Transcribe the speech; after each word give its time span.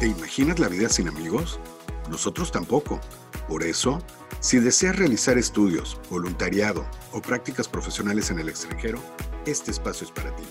¿Te 0.00 0.06
imaginas 0.06 0.60
la 0.60 0.68
vida 0.68 0.88
sin 0.88 1.08
amigos? 1.08 1.58
Nosotros 2.08 2.52
tampoco. 2.52 3.00
Por 3.48 3.64
eso, 3.64 4.00
si 4.38 4.60
deseas 4.60 4.94
realizar 4.94 5.38
estudios, 5.38 5.98
voluntariado 6.08 6.86
o 7.10 7.20
prácticas 7.20 7.66
profesionales 7.66 8.30
en 8.30 8.38
el 8.38 8.48
extranjero, 8.48 9.00
este 9.44 9.72
espacio 9.72 10.06
es 10.06 10.12
para 10.12 10.34
ti. 10.36 10.44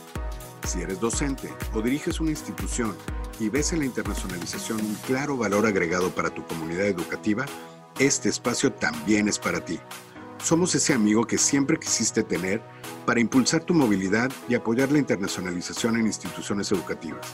Si 0.68 0.82
eres 0.82 1.00
docente 1.00 1.50
o 1.74 1.82
diriges 1.82 2.20
una 2.20 2.32
institución 2.32 2.94
y 3.40 3.48
ves 3.48 3.72
en 3.72 3.80
la 3.80 3.86
internacionalización 3.86 4.82
un 4.82 4.96
claro 5.08 5.38
valor 5.38 5.66
agregado 5.66 6.10
para 6.10 6.30
tu 6.30 6.46
comunidad 6.46 6.88
educativa, 6.88 7.46
este 8.00 8.28
espacio 8.28 8.74
también 8.74 9.30
es 9.30 9.40
para 9.40 9.64
ti. 9.64 9.80
Somos 10.40 10.76
ese 10.76 10.94
amigo 10.94 11.26
que 11.26 11.38
siempre 11.38 11.78
quisiste 11.78 12.24
tener 12.24 12.62
para 13.06 13.20
impulsar 13.20 13.66
tu 13.66 13.74
movilidad 13.74 14.32
y 14.48 14.56
apoyar 14.56 14.92
la 14.92 15.00
internacionalización 15.00 15.98
en 15.98 16.06
instituciones 16.06 16.72
educativas. 16.72 17.34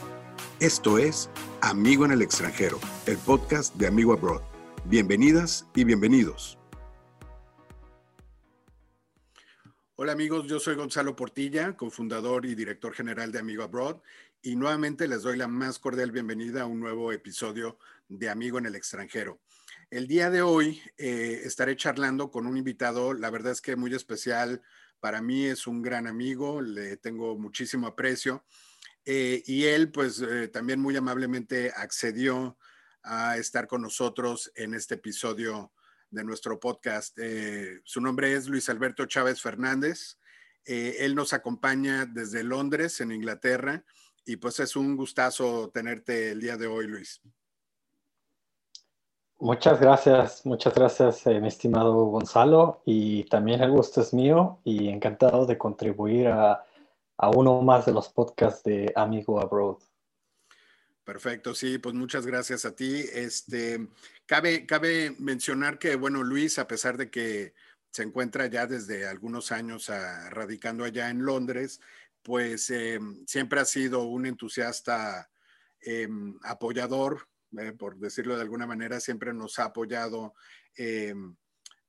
Esto 0.58 0.98
es 0.98 1.30
Amigo 1.60 2.04
en 2.06 2.12
el 2.12 2.22
extranjero, 2.22 2.80
el 3.06 3.18
podcast 3.18 3.74
de 3.76 3.86
Amigo 3.86 4.12
Abroad. 4.14 4.42
Bienvenidas 4.86 5.66
y 5.74 5.84
bienvenidos. 5.84 6.58
Hola 9.96 10.12
amigos, 10.12 10.46
yo 10.46 10.58
soy 10.58 10.74
Gonzalo 10.74 11.14
Portilla, 11.14 11.76
cofundador 11.76 12.46
y 12.46 12.54
director 12.54 12.94
general 12.94 13.30
de 13.30 13.38
Amigo 13.38 13.62
Abroad, 13.62 13.98
y 14.42 14.56
nuevamente 14.56 15.06
les 15.06 15.22
doy 15.22 15.36
la 15.36 15.46
más 15.46 15.78
cordial 15.78 16.10
bienvenida 16.10 16.62
a 16.62 16.66
un 16.66 16.80
nuevo 16.80 17.12
episodio 17.12 17.78
de 18.08 18.28
Amigo 18.28 18.58
en 18.58 18.66
el 18.66 18.74
extranjero. 18.74 19.40
El 19.94 20.08
día 20.08 20.28
de 20.28 20.42
hoy 20.42 20.82
eh, 20.98 21.42
estaré 21.44 21.76
charlando 21.76 22.28
con 22.32 22.48
un 22.48 22.56
invitado, 22.56 23.14
la 23.14 23.30
verdad 23.30 23.52
es 23.52 23.60
que 23.60 23.76
muy 23.76 23.94
especial, 23.94 24.60
para 24.98 25.22
mí 25.22 25.44
es 25.46 25.68
un 25.68 25.82
gran 25.82 26.08
amigo, 26.08 26.60
le 26.60 26.96
tengo 26.96 27.38
muchísimo 27.38 27.86
aprecio 27.86 28.44
eh, 29.04 29.44
y 29.46 29.66
él, 29.66 29.92
pues, 29.92 30.20
eh, 30.20 30.48
también 30.48 30.80
muy 30.80 30.96
amablemente 30.96 31.70
accedió 31.76 32.58
a 33.04 33.36
estar 33.36 33.68
con 33.68 33.82
nosotros 33.82 34.50
en 34.56 34.74
este 34.74 34.96
episodio 34.96 35.72
de 36.10 36.24
nuestro 36.24 36.58
podcast. 36.58 37.16
Su 37.84 38.00
nombre 38.00 38.34
es 38.34 38.48
Luis 38.48 38.68
Alberto 38.68 39.06
Chávez 39.06 39.40
Fernández. 39.40 40.18
él 40.64 41.14
nos 41.14 41.32
acompaña 41.32 42.04
desde 42.04 42.42
Londres, 42.42 43.00
en 43.00 43.12
Inglaterra, 43.12 43.84
y 44.24 44.38
pues 44.38 44.58
es 44.58 44.74
un 44.74 44.96
gustazo 44.96 45.70
tenerte 45.72 46.32
el 46.32 46.40
día 46.40 46.56
de 46.56 46.66
hoy, 46.66 46.88
Luis. 46.88 47.20
Muchas 49.44 49.78
gracias, 49.78 50.46
muchas 50.46 50.74
gracias, 50.74 51.26
mi 51.26 51.48
estimado 51.48 51.92
Gonzalo, 52.06 52.80
y 52.84 53.24
también 53.24 53.62
el 53.62 53.70
gusto 53.70 54.00
es 54.00 54.14
mío 54.14 54.58
y 54.64 54.88
encantado 54.88 55.44
de 55.44 55.58
contribuir 55.58 56.28
a 56.28 56.64
a 57.16 57.30
uno 57.30 57.62
más 57.62 57.86
de 57.86 57.92
los 57.92 58.08
podcasts 58.08 58.62
de 58.64 58.92
Amigo 58.96 59.40
Abroad. 59.40 59.78
Perfecto, 61.04 61.54
sí, 61.54 61.78
pues 61.78 61.94
muchas 61.94 62.26
gracias 62.26 62.64
a 62.64 62.74
ti. 62.74 63.04
Este, 63.12 63.88
cabe, 64.26 64.66
cabe 64.66 65.14
mencionar 65.18 65.78
que, 65.78 65.96
bueno, 65.96 66.22
Luis, 66.22 66.58
a 66.58 66.66
pesar 66.66 66.96
de 66.96 67.10
que 67.10 67.54
se 67.90 68.02
encuentra 68.02 68.46
ya 68.46 68.66
desde 68.66 69.06
algunos 69.06 69.52
años 69.52 69.90
ah, 69.90 70.30
radicando 70.30 70.84
allá 70.84 71.10
en 71.10 71.24
Londres, 71.24 71.80
pues 72.22 72.70
eh, 72.70 72.98
siempre 73.26 73.60
ha 73.60 73.64
sido 73.66 74.04
un 74.04 74.24
entusiasta 74.26 75.30
em, 75.80 76.38
apoyador, 76.42 77.28
eh, 77.58 77.72
por 77.72 77.98
decirlo 77.98 78.36
de 78.36 78.42
alguna 78.42 78.66
manera, 78.66 79.00
siempre 79.00 79.32
nos 79.32 79.58
ha 79.58 79.66
apoyado 79.66 80.34
em, 80.76 81.34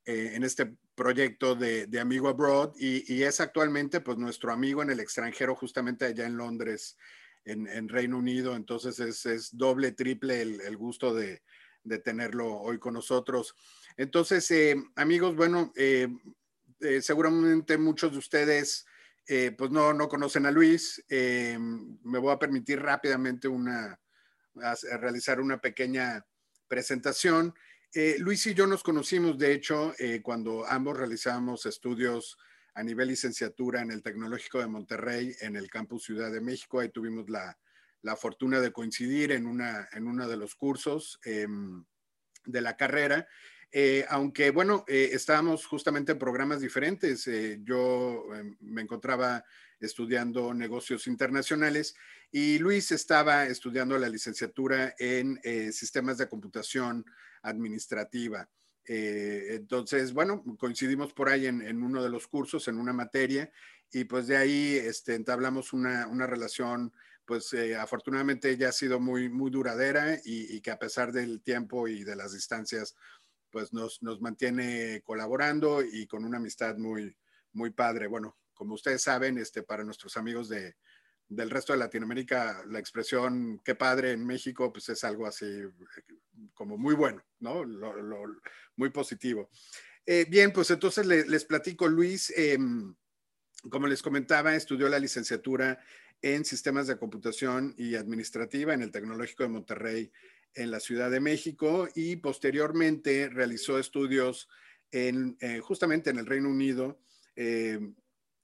eh, 0.06 0.32
en 0.34 0.44
este 0.44 0.76
proyecto 0.94 1.56
de, 1.56 1.90
Amigo 2.00 2.30
Abroad 2.30 2.74
y, 2.78 3.24
es 3.24 3.42
actualmente 3.42 4.02
pues 4.02 4.18
nuestro 4.18 4.52
amigo 4.52 4.82
en 4.82 4.92
el 4.92 5.00
extranjero, 5.00 5.56
justamente 5.56 6.06
allá 6.06 6.26
en 6.26 6.38
Londres, 6.38 6.98
en, 7.44 7.90
Reino 7.90 8.18
Unido. 8.18 8.56
Entonces 8.56 9.26
es, 9.26 9.50
doble, 9.58 9.92
triple 9.92 10.42
el, 10.42 10.78
gusto 10.78 11.14
de, 11.14 11.42
tenerlo 12.04 12.54
hoy 12.54 12.80
con 12.80 12.94
nosotros. 12.94 13.56
Entonces, 13.98 14.50
eh, 14.52 14.76
amigos, 14.96 15.36
bueno, 15.36 15.72
eh, 15.76 16.08
seguramente 17.02 17.78
muchos 17.78 18.12
de 18.12 18.18
ustedes 18.18 18.86
pues 19.58 19.72
no, 19.72 19.92
no 19.92 20.08
conocen 20.08 20.46
a 20.46 20.52
Luis. 20.52 21.04
me 21.10 22.20
voy 22.20 22.32
a 22.32 22.40
permitir 22.40 22.80
rápidamente 22.80 23.48
una, 23.48 24.00
realizar 25.00 25.40
una 25.40 25.60
pequeña 25.60 26.26
presentación. 26.68 27.54
Eh, 27.94 28.18
Luis 28.20 28.46
y 28.48 28.54
yo 28.54 28.68
nos 28.68 28.84
conocimos, 28.84 29.38
de 29.38 29.54
hecho, 29.54 29.94
eh, 30.00 30.22
cuando 30.22 30.66
ambos 30.66 30.98
realizamos 30.98 31.66
estudios 31.66 32.38
a 32.74 32.84
nivel 32.84 33.08
licenciatura 33.08 33.82
en 33.82 33.92
el 33.92 34.04
Tecnológico 34.04 34.60
de 34.60 34.68
Monterrey, 34.68 35.34
en 35.40 35.56
el 35.56 35.70
campus 35.70 36.04
Ciudad 36.04 36.32
de 36.32 36.42
México. 36.42 36.80
Ahí 36.80 36.90
tuvimos 36.90 37.30
la, 37.30 37.58
fortuna 38.18 38.60
de 38.60 38.72
coincidir 38.72 39.32
en, 39.32 39.48
una, 39.48 39.88
en 39.94 40.08
uno 40.08 40.28
de 40.28 40.38
los 40.38 40.56
cursos 40.56 41.20
em, 41.24 41.84
de 42.46 42.62
la 42.62 42.76
carrera. 42.78 43.28
Eh, 43.78 44.06
aunque, 44.08 44.52
bueno, 44.52 44.86
estábamos 44.88 45.66
justamente 45.66 46.14
en 46.14 46.20
programas 46.20 46.62
diferentes. 46.62 47.30
yo 47.64 48.24
em, 48.34 48.56
me 48.62 48.82
encontraba 48.82 49.44
estudiando 49.82 50.54
negocios 50.54 51.08
internacionales 51.08 51.94
y 52.32 52.58
Luis 52.60 52.94
estaba 52.94 53.46
estudiando 53.46 53.98
la 53.98 54.08
licenciatura 54.08 54.96
en 54.98 55.42
sistemas 55.74 56.18
de 56.18 56.30
computación 56.30 57.06
administrativa. 57.42 58.48
Eh, 58.88 59.56
entonces, 59.56 60.14
bueno, 60.14 60.44
coincidimos 60.58 61.14
por 61.14 61.30
ahí 61.30 61.48
en, 61.48 61.82
uno 61.82 62.04
de 62.04 62.10
los 62.10 62.28
cursos, 62.28 62.68
en 62.68 62.78
una 62.78 62.94
materia, 62.94 63.52
y 63.92 64.04
pues 64.06 64.28
de 64.28 64.38
ahí 64.38 64.76
este, 64.76 65.16
entablamos 65.16 65.74
una, 65.74 66.28
relación, 66.28 66.94
pues 67.26 67.52
eh, 67.54 67.76
afortunadamente 67.76 68.56
ya 68.58 68.70
ha 68.70 68.74
sido 68.74 69.00
muy, 69.00 69.30
muy 69.30 69.50
duradera 69.50 70.20
y, 70.24 70.62
que 70.62 70.72
a 70.72 70.80
pesar 70.80 71.12
del 71.12 71.42
tiempo 71.42 71.88
y 71.88 72.04
de 72.04 72.16
las 72.16 72.34
distancias, 72.34 72.96
pues 73.56 73.72
nos, 73.72 74.04
nos 74.04 74.20
mantiene 74.20 75.02
colaborando 75.06 75.82
y 75.82 76.08
con 76.08 76.26
una 76.26 76.40
amistad 76.40 76.76
muy, 76.76 77.16
muy 77.54 77.70
padre. 77.70 78.08
Bueno, 78.08 78.38
como 78.54 78.74
ustedes 78.74 79.02
saben, 79.02 79.38
este, 79.38 79.64
para 79.64 79.86
nuestros 79.86 80.18
amigos 80.18 80.50
de, 80.50 80.76
del 81.30 81.50
resto 81.50 81.72
de 81.72 81.80
Latinoamérica, 81.80 82.66
la 82.68 82.80
expresión 82.80 83.62
qué 83.64 83.74
padre 83.74 84.12
en 84.12 84.28
México, 84.28 84.74
pues 84.74 84.90
es 84.90 85.06
algo 85.06 85.26
así 85.26 85.46
como 86.54 86.78
muy 86.78 86.96
bueno, 86.96 87.24
¿no? 87.40 87.64
muy 88.76 88.90
positivo. 88.90 89.50
Eh, 90.06 90.26
bien, 90.30 90.52
pues 90.52 90.70
entonces 90.72 91.06
les, 91.06 91.46
platico, 91.46 91.88
Luis, 91.88 92.34
em, 92.36 92.94
como 93.70 93.88
les 93.88 94.02
comentaba, 94.02 94.54
estudió 94.54 94.90
la 94.90 95.00
licenciatura 95.00 95.80
en 96.22 96.44
sistemas 96.44 96.88
de 96.88 96.98
computación 96.98 97.74
y 97.78 97.96
administrativa 97.96 98.74
en 98.74 98.82
el 98.82 98.92
Tecnológico 98.92 99.44
de 99.44 99.50
Monterrey 99.50 100.12
en 100.56 100.72
la 100.72 100.80
Ciudad 100.80 101.12
de 101.12 101.20
México 101.20 101.88
y 101.96 102.16
posteriormente 102.16 103.30
realizó 103.30 103.78
estudios 103.78 104.48
eh, 104.92 105.60
justamente 105.62 106.10
en 106.10 106.20
el 106.20 106.26
Reino 106.26 106.50
Unido, 106.50 107.00
em, 107.36 107.94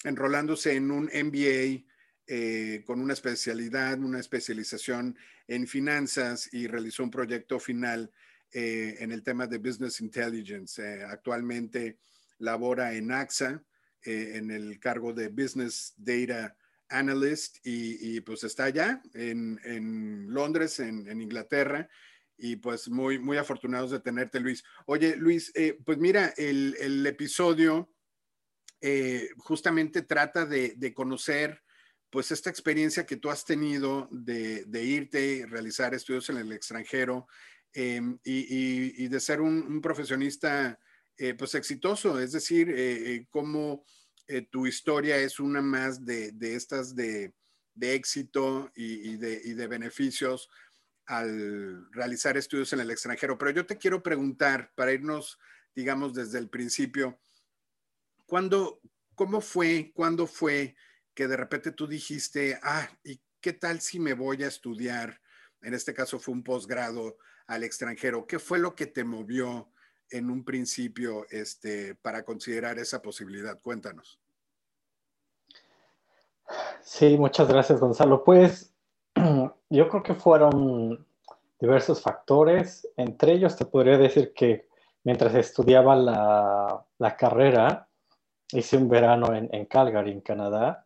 enrolándose 0.03 0.73
en 0.73 0.91
un 0.91 1.05
MBA 1.05 1.85
eh, 2.27 2.83
con 2.85 3.01
una 3.01 3.11
especialidad, 3.11 3.99
una 3.99 4.19
especialización 4.19 5.17
en 5.47 5.67
finanzas 5.67 6.47
y 6.53 6.67
realizó 6.67 7.03
un 7.03 7.11
proyecto 7.11 7.59
final 7.59 8.09
eh, 8.53 8.95
en 8.99 9.11
el 9.11 9.23
tema 9.23 9.47
de 9.47 9.57
Business 9.57 9.99
Intelligence. 9.99 10.81
Eh, 10.81 11.03
actualmente 11.03 11.97
labora 12.39 12.93
en 12.93 13.11
AXA 13.11 13.61
en 14.03 14.49
el 14.49 14.79
cargo 14.79 15.13
de 15.13 15.27
Business 15.27 15.93
Data 15.95 16.55
Analyst 16.91 17.57
y, 17.63 18.21
pues 18.21 18.43
está 18.43 18.65
allá 18.65 19.01
en, 19.13 20.27
Londres, 20.29 20.79
en, 20.79 21.21
Inglaterra. 21.21 21.89
Y 22.37 22.55
pues 22.55 22.89
muy, 22.89 23.19
muy 23.19 23.37
afortunados 23.37 23.91
de 23.91 23.99
tenerte, 23.99 24.39
Luis. 24.39 24.63
Oye, 24.85 25.15
Luis, 25.15 25.53
pues 25.85 25.97
mira, 25.97 26.33
el, 26.37 27.05
episodio 27.05 27.93
justamente 29.37 30.01
trata 30.01 30.45
de, 30.45 30.73
de 30.75 30.93
conocer 30.93 31.61
pues 32.11 32.29
esta 32.31 32.49
experiencia 32.49 33.05
que 33.05 33.15
tú 33.15 33.31
has 33.31 33.45
tenido 33.45 34.07
de, 34.11 34.65
irte 34.83 35.25
y 35.25 35.45
realizar 35.45 35.93
estudios 35.93 36.29
en 36.29 36.37
el 36.37 36.51
extranjero 36.51 37.27
em, 37.73 38.19
y, 38.23 39.07
de 39.07 39.19
ser 39.19 39.39
un, 39.39 39.81
profesionista 39.81 40.77
eh, 41.17 41.33
pues 41.33 41.55
exitoso, 41.55 42.19
es 42.19 42.33
decir, 42.33 42.69
eh, 42.75 43.25
eh, 44.27 44.41
tu 44.41 44.67
historia 44.67 45.17
es 45.17 45.39
una 45.39 45.61
más 45.61 46.05
de, 46.05 46.33
estas 46.41 46.95
de, 46.95 47.33
éxito 47.79 48.71
y, 48.75 49.17
de, 49.17 49.67
beneficios 49.67 50.49
al 51.05 51.91
realizar 51.91 52.37
estudios 52.37 52.71
en 52.73 52.79
el 52.79 52.91
extranjero. 52.91 53.37
Pero 53.37 53.51
yo 53.51 53.65
te 53.65 53.77
quiero 53.77 54.01
preguntar, 54.01 54.71
para 54.75 54.93
irnos, 54.93 55.39
digamos, 55.75 56.13
desde 56.13 56.39
el 56.39 56.49
principio, 56.49 57.19
¿cuándo, 58.25 58.81
¿cómo 59.15 59.41
fue, 59.41 59.91
cuándo 59.93 60.27
fue 60.27 60.75
que 61.13 61.27
de 61.27 61.37
repente 61.37 61.71
tú 61.71 61.87
dijiste, 61.87 62.59
ah, 62.63 62.89
¿y 63.03 63.21
qué 63.41 63.53
tal 63.53 63.81
si 63.81 63.99
me 63.99 64.13
voy 64.13 64.43
a 64.43 64.47
estudiar? 64.47 65.21
En 65.61 65.73
este 65.73 65.93
caso 65.93 66.19
fue 66.19 66.33
un 66.33 66.43
posgrado 66.43 67.17
al 67.47 67.63
extranjero. 67.63 68.25
¿Qué 68.25 68.39
fue 68.39 68.59
lo 68.59 68.75
que 68.75 68.87
te 68.87 69.03
movió 69.03 69.70
en 70.11 70.29
un 70.29 70.43
principio 70.43 71.25
este, 71.29 71.95
para 71.95 72.23
considerar 72.23 72.77
esa 72.79 73.01
posibilidad? 73.01 73.59
Cuéntanos. 73.61 74.19
Sí, 76.81 77.17
muchas 77.17 77.47
gracias, 77.47 77.79
Gonzalo. 77.79 78.23
Pues 78.23 78.73
yo 79.69 79.89
creo 79.89 80.03
que 80.03 80.15
fueron 80.15 81.05
diversos 81.59 82.01
factores. 82.01 82.87
Entre 82.97 83.33
ellos 83.33 83.55
te 83.55 83.65
podría 83.65 83.97
decir 83.97 84.33
que 84.33 84.67
mientras 85.03 85.33
estudiaba 85.35 85.95
la, 85.95 86.85
la 86.97 87.17
carrera, 87.17 87.87
hice 88.51 88.77
un 88.77 88.89
verano 88.89 89.33
en, 89.33 89.49
en 89.53 89.65
Calgary, 89.65 90.11
en 90.11 90.21
Canadá, 90.21 90.85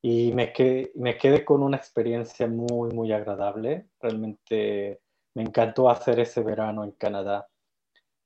y 0.00 0.32
me 0.32 0.52
quedé, 0.52 0.92
me 0.96 1.16
quedé 1.16 1.44
con 1.44 1.62
una 1.62 1.78
experiencia 1.78 2.46
muy, 2.46 2.92
muy 2.92 3.12
agradable. 3.12 3.88
Realmente 4.00 5.00
me 5.34 5.42
encantó 5.42 5.88
hacer 5.88 6.20
ese 6.20 6.42
verano 6.42 6.84
en 6.84 6.92
Canadá. 6.92 7.48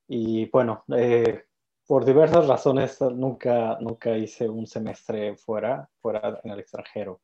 Y 0.09 0.47
bueno, 0.47 0.85
eh, 0.97 1.45
por 1.87 2.05
diversas 2.05 2.49
razones 2.49 3.01
nunca, 3.01 3.79
nunca 3.81 4.17
hice 4.17 4.49
un 4.49 4.67
semestre 4.67 5.37
fuera, 5.37 5.89
fuera 6.01 6.41
en 6.43 6.51
el 6.51 6.61
extranjero. 6.61 7.21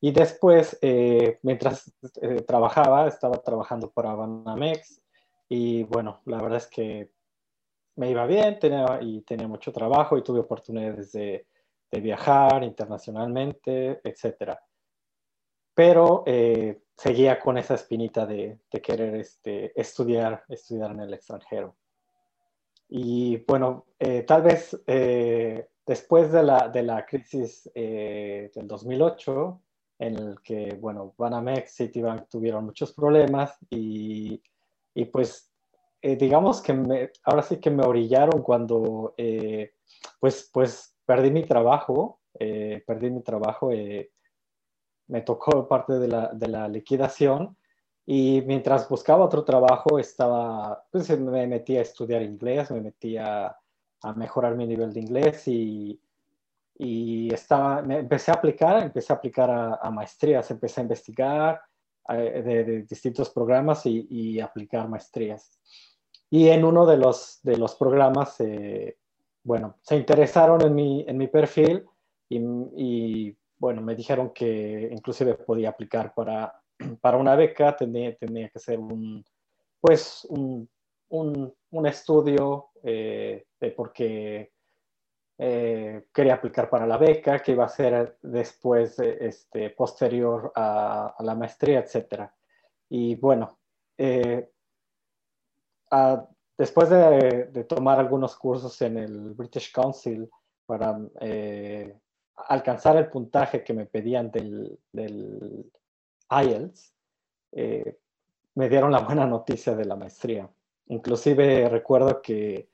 Y 0.00 0.10
después, 0.10 0.78
eh, 0.82 1.38
mientras 1.42 1.92
eh, 2.20 2.42
trabajaba, 2.42 3.06
estaba 3.06 3.36
trabajando 3.42 3.90
para 3.90 4.14
Banamex 4.14 5.00
y 5.48 5.84
bueno, 5.84 6.22
la 6.24 6.38
verdad 6.38 6.58
es 6.58 6.66
que 6.66 7.10
me 7.96 8.10
iba 8.10 8.26
bien 8.26 8.58
tenía, 8.58 8.98
y 9.02 9.20
tenía 9.20 9.46
mucho 9.46 9.70
trabajo 9.70 10.16
y 10.16 10.22
tuve 10.22 10.40
oportunidades 10.40 11.12
de, 11.12 11.46
de 11.90 12.00
viajar 12.00 12.64
internacionalmente, 12.64 14.00
etc. 14.02 14.56
Pero 15.74 16.24
seguía 16.96 17.38
con 17.38 17.58
esa 17.58 17.74
espinita 17.74 18.24
de, 18.24 18.58
de 18.70 18.80
querer 18.80 19.16
este, 19.16 19.78
estudiar, 19.78 20.44
estudiar 20.48 20.92
en 20.92 21.00
el 21.00 21.14
extranjero. 21.14 21.76
Y 22.94 23.38
bueno, 23.46 23.86
tal 24.26 24.42
vez 24.42 24.78
después 25.86 26.30
de 26.30 26.42
la, 26.42 26.68
de 26.68 26.82
la 26.82 27.06
crisis 27.06 27.70
del 27.74 28.66
2008, 28.66 29.62
en 29.98 30.16
el 30.18 30.40
que, 30.42 30.76
bueno, 30.80 31.14
Banamex, 31.16 31.76
Citibank 31.76 32.28
tuvieron 32.28 32.64
muchos 32.64 32.92
problemas 32.92 33.56
y, 33.70 34.42
y 34.94 35.04
pues, 35.06 35.52
eh, 36.00 36.16
digamos 36.16 36.60
que 36.60 36.72
me, 36.72 37.10
ahora 37.24 37.42
sí 37.42 37.58
que 37.58 37.70
me 37.70 37.84
orillaron 37.84 38.42
cuando, 38.42 39.14
eh, 39.16 39.74
pues, 40.18 40.50
pues, 40.52 40.96
perdí 41.06 41.30
mi 41.30 41.44
trabajo, 41.44 42.20
eh, 42.38 42.82
perdí 42.84 43.10
mi 43.10 43.22
trabajo, 43.22 43.70
me 45.06 45.20
tocó 45.22 45.68
parte 45.68 45.94
de 45.94 46.08
la, 46.08 46.30
de 46.32 46.48
la, 46.48 46.68
liquidación 46.68 47.56
y 48.06 48.42
mientras 48.46 48.88
buscaba 48.88 49.24
otro 49.24 49.44
trabajo 49.44 49.98
estaba, 49.98 50.84
pues 50.90 51.08
me 51.18 51.46
metí 51.46 51.76
a 51.76 51.82
estudiar 51.82 52.22
inglés, 52.22 52.70
me 52.70 52.80
metí 52.80 53.16
a, 53.16 53.56
a 54.02 54.12
mejorar 54.14 54.56
mi 54.56 54.66
nivel 54.66 54.92
de 54.92 55.00
inglés 55.00 55.46
y 55.48 56.00
y 56.84 57.32
estaba, 57.32 57.82
me 57.82 57.98
empecé 57.98 58.30
a 58.30 58.34
aplicar, 58.34 58.82
empecé 58.82 59.12
a 59.12 59.16
aplicar 59.16 59.50
a, 59.80 59.90
maestrías, 59.90 60.50
empecé 60.50 60.80
a 60.80 60.82
investigar 60.82 61.60
eh, 62.08 62.42
de, 62.42 62.82
distintos 62.82 63.30
programas 63.30 63.86
y, 63.86 64.40
aplicar 64.40 64.88
maestrías. 64.88 65.58
Y 66.30 66.48
en 66.48 66.64
uno 66.64 66.86
de 66.86 66.96
los, 66.96 67.40
de 67.42 67.56
los 67.56 67.74
programas, 67.76 68.40
eh, 68.40 68.96
bueno, 69.44 69.76
se 69.82 69.96
interesaron 69.96 70.62
en 70.62 70.74
mi, 70.74 71.04
en 71.06 71.18
mi 71.18 71.28
perfil 71.28 71.84
y, 72.28 73.36
bueno, 73.58 73.82
me 73.82 73.94
dijeron 73.94 74.30
que 74.30 74.88
inclusive 74.90 75.34
podía 75.34 75.68
aplicar 75.68 76.12
para, 76.14 76.61
para 77.00 77.16
una 77.16 77.36
beca, 77.36 77.76
tenía, 77.76 78.14
tenía 78.16 78.48
que 78.48 78.58
ser 78.58 78.78
un, 78.78 79.24
pues, 79.80 80.26
un, 80.28 80.68
un, 81.08 81.54
un 81.70 81.86
estudio, 81.86 82.70
eh, 82.82 83.44
de 83.60 83.70
porque 83.70 84.52
eh, 85.38 86.06
quería 86.12 86.34
aplicar 86.34 86.68
para 86.70 86.86
la 86.86 86.96
beca, 86.96 87.40
que 87.40 87.52
iba 87.52 87.64
a 87.64 87.68
ser 87.68 88.16
después, 88.22 88.98
este, 88.98 89.70
posterior 89.70 90.52
a, 90.54 91.16
la 91.20 91.34
maestría, 91.34 91.80
etc. 91.80 92.30
Y 92.88 93.16
bueno, 93.16 93.58
eh, 93.98 94.50
después 96.56 96.90
de, 96.90 97.64
tomar 97.68 97.98
algunos 97.98 98.36
cursos 98.36 98.80
en 98.82 98.98
el 98.98 99.34
British 99.34 99.72
Council 99.72 100.30
para 100.66 100.98
eh, 101.20 101.98
alcanzar 102.36 102.96
el 102.96 103.08
puntaje 103.08 103.64
que 103.64 103.74
me 103.74 103.86
pedían 103.86 104.30
del 104.30 104.78
IELTS, 106.40 106.94
me 108.54 108.68
dieron 108.68 108.92
la 108.92 109.00
buena 109.00 109.26
noticia 109.26 109.74
de 109.74 109.84
la 109.84 109.96
maestría. 109.96 110.48
Inclusive 110.86 111.68
recuerdo 111.68 112.20
que 112.22 112.68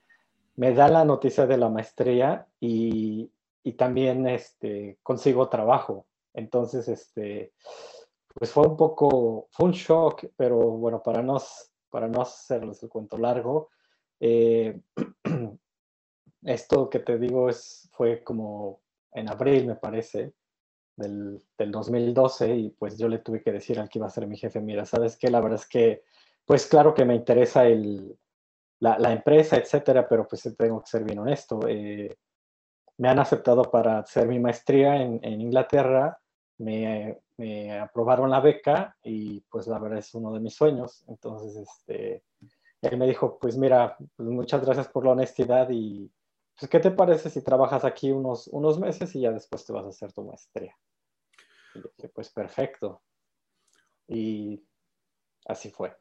me 0.56 0.72
da 0.72 0.88
la 0.88 1.04
noticia 1.04 1.46
de 1.46 1.56
la 1.56 1.68
maestría 1.68 2.46
y, 2.60 3.30
y 3.62 3.72
también 3.74 4.26
este, 4.26 4.98
consigo 5.02 5.48
trabajo. 5.48 6.06
Entonces, 6.34 6.88
este, 6.88 7.52
pues 8.34 8.50
fue 8.50 8.66
un 8.66 8.76
poco, 8.76 9.48
fue 9.50 9.66
un 9.66 9.72
shock, 9.72 10.26
pero 10.36 10.56
bueno, 10.56 11.02
para 11.02 11.22
no, 11.22 11.38
para 11.90 12.08
no 12.08 12.22
hacerles 12.22 12.82
el 12.82 12.88
cuento 12.88 13.18
largo, 13.18 13.70
eh, 14.20 14.80
esto 16.42 16.88
que 16.88 17.00
te 17.00 17.18
digo 17.18 17.48
es, 17.48 17.88
fue 17.92 18.22
como 18.22 18.80
en 19.12 19.28
abril, 19.28 19.66
me 19.66 19.76
parece, 19.76 20.32
del, 20.98 21.42
del, 21.56 21.70
2012, 21.70 22.54
y 22.54 22.70
pues 22.70 22.98
yo 22.98 23.08
le 23.08 23.18
tuve 23.18 23.42
que 23.42 23.52
decir 23.52 23.78
al 23.80 23.88
que 23.88 23.98
iba 23.98 24.06
a 24.06 24.10
ser 24.10 24.26
mi 24.26 24.36
jefe, 24.36 24.60
mira, 24.60 24.84
¿sabes 24.84 25.16
qué? 25.16 25.30
La 25.30 25.40
verdad 25.40 25.60
es 25.60 25.68
que, 25.68 26.02
pues 26.44 26.66
claro 26.66 26.94
que 26.94 27.04
me 27.04 27.14
interesa 27.14 27.66
el, 27.66 28.18
la, 28.80 29.12
empresa, 29.12 29.56
etcétera, 29.56 30.08
pero 30.08 30.26
pues 30.26 30.42
tengo 30.56 30.80
que 30.80 30.86
ser 30.86 31.04
bien 31.04 31.18
honesto. 31.18 31.60
Eh, 31.68 32.16
me 32.98 33.08
han 33.08 33.18
aceptado 33.18 33.62
para 33.62 34.00
hacer 34.00 34.26
mi 34.26 34.38
maestría 34.38 35.00
en, 35.00 35.40
Inglaterra, 35.40 36.18
me, 36.58 37.18
aprobaron 37.80 38.30
la 38.30 38.40
beca 38.40 38.96
y 39.02 39.40
pues 39.42 39.68
la 39.68 39.78
verdad 39.78 40.00
es 40.00 40.14
uno 40.14 40.32
de 40.32 40.40
mis 40.40 40.54
sueños. 40.54 41.04
Entonces, 41.08 41.56
este, 41.56 42.24
él 42.82 42.96
me 42.98 43.06
dijo, 43.06 43.38
pues 43.38 43.56
mira, 43.56 43.96
pues, 44.16 44.28
muchas 44.28 44.64
gracias 44.64 44.88
por 44.88 45.04
la 45.04 45.12
honestidad 45.12 45.68
y 45.70 46.10
pues, 46.58 46.70
¿qué 46.70 46.80
te 46.80 46.90
parece 46.90 47.30
si 47.30 47.42
trabajas 47.42 47.84
aquí 47.84 48.10
unos, 48.10 48.48
unos 48.48 48.80
meses 48.80 49.14
y 49.14 49.20
ya 49.20 49.30
después 49.30 49.64
te 49.64 49.72
vas 49.72 49.84
a 49.84 49.90
hacer 49.90 50.12
tu 50.12 50.24
maestría? 50.24 50.76
Y 51.74 51.78
dije, 51.78 52.08
pues 52.08 52.30
perfecto. 52.30 53.02
Y 54.08 54.66
así 55.46 55.70
fue. 55.70 55.96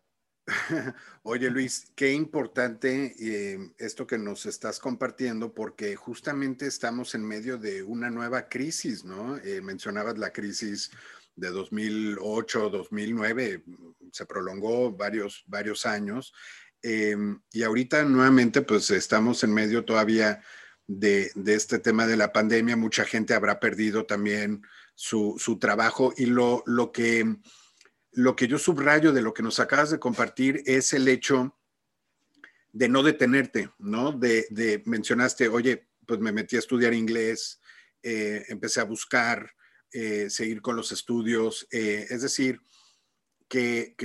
Oye 1.23 1.49
Luis, 1.49 1.91
qué 1.95 2.13
importante 2.13 3.13
eh, 3.19 3.59
esto 3.77 4.07
que 4.07 4.17
nos 4.17 4.45
estás 4.45 4.79
compartiendo 4.79 5.53
porque 5.53 5.95
justamente 5.95 6.67
estamos 6.67 7.13
en 7.15 7.23
medio 7.23 7.57
de 7.57 7.83
una 7.83 8.09
nueva 8.09 8.47
crisis, 8.47 9.03
¿no? 9.03 9.37
Eh, 9.37 9.61
mencionabas 9.61 10.17
la 10.17 10.31
crisis 10.31 10.89
de 11.35 11.49
2008, 11.49 12.69
2009, 12.69 13.63
se 14.11 14.25
prolongó 14.25 14.91
varios, 14.91 15.43
varios 15.47 15.85
años 15.85 16.33
em, 16.81 17.41
y 17.51 17.63
ahorita 17.63 18.03
nuevamente 18.03 18.61
pues 18.61 18.91
estamos 18.91 19.43
en 19.43 19.53
medio 19.53 19.85
todavía 19.85 20.41
de, 20.87 21.31
este 21.45 21.79
tema 21.79 22.07
de 22.07 22.17
la 22.17 22.31
pandemia, 22.31 22.77
mucha 22.77 23.05
gente 23.05 23.33
habrá 23.33 23.59
perdido 23.59 24.05
también 24.05 24.61
su, 24.95 25.35
su 25.37 25.59
trabajo 25.59 26.13
y 26.15 26.25
lo, 26.27 26.63
lo 26.65 26.91
que 26.91 27.37
lo 28.17 28.35
que 28.35 28.47
yo 28.47 28.57
subrayo 28.57 29.13
de 29.13 29.21
lo 29.21 29.31
que 29.31 29.43
nos 29.43 29.59
acabas 29.59 29.91
de 29.91 29.99
compartir 29.99 30.63
es 30.65 30.91
el 30.93 31.07
hecho 31.07 31.55
de 32.71 32.89
no 32.89 33.03
detenerte, 33.03 33.69
¿no? 33.77 34.11
De, 34.11 34.81
mencionaste, 34.85 35.47
oye, 35.49 35.87
pues 36.05 36.19
me 36.19 36.31
metí 36.31 36.55
a 36.55 36.59
estudiar 36.59 36.95
inglés, 36.95 37.59
eh, 38.01 38.43
empecé 38.49 38.79
a 38.79 38.85
buscar, 38.85 39.53
eh, 39.91 40.31
seguir 40.31 40.63
con 40.63 40.75
los 40.75 40.91
estudios, 40.91 41.67
eh, 41.71 42.07
es 42.09 42.23
decir, 42.23 42.59
que, 43.47 43.95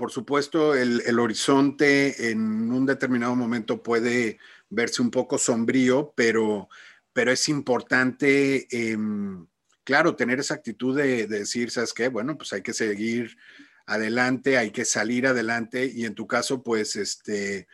por 0.00 0.10
supuesto 0.10 0.74
el, 0.74 1.18
horizonte 1.18 2.30
en 2.30 2.72
un 2.72 2.86
determinado 2.86 3.36
momento 3.36 3.82
puede 3.82 4.38
verse 4.70 5.02
un 5.02 5.10
poco 5.10 5.36
sombrío, 5.36 6.14
pero, 6.16 6.70
pero 7.12 7.30
es 7.30 7.50
importante 7.50 8.66
em, 8.70 9.46
claro, 9.84 10.16
tener 10.16 10.40
esa 10.40 10.54
actitud 10.54 10.96
de, 10.96 11.26
decir, 11.26 11.70
¿sabes 11.70 11.92
qué? 11.92 12.08
Bueno, 12.08 12.38
pues 12.38 12.54
hay 12.54 12.62
que 12.62 12.72
seguir 12.72 13.36
adelante, 13.84 14.56
hay 14.56 14.70
que 14.70 14.86
salir 14.86 15.26
adelante 15.26 15.84
y 15.84 16.06
en 16.06 16.14
tu 16.14 16.26
caso, 16.26 16.62
pues, 16.62 16.96
este, 16.96 17.68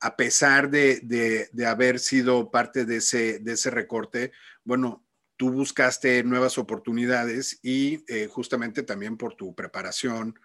a 0.00 0.16
pesar 0.16 0.68
de, 0.68 1.48
haber 1.66 1.98
sido 1.98 2.50
parte 2.50 2.84
de 2.84 2.96
ese, 2.96 3.38
de 3.38 3.52
ese 3.52 3.70
recorte, 3.70 4.32
bueno, 4.64 5.02
tú 5.38 5.50
buscaste 5.50 6.22
nuevas 6.24 6.58
oportunidades 6.58 7.58
y 7.62 8.04
eh, 8.08 8.28
justamente 8.30 8.82
también 8.82 9.16
por 9.16 9.34
tu 9.34 9.54
preparación 9.54 10.38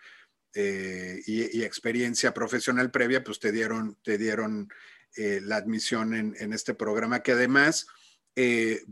eh, 0.55 1.21
y, 1.25 1.63
experiencia 1.63 2.33
profesional 2.33 2.91
previa, 2.91 3.23
pues 3.23 3.39
te 3.39 3.51
dieron, 3.51 3.97
te 4.03 4.17
dieron 4.17 4.69
eh, 5.15 5.39
la 5.43 5.57
admisión 5.57 6.13
en, 6.13 6.53
este 6.53 6.73
programa 6.73 7.21
que 7.21 7.33
además, 7.33 7.87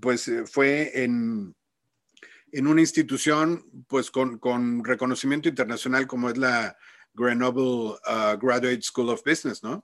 pues 0.02 0.30
fue 0.46 1.04
en, 1.04 1.56
en 2.52 2.68
una 2.68 2.82
institución 2.82 3.64
pues 3.88 4.12
con, 4.12 4.40
con 4.40 4.84
reconocimiento 4.84 5.50
internacional 5.50 6.08
como 6.08 6.30
es 6.30 6.38
la 6.38 6.78
Grenoble 7.14 7.64
uh, 7.64 8.38
Graduate 8.40 8.82
School 8.82 9.10
of 9.10 9.24
Business, 9.26 9.64
¿no? 9.64 9.84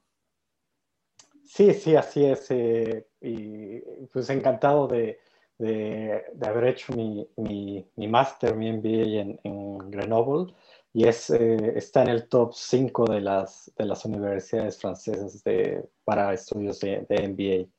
Sí, 1.45 1.73
sí, 1.73 1.95
así 1.95 2.25
es. 2.25 2.49
Eh, 2.49 3.05
y 3.21 3.79
pues 4.11 4.29
encantado 4.29 4.87
de, 4.87 5.19
de, 5.57 6.23
haber 6.41 6.65
hecho 6.65 6.93
mi, 6.93 7.27
mi, 7.37 7.85
mi 7.95 8.07
máster, 8.07 8.55
mi 8.55 8.71
MBA 8.71 9.39
en 9.43 9.77
Grenoble. 9.89 10.53
Y 10.93 11.07
es, 11.07 11.31
eh, 11.31 11.73
está 11.75 12.03
en 12.03 12.09
el 12.09 12.27
top 12.29 12.53
5 12.53 13.05
de 13.11 13.19
las, 13.19 13.71
de 13.75 13.85
las 13.85 14.05
universidades 14.05 14.79
francesas 14.79 15.43
de, 15.43 15.83
para 16.03 16.33
estudios 16.33 16.79
de, 16.79 17.05
de, 17.09 17.27
MBA. 17.27 17.69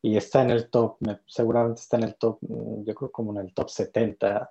Y 0.00 0.16
está 0.16 0.42
en 0.42 0.50
el 0.50 0.70
top, 0.70 0.96
seguramente 1.26 1.82
está 1.82 1.98
en 1.98 2.04
el 2.04 2.14
top, 2.14 2.38
mm, 2.40 2.84
yo 2.84 2.94
creo 2.94 3.12
como 3.12 3.32
en 3.32 3.46
el 3.46 3.52
top 3.52 3.68
70 3.68 4.50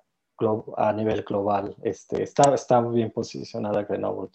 a 0.76 0.92
nivel 0.92 1.22
global. 1.22 1.76
Este, 1.82 2.22
está, 2.22 2.54
está 2.54 2.80
bien 2.80 3.10
posicionada 3.10 3.82
Grenoble. 3.82 4.30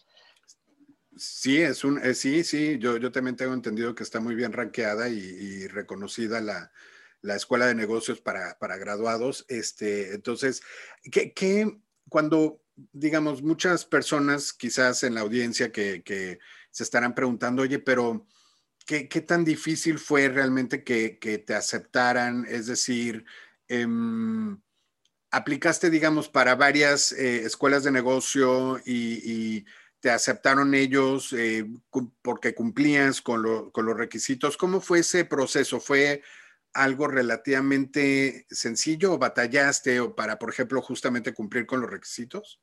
Sí, 1.15 1.61
es 1.61 1.83
un, 1.83 2.03
eh, 2.03 2.13
sí, 2.13 2.43
sí, 2.43 2.77
yo, 2.79 2.97
yo 2.97 3.11
también 3.11 3.35
tengo 3.35 3.53
entendido 3.53 3.95
que 3.95 4.03
está 4.03 4.19
muy 4.19 4.35
bien 4.35 4.53
rankeada 4.53 5.09
y, 5.09 5.65
reconocida 5.67 6.41
la, 6.41 6.71
la, 7.21 7.35
escuela 7.35 7.65
de 7.65 7.73
negocios 7.73 8.21
para, 8.21 8.57
para 8.59 8.77
graduados. 8.77 9.45
Este, 9.47 10.13
entonces, 10.13 10.61
¿qué, 11.11 11.33
qué, 11.33 11.79
cuando, 12.09 12.61
digamos, 12.93 13.41
muchas 13.43 13.85
personas 13.85 14.53
quizás 14.53 15.03
en 15.03 15.15
la 15.15 15.21
audiencia 15.21 15.71
que, 15.71 16.03
que 16.03 16.39
se 16.71 16.83
estarán 16.83 17.15
preguntando, 17.15 17.63
oye, 17.63 17.79
pero 17.79 18.27
¿qué, 18.85 19.07
¿qué, 19.09 19.21
tan 19.21 19.43
difícil 19.43 19.99
fue 19.99 20.29
realmente 20.29 20.83
que, 20.83 21.19
que 21.19 21.39
te 21.39 21.55
aceptaran? 21.55 22.45
Es 22.47 22.67
decir, 22.67 23.25
eh, 23.67 23.85
aplicaste, 25.31 25.89
digamos, 25.89 26.29
para 26.29 26.55
varias 26.55 27.11
eh, 27.11 27.45
escuelas 27.45 27.83
de 27.83 27.91
negocio 27.91 28.79
y, 28.85 29.65
te 29.99 30.11
aceptaron 30.11 30.75
ellos 30.75 31.33
eh, 31.33 31.65
porque 32.21 32.53
cumplías 32.53 33.19
con, 33.19 33.41
los 33.41 33.97
requisitos. 33.97 34.55
¿Cómo 34.55 34.79
fue 34.79 34.99
ese 34.99 35.25
proceso? 35.25 35.79
¿Fue 35.79 36.21
algo 36.71 37.07
relativamente 37.07 38.45
sencillo 38.47 39.13
o 39.13 39.17
batallaste 39.17 39.99
o 39.99 40.15
para, 40.15 40.37
por 40.37 40.51
ejemplo, 40.51 40.83
justamente 40.83 41.33
cumplir 41.33 41.65
con 41.65 41.81
los 41.81 41.89
requisitos? 41.89 42.61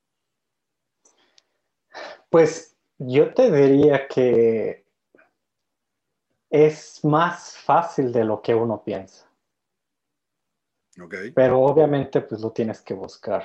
Pues 2.29 2.75
yo 2.97 3.33
te 3.33 3.51
diría 3.51 4.07
que 4.07 4.85
es 6.49 7.03
más 7.03 7.57
fácil 7.57 8.11
de 8.11 8.23
lo 8.23 8.41
que 8.41 8.55
uno 8.55 8.83
piensa. 8.83 9.29
Pero 11.33 11.61
obviamente 11.61 12.21
pues 12.21 12.39
lo 12.41 12.51
tienes 12.51 12.81
que 12.81 12.93
buscar. 12.93 13.43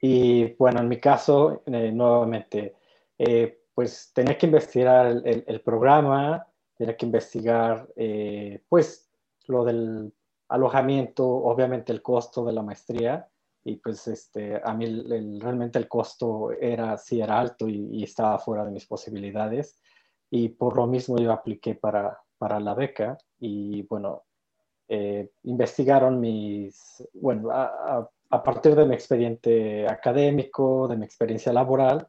Y 0.00 0.54
bueno, 0.54 0.80
en 0.80 0.88
mi 0.88 0.98
caso, 0.98 1.62
eh, 1.66 1.92
nuevamente, 1.92 2.76
eh, 3.18 3.62
pues 3.74 4.10
tenía 4.14 4.36
que 4.36 4.46
investigar 4.46 5.06
el, 5.24 5.60
programa, 5.60 6.46
tenía 6.74 6.96
que 6.96 7.06
investigar 7.06 7.88
eh, 7.94 8.64
pues 8.68 9.10
lo 9.46 9.64
del 9.64 10.12
alojamiento, 10.48 11.26
obviamente 11.26 11.92
el 11.92 12.02
costo 12.02 12.44
de 12.44 12.52
la 12.52 12.62
maestría 12.62 13.28
y 13.64 13.76
pues 13.76 14.08
este, 14.08 14.60
a 14.62 14.74
mí 14.74 14.86
realmente 15.38 15.78
el 15.78 15.88
costo 15.88 16.50
era, 16.52 16.96
sí 16.98 17.20
era 17.20 17.38
alto 17.38 17.68
y, 17.68 18.02
estaba 18.02 18.38
fuera 18.38 18.64
de 18.64 18.72
mis 18.72 18.86
posibilidades. 18.86 19.80
Y 20.30 20.48
por 20.48 20.76
lo 20.76 20.86
mismo 20.86 21.18
yo 21.18 21.32
apliqué 21.32 21.74
para, 21.74 22.18
para 22.38 22.58
la 22.58 22.74
beca 22.74 23.18
y 23.38 23.82
bueno, 23.82 24.24
eh, 24.88 25.30
investigaron 25.44 26.18
mis, 26.18 27.06
bueno, 27.14 27.50
a, 27.52 28.08
partir 28.42 28.74
de 28.74 28.86
mi 28.86 28.94
expediente 28.94 29.86
académico, 29.86 30.88
de 30.88 30.96
mi 30.96 31.04
experiencia 31.04 31.52
laboral, 31.52 32.08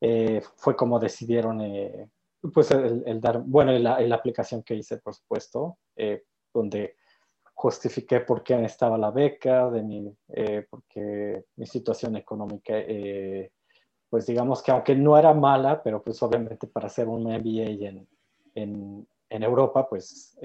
eh, 0.00 0.42
fue 0.56 0.76
como 0.76 0.98
decidieron, 0.98 1.62
eh, 1.62 2.10
pues, 2.52 2.70
el, 2.70 3.20
dar, 3.20 3.42
bueno, 3.44 3.72
la, 3.72 4.00
la, 4.00 4.14
aplicación 4.14 4.62
que 4.62 4.74
hice, 4.74 4.98
por 4.98 5.14
supuesto, 5.14 5.78
donde 6.52 6.96
justifiqué 7.56 8.20
por 8.20 8.44
qué 8.44 8.56
necesitaba 8.56 8.98
la 8.98 9.10
beca, 9.10 9.70
de 9.70 9.82
mi, 9.82 10.16
porque 10.70 11.46
mi 11.56 11.66
situación 11.66 12.14
económica, 12.16 12.74
pues 14.08 14.26
digamos 14.26 14.62
que 14.62 14.70
aunque 14.70 14.94
no 14.94 15.18
era 15.18 15.34
mala, 15.34 15.82
pero 15.82 16.02
pues 16.02 16.22
obviamente 16.22 16.66
para 16.66 16.86
hacer 16.86 17.08
un 17.08 17.22
MBA 17.24 17.88
en, 17.88 18.08
en, 18.54 19.08
en 19.30 19.42
Europa, 19.42 19.88
pues 19.88 20.38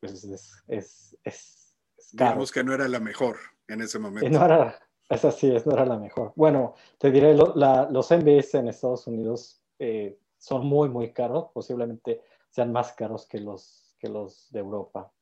pues 0.00 0.24
es, 0.24 0.64
es, 0.66 1.16
es, 1.22 1.76
Digamos 2.12 2.50
que 2.50 2.64
no 2.64 2.74
era 2.74 2.88
la 2.88 2.98
mejor 2.98 3.36
en 3.68 3.82
ese 3.82 3.98
momento. 3.98 4.28
No 4.28 4.44
era, 4.44 4.80
es 5.08 5.24
así, 5.24 5.54
es, 5.54 5.64
no 5.66 5.74
era 5.74 5.84
la 5.84 5.98
mejor. 5.98 6.32
Bueno, 6.34 6.74
te 6.98 7.10
diré, 7.10 7.34
los 7.34 8.10
MBS 8.10 8.54
en 8.54 8.68
Estados 8.68 9.06
Unidos 9.06 9.62
eh, 9.78 10.18
son 10.38 10.66
muy, 10.66 10.88
muy 10.88 11.12
caros, 11.12 11.50
posiblemente 11.52 12.22
sean 12.48 12.72
más 12.72 12.92
caros 12.94 13.26
que 13.26 13.38
los, 13.38 13.94
que 13.98 14.08
los 14.08 14.50
de 14.50 14.58
Europa. 14.58 15.12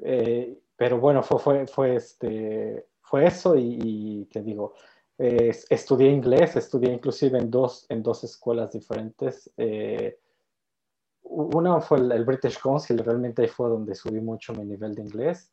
Eh, 0.00 0.58
pero 0.76 0.98
bueno, 0.98 1.22
fue, 1.22 1.38
fue, 1.38 1.66
fue, 1.66 1.96
este, 1.96 2.86
fue 3.02 3.26
eso 3.26 3.54
y, 3.56 4.28
te 4.32 4.42
digo, 4.42 4.74
eh, 5.18 5.54
estudié 5.70 6.10
inglés, 6.10 6.56
estudié 6.56 6.92
inclusive 6.92 7.38
en 7.38 7.50
dos, 7.50 7.86
en 7.88 8.02
dos 8.02 8.24
escuelas 8.24 8.72
diferentes. 8.72 9.50
Eh, 9.56 10.18
una 11.22 11.80
fue 11.80 11.98
el, 11.98 12.24
British 12.24 12.58
Council, 12.58 12.98
realmente 12.98 13.42
ahí 13.42 13.48
fue 13.48 13.68
donde 13.68 13.94
subí 13.94 14.20
mucho 14.20 14.52
mi 14.52 14.64
nivel 14.64 14.94
de 14.94 15.02
inglés. 15.02 15.50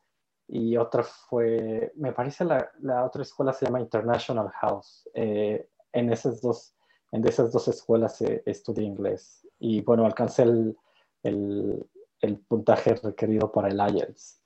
Y 0.48 0.76
otra 0.76 1.04
fue, 1.04 1.92
me 1.94 2.12
parece 2.12 2.44
la, 2.44 2.70
la 2.80 3.04
otra 3.04 3.22
escuela 3.22 3.52
se 3.52 3.66
llama 3.66 3.80
International 3.80 4.50
House. 4.50 5.08
Eh, 5.14 5.68
en, 5.92 6.12
esas 6.12 6.40
dos, 6.40 6.74
en 7.12 7.26
esas 7.26 7.52
dos 7.52 7.68
escuelas 7.68 8.20
eh, 8.22 8.42
estudié 8.46 8.84
inglés. 8.84 9.46
Y 9.58 9.80
bueno, 9.82 10.04
alcancé 10.04 10.42
el, 10.42 10.76
el, 11.22 11.86
el 12.20 12.38
puntaje 12.38 12.94
requerido 12.94 13.50
para 13.50 13.68
el 13.68 13.78
IELTS. 13.94 14.40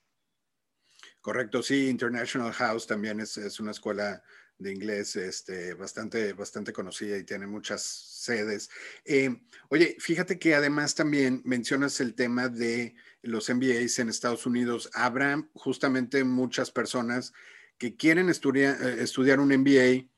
Correcto, 1.20 1.62
sí, 1.62 1.88
International 1.88 2.52
House 2.52 2.86
también 2.86 3.18
es, 3.20 3.58
una 3.58 3.70
escuela 3.70 4.22
de 4.58 4.72
inglés 4.72 5.16
este, 5.16 5.74
bastante, 5.74 6.34
bastante 6.34 6.72
conocida 6.72 7.16
y 7.16 7.24
tiene 7.24 7.46
muchas 7.46 7.82
sedes. 7.82 8.68
Eh, 9.04 9.34
oye, 9.70 9.96
fíjate 9.98 10.38
que 10.38 10.54
además 10.54 10.94
también 10.94 11.40
mencionas 11.44 12.00
el 12.00 12.14
tema 12.14 12.48
de 12.48 12.94
los 13.22 13.48
MBAs 13.48 13.98
en 14.00 14.10
Estados 14.10 14.44
Unidos. 14.44 14.90
Habrá 14.92 15.48
justamente 15.54 16.24
muchas 16.24 16.70
personas 16.70 17.32
que 17.78 17.96
quieren 17.96 18.28
eh, 18.28 18.96
estudiar 18.98 19.40
un 19.40 19.48
MBA, 19.48 20.10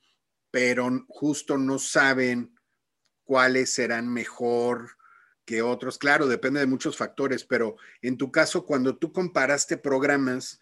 pero 0.50 1.04
justo 1.08 1.56
no 1.56 1.78
saben 1.78 2.52
cuáles 3.22 3.70
serán 3.70 4.08
mejor 4.08 4.95
que 5.46 5.62
otros. 5.62 5.96
Claro, 5.96 6.26
depende 6.26 6.60
de 6.60 6.66
muchos 6.66 6.96
factores, 6.96 7.44
pero 7.44 7.76
en 8.02 8.18
tu 8.18 8.30
caso, 8.30 8.66
cuando 8.66 8.96
tú 8.96 9.12
comparaste 9.12 9.78
programas, 9.78 10.60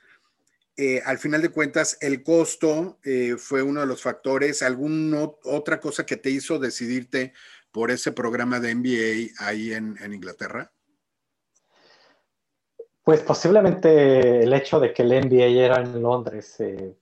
eh, 0.76 1.00
al 1.04 1.18
final 1.18 1.40
de 1.40 1.50
cuentas, 1.50 1.96
el 2.00 2.22
costo 2.22 2.98
eh, 3.04 3.36
fue 3.38 3.62
uno 3.62 3.80
de 3.80 3.86
los 3.86 4.02
factores. 4.02 4.62
¿Alguna 4.62 5.30
otra 5.44 5.80
cosa 5.80 6.04
que 6.04 6.16
te 6.16 6.30
hizo 6.30 6.58
decidirte 6.58 7.32
por 7.72 7.90
ese 7.90 8.12
programa 8.12 8.60
de 8.60 8.74
MBA 8.74 9.44
ahí 9.44 9.72
en, 9.72 9.96
Inglaterra? 10.12 10.70
Pues 13.02 13.20
posiblemente 13.20 14.42
el 14.42 14.52
hecho 14.52 14.80
de 14.80 14.92
que 14.92 15.02
el 15.02 15.26
MBA 15.26 15.46
era 15.46 15.80
en 15.80 16.00
Londres 16.00 16.58
eh, 16.60 16.96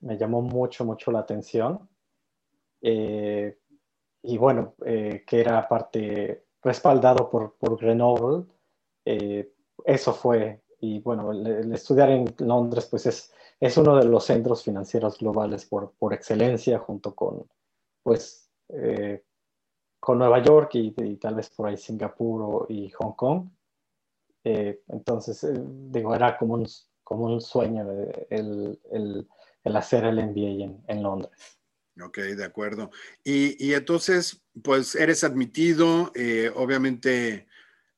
me 0.00 0.16
llamó 0.16 0.42
mucho, 0.42 0.84
mucho 0.84 1.10
la 1.12 1.20
atención. 1.20 1.88
y 2.80 4.38
bueno, 4.38 4.74
que 4.78 5.40
era 5.40 5.58
aparte 5.58 6.43
respaldado 6.64 7.30
por, 7.30 7.54
por 7.54 7.76
Grenoble. 7.78 8.46
eso 9.84 10.12
fue 10.12 10.60
y 10.80 11.00
bueno, 11.00 11.32
el, 11.32 11.72
estudiar 11.72 12.10
en 12.10 12.34
Londres 12.38 12.86
pues 12.90 13.06
es, 13.06 13.32
es 13.58 13.76
uno 13.78 13.96
de 13.96 14.04
los 14.04 14.24
centros 14.24 14.62
financieros 14.62 15.18
globales 15.18 15.64
por, 15.64 15.92
por 15.92 16.12
excelencia 16.12 16.78
junto 16.78 17.14
con 17.14 17.46
pues 18.02 18.50
eh, 18.68 19.22
con 19.98 20.18
Nueva 20.18 20.42
York 20.42 20.74
y, 20.74 21.16
tal 21.16 21.36
vez 21.36 21.48
por 21.48 21.66
ahí 21.66 21.78
Singapur 21.78 22.66
y 22.68 22.90
Hong 22.90 23.12
Kong. 23.12 23.48
Eh, 24.44 24.82
entonces, 24.88 25.42
eh, 25.44 25.54
digo, 25.56 26.14
era 26.14 26.36
como 26.36 26.54
un, 26.54 26.66
como 27.02 27.24
un 27.24 27.40
sueño 27.40 27.90
el, 28.28 28.78
el, 28.90 29.28
el 29.64 29.76
hacer 29.76 30.04
el 30.04 30.16
MBA 30.16 30.64
en, 30.64 30.84
en, 30.86 31.02
Londres. 31.02 31.58
Ok, 32.00 32.18
de 32.18 32.44
acuerdo. 32.44 32.90
Y, 33.22 33.72
entonces, 33.72 34.42
pues 34.62 34.94
eres 34.94 35.22
admitido, 35.22 36.12
obviamente 36.54 37.46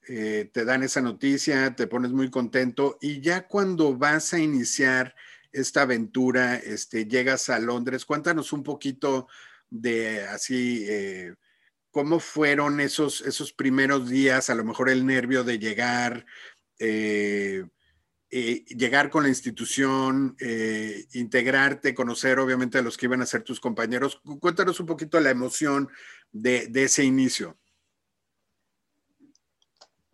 eh, 0.09 0.49
te 0.53 0.65
dan 0.65 0.85
esa 0.85 1.01
noticia, 1.01 1.75
te 1.75 1.89
pones 1.89 2.13
muy 2.13 2.31
contento 2.31 2.97
y 3.01 3.21
ya 3.21 3.49
cuando 3.49 3.97
vas 3.97 4.35
a 4.35 4.39
iniciar 4.39 5.17
esta 5.51 5.83
aventura, 5.83 6.57
este, 6.57 7.07
llegas 7.07 7.49
a 7.49 7.59
Londres, 7.59 8.05
cuéntanos 8.05 8.53
un 8.53 8.63
poquito 8.63 9.27
de 9.69 10.23
así, 10.23 10.85
eh, 10.89 11.35
cómo 11.91 12.21
fueron 12.21 12.79
esos, 12.79 13.21
esos 13.23 13.53
primeros 13.53 14.09
días, 14.09 14.49
a 14.49 14.55
lo 14.55 14.65
mejor 14.65 14.91
el 14.91 15.05
nervio 15.07 15.43
de 15.43 15.59
llegar, 15.59 16.25
eh, 16.79 17.65
llegar 18.31 19.11
con 19.11 19.23
la 19.23 19.29
institución, 19.29 20.37
integrarte, 21.13 21.95
conocer 21.95 22.39
obviamente 22.39 22.79
a 22.79 22.83
los 22.83 22.97
que 22.97 23.07
iban 23.07 23.23
a 23.23 23.27
ser 23.27 23.43
tus 23.43 23.61
compañeros. 23.61 24.21
Cuéntanos 24.41 24.81
un 24.81 24.87
poquito 24.87 25.21
la 25.21 25.31
emoción 25.31 25.89
de 26.33 26.71
ese 26.75 27.05
inicio. 27.05 27.57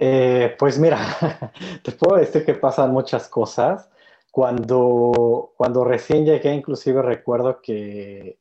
Eh, 0.04 0.56
pues 0.58 0.80
mira, 0.80 0.98
te 1.84 1.92
puedo 1.92 2.16
decir 2.16 2.44
que 2.44 2.54
pasan 2.54 2.90
muchas 2.90 3.28
cosas. 3.28 3.88
Cuando, 4.32 5.52
cuando 5.56 5.84
recién 5.84 6.24
llegué, 6.24 6.52
inclusive 6.52 7.02
recuerdo 7.02 7.60
que 7.62 8.40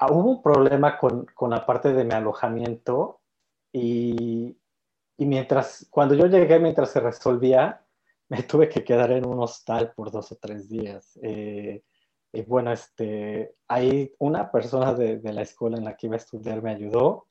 ah, 0.00 0.10
hubo 0.10 0.30
un 0.32 0.42
problema 0.42 0.98
con, 0.98 1.26
con, 1.26 1.50
la 1.50 1.64
parte 1.64 1.92
de 1.92 2.02
mi 2.02 2.14
alojamiento 2.14 3.20
y, 3.72 4.58
y, 5.18 5.26
mientras, 5.26 5.86
cuando 5.88 6.16
yo 6.16 6.26
llegué, 6.26 6.58
mientras 6.58 6.90
se 6.90 6.98
resolvía, 6.98 7.83
me 8.34 8.42
tuve 8.42 8.68
que 8.68 8.82
quedar 8.82 9.12
en 9.12 9.26
un 9.26 9.40
hostal 9.40 9.92
por 9.94 10.10
dos 10.10 10.32
o 10.32 10.36
tres 10.36 10.68
días. 10.68 11.18
Eh, 11.22 11.82
y 12.32 12.42
bueno, 12.42 12.72
este, 12.72 13.54
ahí 13.68 14.12
una 14.18 14.50
persona 14.50 14.92
de, 14.92 15.18
de, 15.18 15.32
la 15.32 15.42
escuela 15.42 15.78
en 15.78 15.84
la 15.84 15.96
que 15.96 16.06
iba 16.08 16.16
a 16.16 16.18
estudiar 16.18 16.60
me 16.62 16.72
ayudó, 16.72 17.28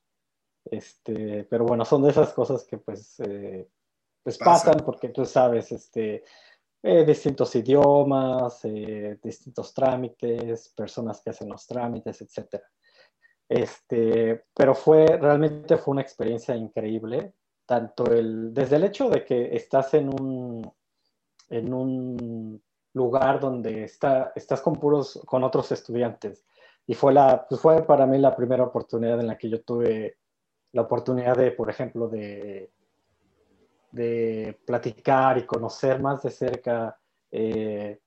este, 0.65 1.43
pero 1.50 1.65
bueno, 1.65 1.83
son 1.83 2.03
de 2.03 2.12
esas 2.12 2.31
cosas 2.31 2.63
que 2.63 2.77
pues, 2.77 3.19
eh, 3.19 3.67
pues 4.24 4.38
pasan 4.38 4.77
porque 4.86 5.10
tú 5.10 5.25
sabes, 5.25 5.74
este, 5.74 6.24
eh, 6.81 7.05
distintos 7.05 7.53
idiomas, 7.55 8.63
eh, 8.63 9.19
distintos 9.22 9.74
trámites, 9.74 10.69
personas 10.69 11.22
que 11.22 11.31
hacen 11.31 11.50
los 11.50 11.67
trámites, 11.67 12.22
etc. 12.22 12.62
Este, 13.50 14.45
pero 14.53 14.74
fue, 14.74 15.05
realmente 15.17 15.77
fue 15.77 15.93
una 15.93 16.01
experiencia 16.01 16.55
increíble, 16.55 17.33
tanto 17.65 18.05
el, 18.05 18.53
desde 18.53 18.77
el 18.77 18.86
hecho 18.86 19.10
de 19.10 19.25
que 19.25 19.53
estás 19.55 19.93
en 19.95 20.10
un, 20.10 20.74
en 21.50 21.73
un 21.73 22.62
lugar 22.93 23.39
donde 23.39 23.83
está, 23.83 24.31
estás 24.35 24.62
con 24.62 24.75
puros, 24.75 25.21
con 25.25 25.43
otros 25.43 25.71
estudiantes. 25.71 26.45
Y 26.85 26.93
fue, 26.95 27.13
la, 27.13 27.45
pues 27.47 27.62
fue 27.62 27.83
para 27.83 28.05
mí 28.05 28.17
la 28.17 28.35
primera 28.35 28.63
oportunidad 28.63 29.19
en 29.19 29.27
la 29.27 29.38
que 29.38 29.50
yo 29.50 29.62
tuve 29.63 30.17
la 30.73 30.81
oportunidad 30.81 31.35
de, 31.38 31.51
por 31.51 31.69
ejemplo, 31.69 32.07
de 32.07 32.71
de 33.93 34.59
platicar 34.65 35.38
y 35.38 35.45
conocer 35.45 36.01
más 36.01 36.23
de 36.23 36.31
cerca 36.31 37.00
eh, 37.31 38.01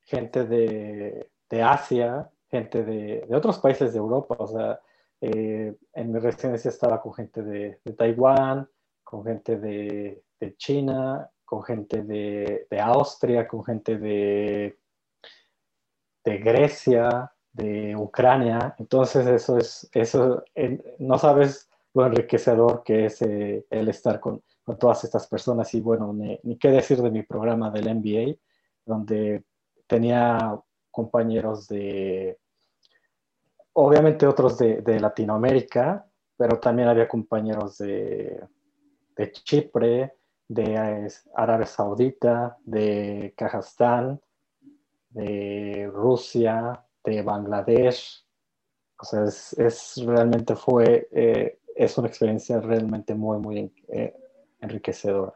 gente 0.00 0.44
de, 0.46 1.30
Asia, 1.62 2.28
gente 2.50 2.82
de, 2.82 3.28
otros 3.30 3.58
países 3.58 3.92
de 3.92 3.98
Europa. 3.98 4.34
O 4.38 4.46
sea, 4.48 4.80
eh, 5.20 5.76
en 5.92 6.12
mi 6.12 6.18
residencia 6.18 6.70
estaba 6.70 7.00
con 7.00 7.14
gente 7.14 7.42
de, 7.42 7.78
Taiwán, 7.96 8.68
con 9.04 9.24
gente 9.24 9.56
de, 9.58 10.24
China, 10.56 11.30
con 11.44 11.62
gente 11.62 12.02
de, 12.02 12.66
Austria, 12.80 13.46
con 13.46 13.64
gente 13.64 13.98
de, 13.98 14.78
de 16.24 16.38
Grecia, 16.38 17.32
de 17.52 17.94
Ucrania. 17.96 18.74
Entonces 18.78 19.26
eso 19.26 19.58
es, 19.58 19.88
eso, 19.92 20.42
no 20.98 21.18
sabes 21.18 21.68
lo 21.94 22.06
enriquecedor 22.06 22.82
que 22.82 23.06
es 23.06 23.22
eh, 23.22 23.64
el 23.70 23.88
estar 23.88 24.18
con, 24.20 24.42
con 24.64 24.78
todas 24.78 25.04
estas 25.04 25.26
personas 25.26 25.72
y 25.74 25.80
bueno, 25.80 26.12
ni, 26.12 26.58
qué 26.58 26.70
decir 26.70 27.00
de 27.00 27.10
mi 27.10 27.22
programa 27.22 27.70
del 27.70 27.94
MBA, 27.94 28.36
donde 28.84 29.44
tenía 29.86 30.58
compañeros 30.90 31.68
de, 31.68 32.38
obviamente 33.74 34.26
otros 34.26 34.58
de, 34.58 35.00
Latinoamérica, 35.00 36.06
pero 36.36 36.58
también 36.58 36.88
había 36.88 37.06
compañeros 37.06 37.78
de, 37.78 38.40
de 39.16 39.32
Chipre, 39.32 40.14
de 40.48 41.08
Arabia 41.34 41.66
Saudita, 41.66 42.56
de 42.64 43.34
Kazajstán, 43.36 44.20
de 45.10 45.90
Rusia, 45.92 46.84
de 47.04 47.22
Bangladesh. 47.22 48.24
O 48.98 49.04
sea, 49.04 49.24
es, 49.24 49.94
realmente 50.04 50.54
fue, 50.54 51.08
eh, 51.12 51.60
es 51.74 51.98
una 51.98 52.08
experiencia 52.08 52.60
realmente 52.60 53.14
muy, 53.14 53.38
muy 53.38 53.72
eh, 53.88 54.14
enriquecedora. 54.60 55.34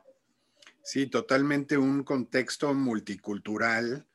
Sí, 0.82 1.06
totalmente 1.06 1.76
un 1.76 2.02
contexto 2.02 2.72
multicultural, 2.72 4.06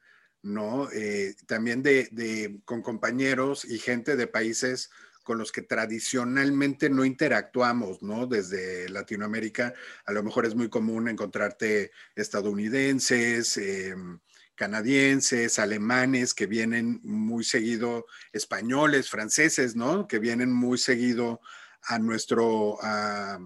¿no? 0.41 0.89
Eh, 0.91 1.35
también 1.45 1.83
de, 1.83 2.61
con 2.65 2.81
compañeros 2.81 3.63
y 3.63 3.77
gente 3.77 4.15
de 4.15 4.25
países 4.25 4.89
con 5.23 5.37
los 5.37 5.51
que 5.51 5.61
tradicionalmente 5.61 6.89
no 6.89 7.05
interactuamos, 7.05 8.01
¿no? 8.03 8.27
Desde 8.27 8.89
Latinoamérica, 8.89 9.73
a 10.05 10.11
lo 10.11 10.23
mejor 10.23 10.45
es 10.45 10.55
muy 10.55 10.69
común 10.69 11.07
encontrarte 11.07 11.91
estadounidenses, 12.15 13.57
em, 13.57 14.19
canadienses, 14.55 15.57
alemanes 15.59 16.33
que 16.33 16.45
vienen 16.45 16.99
muy 17.03 17.43
seguido, 17.43 18.05
españoles, 18.31 19.09
franceses, 19.09 19.75
¿no? 19.75 20.07
Que 20.07 20.19
vienen 20.19 20.51
muy 20.51 20.77
seguido 20.77 21.41
a 21.83 21.99
nuestro, 21.99 22.77
a 22.81 23.39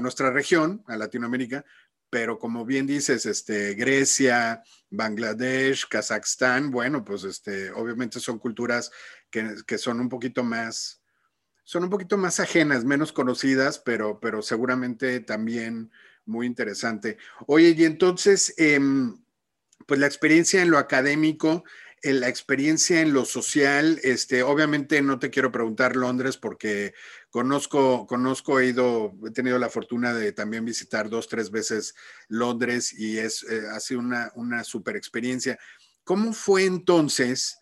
nuestra 0.00 0.30
región, 0.30 0.82
a 0.86 0.96
Latinoamérica, 0.96 1.64
pero 2.10 2.38
como 2.38 2.64
bien 2.64 2.86
dices, 2.86 3.26
este, 3.26 3.74
Grecia, 3.74 4.62
Bangladesh, 4.90 5.86
Kazajstán, 5.88 6.70
bueno, 6.70 7.04
pues 7.04 7.24
este, 7.24 7.70
obviamente 7.72 8.20
son 8.20 8.38
culturas 8.38 8.90
que, 9.30 9.78
son 9.78 10.00
un 10.00 10.08
poquito 10.08 10.44
más, 10.44 11.02
son 11.66 11.82
un 11.82 11.90
poquito 11.90 12.16
más 12.16 12.38
ajenas, 12.38 12.84
menos 12.84 13.12
conocidas, 13.12 13.80
pero, 13.80 14.20
pero 14.20 14.40
seguramente 14.40 15.18
también 15.18 15.90
muy 16.24 16.46
interesante. 16.46 17.18
Oye, 17.48 17.74
y 17.76 17.84
entonces, 17.84 18.54
em, 18.56 19.18
pues 19.84 19.98
la 19.98 20.06
experiencia 20.06 20.62
en 20.62 20.70
lo 20.70 20.78
académico, 20.78 21.64
la 22.04 22.28
experiencia 22.28 23.00
en 23.00 23.12
lo 23.12 23.24
social, 23.24 23.98
este, 24.04 24.44
obviamente 24.44 25.02
no 25.02 25.18
te 25.18 25.28
quiero 25.30 25.50
preguntar 25.50 25.96
Londres 25.96 26.36
porque 26.36 26.94
conozco, 27.30 28.06
conozco, 28.06 28.60
he 28.60 28.66
ido, 28.66 29.12
he 29.26 29.32
tenido 29.32 29.58
la 29.58 29.68
fortuna 29.68 30.14
de 30.14 30.30
también 30.30 30.64
visitar 30.64 31.10
dos, 31.10 31.26
tres 31.26 31.50
veces 31.50 31.96
Londres 32.28 32.92
y 32.92 33.18
es, 33.18 33.42
eh, 33.42 33.62
ha 33.74 33.80
sido 33.80 33.98
una, 33.98 34.30
una 34.36 34.62
super 34.62 34.94
experiencia. 34.94 35.58
¿Cómo 36.04 36.32
fue 36.32 36.64
entonces 36.64 37.58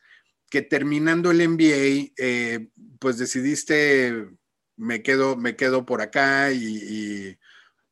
que 0.54 0.62
terminando 0.62 1.32
el 1.32 1.48
MBA, 1.48 2.12
eh, 2.16 2.68
pues 3.00 3.18
decidiste, 3.18 4.28
me 4.76 5.02
quedo, 5.02 5.34
me 5.36 5.56
quedo 5.56 5.84
por 5.84 6.00
acá 6.00 6.52
y, 6.52 7.36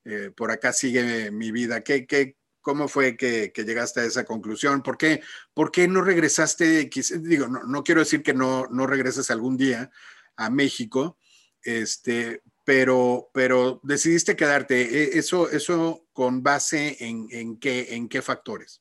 eh, 0.04 0.30
por 0.36 0.52
acá 0.52 0.72
sigue 0.72 1.32
mi 1.32 1.50
vida? 1.50 1.80
¿Qué, 1.80 2.06
qué, 2.06 2.36
¿Cómo 2.60 2.86
fue 2.86 3.16
que, 3.16 3.52
llegaste 3.52 3.98
a 3.98 4.04
esa 4.04 4.24
conclusión? 4.24 4.80
¿Por 4.80 4.96
qué, 4.96 5.22
por 5.54 5.72
qué 5.72 5.88
no 5.88 6.02
regresaste? 6.02 6.88
Digo, 7.18 7.48
no, 7.48 7.64
no, 7.64 7.82
quiero 7.82 8.02
decir 8.02 8.22
que 8.22 8.32
no, 8.32 8.68
no 8.68 8.86
regreses 8.86 9.32
algún 9.32 9.56
día 9.56 9.90
a 10.36 10.48
México, 10.48 11.18
este, 11.64 12.42
pero, 12.62 13.28
pero 13.34 13.80
decidiste 13.82 14.36
quedarte. 14.36 14.82
E, 14.82 15.18
¿Eso, 15.18 15.50
eso 15.50 16.06
con 16.12 16.44
base 16.44 16.96
en, 17.00 17.26
en, 17.32 17.58
qué, 17.58 17.96
en 17.96 18.08
qué 18.08 18.22
factores? 18.22 18.80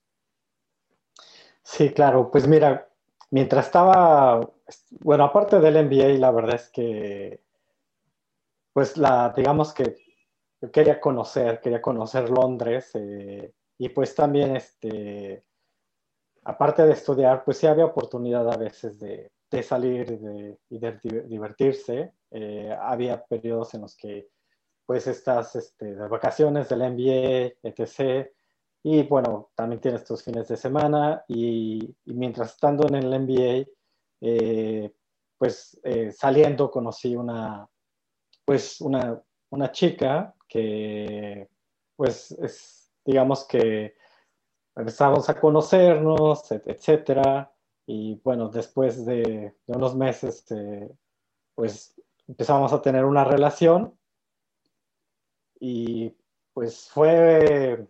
Sí, 1.63 1.89
claro. 1.89 2.29
Pues 2.31 2.47
mira, 2.47 2.90
mientras 3.31 3.65
estaba, 3.65 4.39
bueno, 5.01 5.23
aparte 5.23 5.59
del 5.59 5.85
MBA, 5.85 6.19
la 6.19 6.31
verdad 6.31 6.55
es 6.55 6.69
que, 6.69 7.41
pues 8.73 8.97
la, 8.97 9.33
digamos 9.35 9.73
que 9.73 9.95
quería 10.71 10.99
conocer, 10.99 11.59
quería 11.59 11.81
conocer 11.81 12.29
Londres. 12.29 12.91
Eh, 12.93 13.51
y 13.77 13.89
pues 13.89 14.13
también, 14.13 14.55
este, 14.55 15.43
aparte 16.43 16.85
de 16.85 16.93
estudiar, 16.93 17.43
pues 17.43 17.57
sí 17.57 17.67
había 17.67 17.85
oportunidad 17.85 18.49
a 18.51 18.57
veces 18.57 18.99
de, 18.99 19.31
de 19.49 19.63
salir 19.63 20.19
de, 20.19 20.57
y 20.69 20.79
de 20.79 20.99
divertirse. 21.27 22.13
Eh, 22.29 22.75
había 22.79 23.23
periodos 23.25 23.73
en 23.73 23.81
los 23.81 23.95
que 23.95 24.29
pues 24.85 25.07
estás 25.07 25.55
este, 25.55 25.95
de 25.95 26.07
vacaciones 26.07 26.69
del 26.69 26.79
MBA, 26.79 27.53
etc. 27.63 28.29
Y 28.83 29.03
bueno, 29.03 29.51
también 29.55 29.79
tienes 29.79 30.03
tus 30.03 30.23
fines 30.23 30.47
de 30.47 30.57
semana 30.57 31.23
y, 31.27 31.95
mientras 32.05 32.51
estando 32.53 32.87
en 32.87 32.95
el 32.95 33.19
MBA, 33.21 33.69
eh, 34.21 34.93
pues 35.37 35.79
eh, 35.83 36.11
saliendo 36.11 36.69
conocí 36.71 37.15
una, 37.15 37.67
pues 38.45 38.81
una, 38.81 39.21
una 39.49 39.71
chica 39.71 40.35
que 40.47 41.49
pues 41.95 42.31
es 42.31 42.81
digamos 43.05 43.45
que 43.45 43.95
empezamos 44.75 45.29
a 45.29 45.39
conocernos, 45.39 46.51
etcétera, 46.51 47.51
y 47.85 48.15
bueno, 48.23 48.49
después 48.49 49.05
de, 49.05 49.55
unos 49.67 49.95
meses, 49.95 50.45
eh, 50.51 50.89
pues 51.55 51.99
empezamos 52.27 52.71
a 52.73 52.81
tener 52.81 53.05
una 53.05 53.23
relación. 53.23 53.97
Y 55.59 56.15
pues 56.53 56.89
fue, 56.89 57.87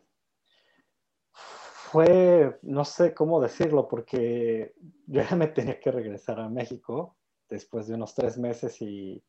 fue, 1.92 2.58
no 2.62 2.86
sé 2.86 3.14
cómo 3.14 3.42
decirlo, 3.42 3.90
porque 3.90 4.74
yo 5.08 5.22
ya 5.30 5.36
me 5.36 5.48
tenía 5.48 5.78
que 5.78 5.92
regresar 5.92 6.40
a 6.40 6.48
México 6.48 7.18
después 7.50 7.88
de 7.88 7.96
unos 7.96 8.16
tres 8.16 8.38
meses 8.38 8.82
y, 8.82 9.22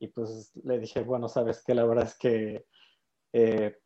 y 0.00 0.08
pues 0.08 0.50
le 0.64 0.80
dije, 0.80 1.02
bueno, 1.02 1.28
sabes 1.28 1.62
que 1.62 1.72
la 1.72 1.84
verdad 1.84 2.06
es 2.06 2.18
que 2.18 2.66
eh, 3.32 3.78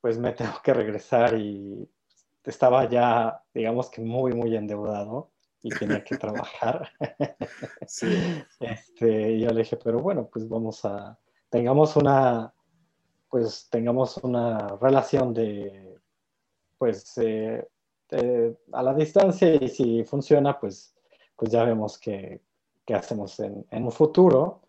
pues 0.00 0.18
me 0.18 0.32
tengo 0.34 0.60
que 0.60 0.74
regresar 0.74 1.38
y 1.38 1.88
estaba 2.42 2.88
ya, 2.88 3.44
digamos 3.54 3.90
que 3.90 4.00
muy, 4.00 4.32
muy 4.32 4.56
endeudado 4.56 5.30
y 5.62 5.68
tenía 5.70 6.02
que 6.02 6.16
trabajar. 6.16 6.90
Sí. 7.86 8.08
Este, 8.60 9.32
y 9.32 9.40
yo 9.42 9.50
le 9.50 9.60
dije, 9.60 9.76
pero 9.76 10.00
bueno, 10.00 10.28
pues 10.32 10.48
vamos 10.48 10.84
a, 10.84 11.16
tengamos 11.48 11.94
una, 11.96 12.52
pues 13.30 13.68
tengamos 13.70 14.16
una 14.18 14.76
relación 14.80 15.32
de, 15.32 15.97
pues, 16.78 17.18
eh, 17.18 17.66
a 18.72 18.82
la 18.82 18.94
distancia 18.94 19.54
y 19.54 19.68
si 19.68 20.04
funciona, 20.04 20.58
pues, 20.58 20.94
pues 21.36 21.50
ya 21.50 21.64
vemos 21.64 21.98
qué, 21.98 22.40
hacemos 22.94 23.38
en, 23.40 23.66
en, 23.70 23.84
un 23.84 23.92
futuro. 23.92 24.62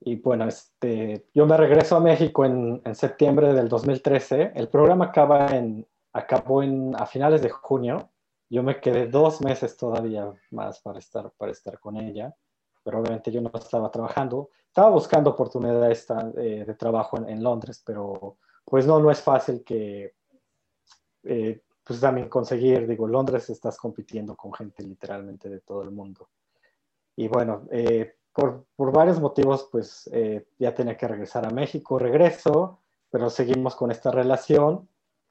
Y 0.00 0.16
bueno, 0.16 0.46
este, 0.46 1.26
yo 1.34 1.46
me 1.46 1.56
regreso 1.56 1.96
a 1.96 2.00
México 2.00 2.44
en, 2.44 2.80
en 2.84 2.94
septiembre 2.94 3.52
del 3.52 3.68
2013. 3.68 4.52
El 4.54 4.68
programa 4.68 5.06
acaba 5.06 5.48
en, 5.48 5.86
acabó 6.12 6.62
en, 6.62 6.94
a 6.96 7.06
finales 7.06 7.42
de 7.42 7.50
junio. 7.50 8.10
Yo 8.48 8.62
me 8.62 8.80
quedé 8.80 9.06
dos 9.08 9.40
meses 9.40 9.76
todavía 9.76 10.32
más 10.50 10.80
para 10.80 10.98
estar, 10.98 11.30
para 11.36 11.52
estar 11.52 11.80
con 11.80 11.96
ella, 11.96 12.34
pero 12.84 13.00
obviamente 13.00 13.32
yo 13.32 13.40
no 13.40 13.50
estaba 13.54 13.90
trabajando. 13.90 14.50
Estaba 14.68 14.90
buscando 14.90 15.30
oportunidades 15.30 16.06
de, 16.34 16.64
de 16.64 16.74
trabajo 16.74 17.16
en, 17.18 17.28
en, 17.28 17.42
Londres, 17.42 17.82
pero 17.84 18.36
pues 18.64 18.86
no, 18.86 19.00
no 19.00 19.10
es 19.10 19.20
fácil 19.20 19.64
que 19.64 20.15
eh, 21.26 21.62
pues 21.84 22.00
también 22.00 22.28
conseguir, 22.28 22.86
digo, 22.86 23.06
Londres 23.06 23.48
estás 23.50 23.76
compitiendo 23.76 24.36
con 24.36 24.52
gente 24.52 24.82
literalmente 24.82 25.48
de 25.48 25.60
todo 25.60 25.82
el 25.82 25.90
mundo. 25.90 26.28
Y 27.14 27.28
bueno, 27.28 27.66
eh, 27.70 28.16
por, 28.32 28.66
por, 28.74 28.92
varios 28.92 29.20
motivos, 29.20 29.68
pues 29.70 30.08
eh, 30.12 30.46
ya 30.58 30.74
tenía 30.74 30.96
que 30.96 31.08
regresar 31.08 31.46
a 31.46 31.50
México, 31.50 31.98
regreso, 31.98 32.80
pero 33.10 33.30
seguimos 33.30 33.76
con 33.76 33.90
esta 33.90 34.10
relación 34.10 34.88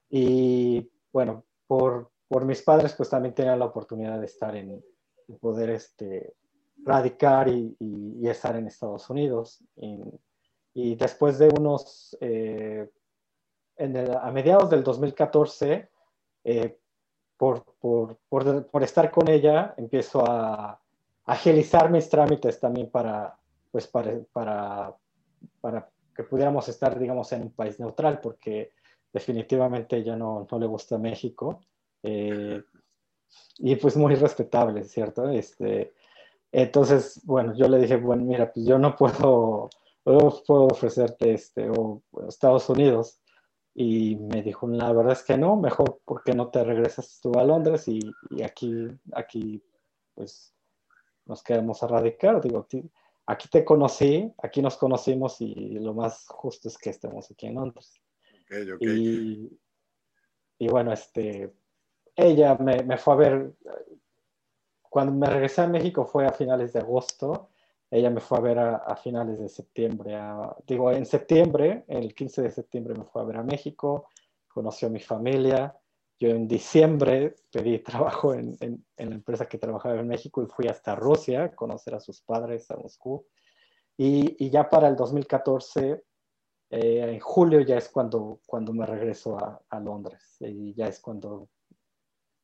y 0.08 0.90
bueno, 1.12 1.44
por, 1.66 2.10
por 2.28 2.44
mis 2.44 2.62
padres, 2.62 2.94
pues 2.94 3.10
también 3.10 3.34
tenía 3.34 3.56
la 3.56 3.66
oportunidad 3.66 4.18
de 4.18 4.26
estar 4.26 4.56
en, 4.56 4.82
de 5.28 5.34
poder 5.36 5.70
este, 5.70 6.34
radicar 6.84 7.48
y, 7.48 7.76
y, 7.78 8.18
y, 8.20 8.28
estar 8.28 8.56
en 8.56 8.66
Estados 8.66 9.08
Unidos. 9.10 9.62
Y, 9.76 10.00
y 10.78 10.94
después 10.94 11.38
de 11.38 11.48
unos, 11.48 12.16
eh, 12.20 12.90
a 13.78 14.30
mediados 14.30 14.70
del 14.70 14.82
2014, 14.82 15.88
eh, 16.44 16.78
por, 17.36 17.64
por, 17.80 18.82
estar 18.82 19.10
con 19.10 19.28
ella, 19.28 19.74
empiezo 19.76 20.24
a 20.26 20.80
agilizar 21.26 21.90
mis 21.90 22.08
trámites 22.08 22.58
también 22.58 22.90
para, 22.90 23.36
pues 23.70 23.86
para, 23.86 24.18
para, 24.32 25.88
que 26.14 26.22
pudiéramos 26.22 26.68
estar, 26.68 26.98
digamos, 26.98 27.30
en 27.32 27.42
un 27.42 27.50
país 27.50 27.78
neutral, 27.78 28.20
porque 28.20 28.72
definitivamente 29.12 29.96
ella 29.98 30.16
no, 30.16 30.46
no 30.50 30.58
le 30.58 30.66
gusta 30.66 30.96
México. 30.96 31.60
Eh, 32.02 32.62
y 33.58 33.76
pues 33.76 33.96
muy 33.96 34.14
respetable, 34.14 34.84
¿cierto? 34.84 35.28
Este, 35.28 35.92
entonces, 36.52 37.20
bueno, 37.24 37.54
yo 37.54 37.68
le 37.68 37.78
dije, 37.78 37.96
bueno, 37.96 38.22
mira, 38.24 38.52
pues 38.52 38.64
yo 38.66 38.78
no 38.78 38.96
puedo, 38.96 39.68
puedo 40.02 40.66
ofrecerte 40.66 41.34
este, 41.34 41.68
o 41.68 42.02
Estados 42.28 42.68
Unidos. 42.68 43.20
Y 43.78 44.16
me 44.16 44.42
dijo, 44.42 44.66
la 44.68 44.90
verdad 44.90 45.12
es 45.12 45.22
que 45.22 45.36
no, 45.36 45.54
mejor 45.56 46.00
porque 46.06 46.32
no 46.32 46.48
te 46.48 46.64
regresas 46.64 47.20
tú 47.20 47.38
a 47.38 47.44
Londres 47.44 47.86
y, 47.88 48.00
y 48.30 48.42
aquí, 48.42 48.88
aquí, 49.12 49.62
pues, 50.14 50.54
nos 51.26 51.42
quedamos 51.42 51.82
a 51.82 51.88
radicar. 51.88 52.40
Digo, 52.40 52.66
aquí 53.26 53.48
te 53.50 53.66
conocí, 53.66 54.32
aquí 54.42 54.62
nos 54.62 54.78
conocimos 54.78 55.42
y 55.42 55.54
lo 55.78 55.92
más 55.92 56.24
justo 56.26 56.68
es 56.68 56.78
que 56.78 56.88
estemos 56.88 57.30
aquí 57.30 57.48
en 57.48 57.56
Londres. 57.56 58.00
Okay, 58.44 58.70
okay. 58.70 58.88
Y, 58.88 59.60
y, 60.64 60.68
bueno, 60.68 60.94
este, 60.94 61.52
ella 62.14 62.54
me, 62.54 62.82
me, 62.82 62.96
fue 62.96 63.12
a 63.12 63.16
ver, 63.18 63.52
cuando 64.88 65.12
me 65.12 65.26
regresé 65.26 65.60
a 65.60 65.68
México 65.68 66.06
fue 66.06 66.24
a 66.24 66.32
finales 66.32 66.72
de 66.72 66.80
agosto, 66.80 67.50
ella 67.90 68.10
me 68.10 68.20
fue 68.20 68.38
a 68.38 68.40
ver 68.40 68.58
a, 68.58 68.76
a 68.76 68.96
finales 68.96 69.38
de 69.38 69.48
septiembre, 69.48 70.14
a, 70.16 70.54
digo, 70.66 70.90
en 70.90 71.06
septiembre, 71.06 71.84
el 71.88 72.14
15 72.14 72.42
de 72.42 72.50
septiembre 72.50 72.94
me 72.94 73.04
fue 73.04 73.22
a 73.22 73.24
ver 73.24 73.36
a 73.36 73.42
México, 73.42 74.08
conoció 74.48 74.88
a 74.88 74.90
mi 74.90 75.00
familia, 75.00 75.76
yo 76.18 76.30
en 76.30 76.48
diciembre 76.48 77.36
pedí 77.52 77.78
trabajo 77.84 78.34
en, 78.34 78.56
en, 78.60 78.84
en, 78.96 79.08
la 79.10 79.14
empresa 79.14 79.46
que 79.46 79.58
trabajaba 79.58 80.00
en 80.00 80.08
México 80.08 80.42
y 80.42 80.46
fui 80.46 80.66
hasta 80.66 80.94
Rusia 80.94 81.44
a 81.44 81.54
conocer 81.54 81.94
a 81.94 82.00
sus 82.00 82.20
padres, 82.22 82.70
a 82.70 82.76
Moscú. 82.76 83.26
Y, 83.98 84.44
y 84.44 84.50
ya 84.50 84.68
para 84.68 84.88
el 84.88 84.96
2014 84.96 86.02
eh, 86.70 87.12
en 87.12 87.20
julio 87.20 87.60
ya 87.60 87.76
es 87.76 87.88
cuando, 87.88 88.40
cuando 88.44 88.72
me 88.72 88.86
regreso 88.86 89.38
a, 89.38 89.62
a 89.70 89.80
Londres 89.80 90.36
y 90.40 90.74
ya 90.74 90.88
es 90.88 91.00
cuando 91.00 91.48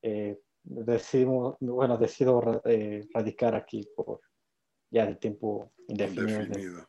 eh, 0.00 0.40
decido, 0.62 1.56
bueno, 1.60 1.98
decido 1.98 2.62
eh, 2.64 3.08
radicar 3.12 3.54
aquí 3.56 3.88
por 3.96 4.20
ya 4.92 5.06
de 5.06 5.16
tiempo 5.16 5.72
indefinido. 5.88 6.42
indefinido. 6.42 6.88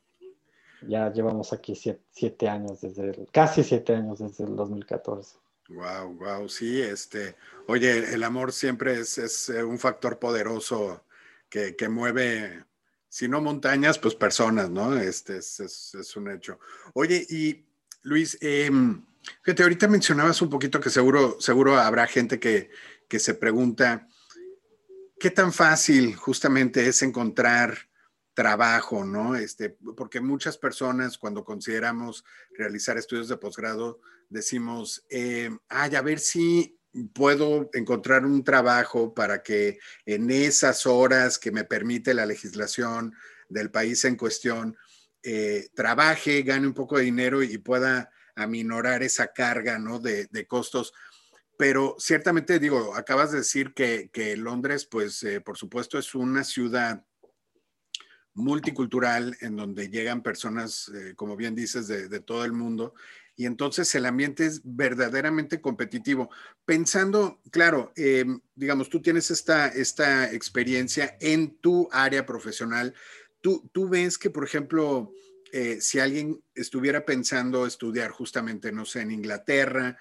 Ya 0.87 1.11
llevamos 1.11 1.53
aquí 1.53 1.75
siete, 1.75 2.03
siete 2.11 2.49
años 2.49 2.81
desde 2.81 3.09
el, 3.09 3.27
casi 3.31 3.63
siete 3.63 3.95
años 3.95 4.19
desde 4.19 4.43
el 4.43 4.55
2014. 4.55 5.37
Wow, 5.69 6.13
wow, 6.19 6.49
sí, 6.49 6.81
este, 6.81 7.35
oye, 7.67 8.13
el 8.13 8.23
amor 8.23 8.51
siempre 8.51 8.99
es, 8.99 9.17
es 9.17 9.49
un 9.49 9.79
factor 9.79 10.19
poderoso 10.19 11.05
que, 11.49 11.75
que 11.75 11.87
mueve 11.87 12.65
si 13.07 13.27
no 13.27 13.41
montañas, 13.41 13.99
pues 13.99 14.15
personas, 14.15 14.71
¿no? 14.71 14.97
Este 14.97 15.37
es, 15.37 15.59
es, 15.59 15.93
es 15.93 16.15
un 16.17 16.31
hecho. 16.31 16.59
Oye, 16.93 17.25
y 17.29 17.63
Luis, 18.01 18.37
eh, 18.41 18.71
fíjate, 19.43 19.61
ahorita 19.63 19.87
mencionabas 19.87 20.41
un 20.41 20.49
poquito 20.49 20.79
que 20.79 20.89
seguro, 20.89 21.39
seguro 21.39 21.77
habrá 21.77 22.07
gente 22.07 22.39
que, 22.39 22.71
que 23.07 23.19
se 23.19 23.35
pregunta, 23.35 24.07
¿qué 25.19 25.29
tan 25.29 25.53
fácil 25.53 26.15
justamente 26.15 26.87
es 26.87 27.03
encontrar 27.03 27.77
trabajo, 28.33 29.05
¿no? 29.05 29.35
Este, 29.35 29.77
porque 29.95 30.19
muchas 30.19 30.57
personas 30.57 31.17
cuando 31.17 31.43
consideramos 31.43 32.25
realizar 32.57 32.97
estudios 32.97 33.27
de 33.27 33.37
posgrado 33.37 33.99
decimos, 34.29 35.05
eh, 35.09 35.49
ay, 35.69 35.95
a 35.95 36.01
ver 36.01 36.19
si 36.19 36.79
puedo 37.13 37.69
encontrar 37.73 38.25
un 38.25 38.43
trabajo 38.43 39.13
para 39.13 39.41
que 39.41 39.79
en 40.05 40.29
esas 40.29 40.85
horas 40.85 41.39
que 41.39 41.51
me 41.51 41.63
permite 41.63 42.13
la 42.13 42.25
legislación 42.25 43.15
del 43.49 43.71
país 43.71 44.05
en 44.05 44.15
cuestión, 44.15 44.77
eh, 45.23 45.69
trabaje, 45.73 46.43
gane 46.43 46.67
un 46.67 46.73
poco 46.73 46.97
de 46.97 47.03
dinero 47.03 47.41
y 47.43 47.57
pueda 47.57 48.11
aminorar 48.35 49.03
esa 49.03 49.27
carga 49.27 49.79
¿no? 49.79 49.99
de, 49.99 50.47
costos. 50.47 50.93
Pero 51.57 51.95
ciertamente 51.99 52.59
digo, 52.59 52.95
acabas 52.95 53.31
de 53.31 53.39
decir 53.39 53.73
que, 53.73 54.09
que 54.11 54.35
Londres, 54.35 54.85
pues 54.85 55.21
eh, 55.23 55.39
por 55.39 55.57
supuesto 55.57 55.97
es 55.97 56.13
una 56.15 56.43
ciudad 56.43 57.03
multicultural 58.33 59.37
en 59.41 59.55
donde 59.55 59.89
llegan 59.89 60.23
personas, 60.23 60.89
eh, 60.89 61.13
como 61.15 61.35
bien 61.35 61.55
dices, 61.55 61.87
de, 61.87 62.19
todo 62.19 62.45
el 62.45 62.53
mundo 62.53 62.93
y 63.35 63.45
entonces 63.45 63.93
el 63.95 64.05
ambiente 64.05 64.45
es 64.45 64.61
verdaderamente 64.63 65.59
competitivo. 65.59 66.29
Pensando, 66.65 67.41
claro, 67.51 67.91
eh, 67.95 68.25
digamos, 68.53 68.89
tú 68.89 69.01
tienes 69.01 69.31
esta, 69.31 69.67
esta 69.67 70.31
experiencia 70.31 71.17
en 71.19 71.57
tu 71.57 71.89
área 71.91 72.25
profesional. 72.25 72.93
Tú, 73.41 73.69
tú 73.71 73.89
ves 73.89 74.19
que, 74.19 74.29
por 74.29 74.43
ejemplo, 74.43 75.11
eh, 75.51 75.79
si 75.81 75.99
alguien 75.99 76.43
estuviera 76.53 77.05
pensando 77.05 77.65
estudiar 77.65 78.11
justamente, 78.11 78.71
no 78.71 78.85
sé, 78.85 79.01
en 79.01 79.11
Inglaterra, 79.11 79.97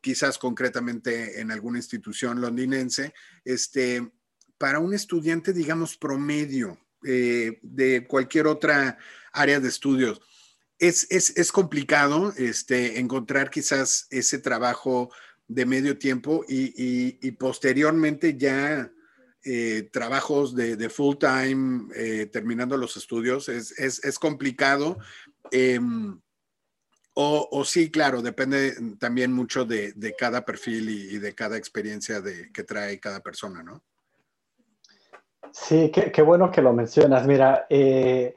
quizás 0.00 0.38
concretamente 0.38 1.40
en 1.40 1.50
alguna 1.50 1.78
institución 1.78 2.40
londinense, 2.40 3.12
este, 3.44 4.08
para 4.56 4.78
un 4.78 4.94
estudiante, 4.94 5.52
digamos, 5.52 5.96
promedio 5.96 6.78
eh, 7.06 7.58
de 7.62 8.06
cualquier 8.06 8.46
otra 8.46 8.98
área 9.32 9.60
de 9.60 9.68
estudios, 9.68 10.20
es, 10.78 11.06
es, 11.10 11.36
es 11.36 11.52
complicado 11.52 12.32
este, 12.36 12.98
encontrar 12.98 13.50
quizás 13.50 14.06
ese 14.10 14.38
trabajo 14.38 15.10
de 15.48 15.64
medio 15.64 15.96
tiempo 15.98 16.44
y, 16.48 16.74
y, 16.76 17.30
posteriormente 17.32 18.36
ya 18.36 18.90
eh, 19.44 19.88
trabajos 19.92 20.56
de, 20.56 20.76
de, 20.76 20.90
full 20.90 21.16
time 21.16 21.88
eh, 21.94 22.26
terminando 22.26 22.76
los 22.76 22.96
estudios. 22.96 23.48
Es, 23.48 23.78
es, 23.78 24.04
es 24.04 24.18
complicado. 24.18 24.98
Eh, 25.52 25.78
o, 27.14 27.48
o, 27.50 27.64
sí, 27.64 27.90
claro, 27.90 28.20
depende 28.20 28.76
también 28.98 29.32
mucho 29.32 29.64
de, 29.64 29.92
de 29.92 30.14
cada 30.16 30.44
perfil 30.44 30.90
y, 30.90 31.14
y, 31.14 31.18
de 31.18 31.34
cada 31.34 31.56
experiencia 31.56 32.20
de, 32.20 32.50
que 32.52 32.64
trae 32.64 32.98
cada 33.00 33.20
persona, 33.20 33.62
¿no? 33.62 33.82
Sí, 35.52 35.90
qué, 35.90 36.22
bueno 36.22 36.50
que 36.50 36.62
lo 36.62 36.72
mencionas. 36.72 37.26
Mira, 37.26 37.66
eh, 37.68 38.34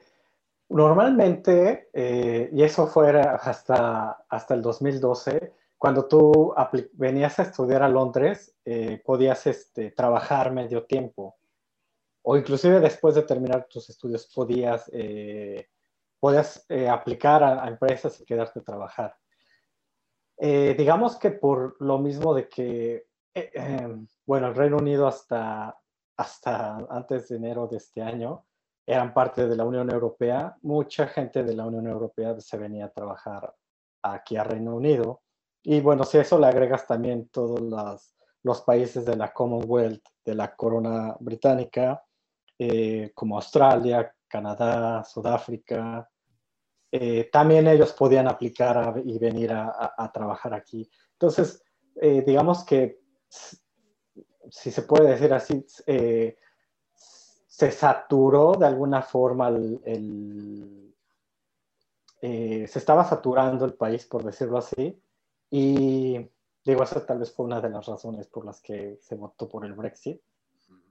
Normalmente, 0.71 1.89
eh, 1.93 2.47
y 2.53 2.61
eso 2.61 2.85
fue 2.85 3.19
hasta, 3.19 4.23
hasta 4.29 4.53
el 4.53 4.61
2012, 4.61 5.51
cuando 5.75 6.07
tú 6.07 6.53
venías 6.93 7.39
a 7.39 7.43
estudiar 7.43 7.81
a 7.81 7.89
Londres, 7.89 8.55
eh, 8.65 9.01
podías 9.03 9.47
este, 9.47 9.89
trabajar 9.89 10.51
medio 10.51 10.85
tiempo. 10.85 11.39
O 12.21 12.37
inclusive 12.37 12.79
después 12.79 13.15
de 13.15 13.23
terminar 13.23 13.65
tus 13.67 13.89
estudios 13.89 14.27
podías, 14.27 14.91
podías 16.19 16.67
aplicar 16.91 17.43
a, 17.43 17.67
empresas 17.67 18.21
y 18.21 18.25
quedarte 18.25 18.59
a 18.59 18.63
trabajar. 18.63 19.17
Digamos 20.37 21.17
que 21.17 21.31
por 21.31 21.77
lo 21.79 21.97
mismo 21.97 22.35
de 22.35 22.47
que, 22.47 23.07
bueno, 24.27 24.49
el 24.49 24.55
Reino 24.55 24.77
Unido 24.77 25.07
hasta, 25.07 25.79
hasta 26.19 26.85
antes 26.89 27.29
de 27.29 27.37
enero 27.37 27.67
de 27.67 27.77
este 27.77 28.01
año, 28.01 28.45
eran 28.85 29.13
parte 29.13 29.47
de 29.47 29.55
la 29.55 29.63
Unión 29.63 29.89
Europea, 29.89 30.57
mucha 30.63 31.07
gente 31.07 31.43
de 31.43 31.55
la 31.55 31.65
Unión 31.65 31.87
Europea 31.87 32.37
se 32.41 32.57
venía 32.57 32.85
a 32.85 32.91
trabajar 32.91 33.53
aquí 34.01 34.35
a 34.35 34.43
Reino 34.43 34.75
Unido. 34.75 35.21
Y 35.63 35.79
bueno, 35.79 36.03
si 36.03 36.17
a 36.17 36.21
eso 36.21 36.37
le 36.37 36.47
agregas 36.47 36.85
también 36.85 37.29
todos 37.29 37.61
los, 37.61 38.15
los 38.43 38.61
países 38.61 39.05
de 39.05 39.15
la 39.15 39.31
Commonwealth, 39.31 40.03
de 40.25 40.35
la 40.35 40.53
corona 40.55 41.15
británica, 41.21 42.03
eh, 42.57 43.11
como 43.15 43.37
Australia, 43.37 44.13
Canadá, 44.27 45.05
Sudáfrica. 45.05 46.09
Eh, 46.91 47.29
también 47.31 47.65
ellos 47.67 47.93
podían 47.93 48.27
aplicar 48.27 49.01
y 49.05 49.17
venir 49.17 49.53
a, 49.53 50.11
trabajar 50.13 50.53
aquí. 50.53 50.89
Entonces, 51.13 51.63
eh, 52.01 52.23
digamos 52.27 52.65
que, 52.65 52.99
si 54.51 54.71
se 54.71 54.81
puede 54.83 55.11
decir 55.11 55.33
así, 55.33 55.65
se 57.47 57.71
saturó 57.71 58.53
de 58.53 58.65
alguna 58.65 59.01
forma 59.01 59.49
el, 59.49 60.93
se 62.21 62.79
estaba 62.79 63.03
saturando 63.05 63.65
el 63.65 63.73
país, 63.73 64.05
por 64.05 64.23
decirlo 64.23 64.57
así, 64.57 65.01
y 65.51 66.29
digo, 66.63 66.83
esa 66.83 67.05
tal 67.05 67.19
vez 67.19 67.31
fue 67.31 67.45
una 67.45 67.61
de 67.61 67.69
las 67.69 67.85
razones 67.85 68.27
por 68.27 68.45
las 68.45 68.61
que 68.61 68.99
se 69.01 69.15
votó 69.15 69.47
por 69.49 69.65
el 69.65 69.73
Brexit. 69.73 70.21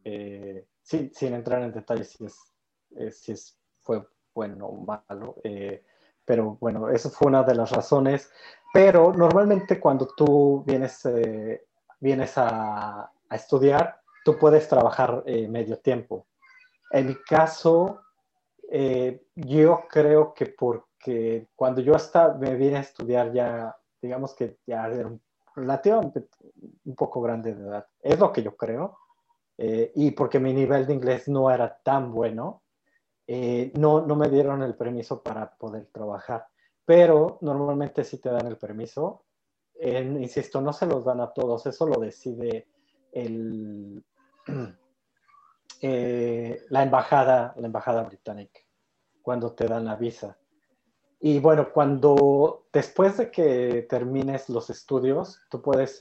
Eh, 0.04 0.66
sin 0.82 1.34
entrar 1.34 1.62
en 1.62 1.72
detalles 1.72 2.08
si, 2.08 2.24
es, 2.24 3.18
si 3.18 3.32
es, 3.32 3.58
fue 3.82 4.02
bueno 4.34 4.66
o 4.66 4.80
malo, 4.80 5.36
eh, 5.44 5.84
pero 6.24 6.56
bueno, 6.60 6.88
eso 6.88 7.10
fue 7.10 7.28
una 7.28 7.42
de 7.42 7.54
las 7.54 7.70
razones. 7.70 8.30
Pero 8.72 9.12
normalmente 9.12 9.78
cuando 9.78 10.08
tú 10.16 10.62
vienes, 10.66 11.04
eh, 11.06 11.66
vienes 12.00 12.32
a, 12.36 13.10
a, 13.28 13.36
estudiar, 13.36 14.00
tú 14.24 14.38
puedes 14.38 14.68
trabajar 14.68 15.24
medio 15.26 15.78
tiempo. 15.78 16.26
En 16.90 17.08
mi 17.08 17.14
caso, 17.16 18.00
yo 19.34 19.84
creo 19.88 20.34
que 20.34 20.46
porque 20.46 21.48
cuando 21.54 21.80
yo 21.80 21.94
hasta 21.94 22.34
me 22.34 22.54
vine 22.54 22.76
a 22.76 22.80
estudiar 22.80 23.32
ya, 23.32 23.76
digamos 24.00 24.34
que 24.34 24.58
ya 24.66 24.86
era 24.86 25.06
un 25.06 25.20
relativamente 25.58 26.28
un 26.84 26.94
poco 26.94 27.20
grande 27.20 27.54
de 27.54 27.62
edad. 27.62 27.86
Es 28.00 28.18
lo 28.18 28.32
que 28.32 28.42
yo 28.42 28.56
creo. 28.56 28.98
Eh, 29.56 29.92
y 29.96 30.12
porque 30.12 30.38
mi 30.38 30.52
nivel 30.52 30.86
de 30.86 30.94
inglés 30.94 31.28
no 31.28 31.50
era 31.50 31.78
tan 31.82 32.12
bueno, 32.12 32.62
eh, 33.26 33.72
no, 33.76 34.06
no 34.06 34.14
me 34.14 34.28
dieron 34.28 34.62
el 34.62 34.76
permiso 34.76 35.22
para 35.22 35.50
poder 35.50 35.86
trabajar. 35.86 36.46
Pero 36.84 37.38
normalmente 37.40 38.04
sí 38.04 38.18
te 38.18 38.30
dan 38.30 38.46
el 38.46 38.56
permiso. 38.56 39.24
insisto, 39.80 40.60
no 40.60 40.72
se 40.72 40.86
los 40.86 41.04
dan 41.04 41.20
a 41.20 41.32
todos, 41.32 41.66
eso 41.66 41.86
lo 41.86 42.00
decide 42.00 42.66
el, 43.12 44.04
eh, 45.82 46.62
la, 46.68 46.82
embajada, 46.82 47.54
la 47.56 47.66
embajada 47.66 48.02
británica 48.02 48.60
cuando 49.22 49.52
te 49.52 49.66
dan 49.66 49.84
la 49.84 49.96
visa. 49.96 50.38
Y 51.20 51.40
bueno, 51.40 51.72
cuando 51.72 52.66
después 52.72 53.18
de 53.18 53.30
que 53.30 53.86
termines 53.88 54.48
los 54.48 54.70
estudios, 54.70 55.40
tú 55.50 55.60
puedes, 55.60 55.98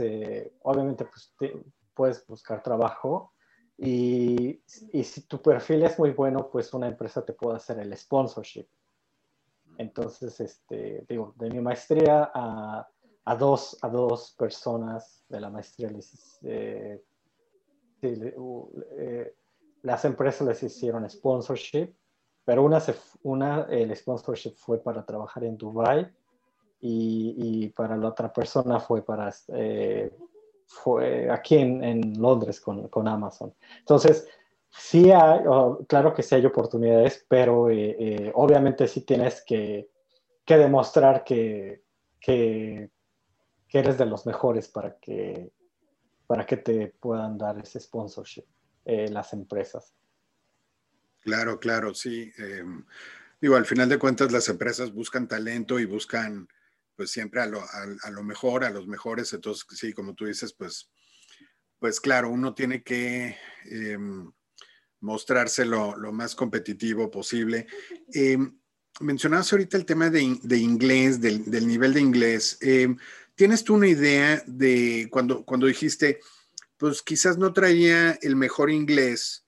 obviamente, 0.62 1.06
pues, 1.06 1.34
puedes 1.94 2.26
buscar 2.28 2.62
trabajo 2.62 3.34
y, 3.78 4.62
y, 4.94 5.04
si 5.04 5.22
tu 5.28 5.42
perfil 5.42 5.84
es 5.84 5.98
muy 6.00 6.12
bueno, 6.12 6.50
pues 6.52 6.74
una 6.74 6.88
empresa 6.88 7.26
te 7.26 7.34
puede 7.34 7.58
hacer 7.58 7.80
el 7.80 7.96
sponsorship. 7.98 8.68
Entonces, 9.78 10.40
este, 10.40 11.06
digo, 11.08 11.34
de 11.38 11.50
mi 11.50 11.62
maestría 11.62 12.32
a, 12.34 12.88
a 13.28 13.36
dos, 13.36 13.78
a 13.82 13.90
dos 13.90 14.34
personas 14.38 15.24
de 15.28 15.40
la 15.42 15.50
maestría 15.50 15.90
les, 15.90 16.40
eh, 16.44 17.04
eh, 18.02 19.34
las 19.82 20.06
empresas 20.06 20.48
les 20.48 20.64
hicieron 20.64 21.10
sponsorship, 21.10 21.94
pero 22.46 22.64
una, 22.64 22.80
se, 22.80 22.96
una 23.24 23.68
el 23.70 23.94
sponsorship 23.96 24.56
fue 24.56 24.82
para 24.82 25.06
trabajar 25.06 25.44
en 25.44 25.58
Dubai 25.58 26.10
y, 26.80 27.36
y 27.38 27.70
para 27.70 27.98
la 27.98 28.08
otra 28.08 28.32
persona 28.32 28.80
fue 28.80 29.02
para 29.02 29.34
eh, 29.50 30.10
fue 30.68 31.30
aquí 31.30 31.56
en, 31.56 32.22
Londres 32.22 32.62
con, 32.62 33.08
Amazon. 33.08 33.54
Entonces, 33.80 34.28
sí 34.70 35.12
hay, 35.12 35.42
claro 35.88 36.14
que 36.14 36.24
sí 36.24 36.36
hay 36.36 36.46
oportunidades, 36.46 37.26
pero 37.28 37.70
eh, 37.70 37.96
eh, 38.00 38.32
obviamente 38.36 38.88
sí 38.88 39.02
tienes 39.02 39.44
que, 39.46 39.90
demostrar 40.46 41.24
que, 41.26 41.84
que, 42.20 42.90
eres 43.74 43.98
de 43.98 44.06
los 44.06 44.26
mejores 44.26 44.68
para 44.68 44.98
que, 44.98 45.52
para 46.26 46.46
que 46.46 46.58
te 46.58 46.88
puedan 47.00 47.38
dar 47.38 47.60
ese 47.60 47.80
sponsorship 47.80 48.46
eh, 48.86 49.10
las 49.10 49.34
empresas. 49.34 49.94
Claro, 51.22 51.60
claro, 51.60 51.94
sí. 51.94 52.32
Em, 52.38 52.86
digo, 53.42 53.56
al 53.56 53.66
final 53.66 53.90
de 53.90 54.00
cuentas 54.00 54.32
las 54.32 54.48
empresas 54.48 54.94
buscan 54.94 55.28
talento 55.28 55.80
y 55.80 55.86
buscan 55.86 56.48
pues 56.96 57.12
siempre 57.12 57.42
a 57.42 57.46
lo, 57.46 57.62
a, 57.62 58.10
lo, 58.10 58.24
mejor, 58.24 58.64
a 58.64 58.72
los 58.72 58.88
mejores. 58.88 59.32
Entonces, 59.34 59.66
sí, 59.72 59.94
como 59.94 60.16
tú 60.16 60.26
dices, 60.26 60.54
pues, 60.54 60.90
pues 61.80 62.00
claro, 62.00 62.30
uno 62.32 62.56
tiene 62.56 62.82
que 62.82 63.38
eh, 63.66 63.98
mostrarse 65.02 65.66
lo, 65.66 65.96
más 66.12 66.34
competitivo 66.34 67.12
posible. 67.12 67.68
Eh, 68.14 68.38
mencionabas 69.00 69.52
ahorita 69.54 69.78
el 69.78 69.86
tema 69.86 70.10
de, 70.10 70.22
inglés, 70.22 71.22
del, 71.22 71.68
nivel 71.68 71.94
de 71.94 72.02
inglés. 72.02 72.58
Em, 72.62 72.98
¿Tienes 73.38 73.64
tú 73.64 73.76
una 73.76 73.88
idea 73.88 74.42
de 74.48 75.08
cuando, 75.12 75.46
cuando 75.46 75.68
dijiste, 75.68 76.20
pues 76.76 77.04
quizás 77.04 77.38
no 77.38 77.54
traía 77.54 78.18
el 78.24 78.36
mejor 78.36 78.72
inglés 78.72 79.46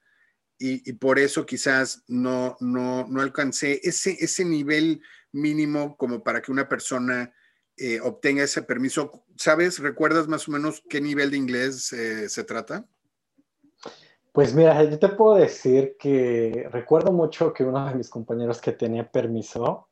y, 0.59 0.93
por 0.93 1.17
eso 1.17 1.43
quizás 1.47 2.03
no, 2.07 2.55
no, 2.59 3.07
no 3.07 3.19
alcancé 3.19 3.79
ese, 3.81 4.15
ese 4.19 4.45
nivel 4.45 5.01
mínimo 5.31 5.97
como 5.97 6.23
para 6.23 6.39
que 6.39 6.51
una 6.51 6.69
persona 6.69 7.33
eh, 7.77 7.99
obtenga 8.01 8.43
ese 8.43 8.61
permiso. 8.61 9.23
¿Sabes, 9.37 9.79
recuerdas 9.79 10.27
más 10.27 10.47
o 10.47 10.51
menos 10.51 10.83
qué 10.87 11.01
nivel 11.01 11.31
de 11.31 11.37
inglés 11.37 11.91
eh, 11.91 12.29
se 12.29 12.43
trata? 12.43 12.85
Pues 14.31 14.53
mira, 14.53 14.83
yo 14.83 14.99
te 14.99 15.09
puedo 15.09 15.33
decir 15.33 15.95
que 15.97 16.69
recuerdo 16.71 17.11
mucho 17.11 17.53
que 17.53 17.63
uno 17.63 17.87
de 17.87 17.95
mis 17.95 18.09
compañeros 18.09 18.61
que 18.61 18.71
tenía 18.71 19.11
permiso, 19.11 19.89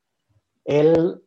él 0.66 1.24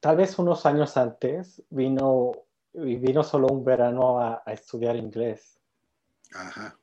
tal 0.00 0.16
vez 0.16 0.38
unos 0.38 0.66
años 0.66 0.96
antes 0.96 1.62
vino 1.70 2.32
y 2.74 2.96
vino 2.96 3.22
solo 3.22 3.48
un 3.48 3.64
verano 3.64 4.20
a, 4.20 4.42
estudiar 4.46 4.96
inglés. 4.96 5.58
Ajá. 6.34 6.78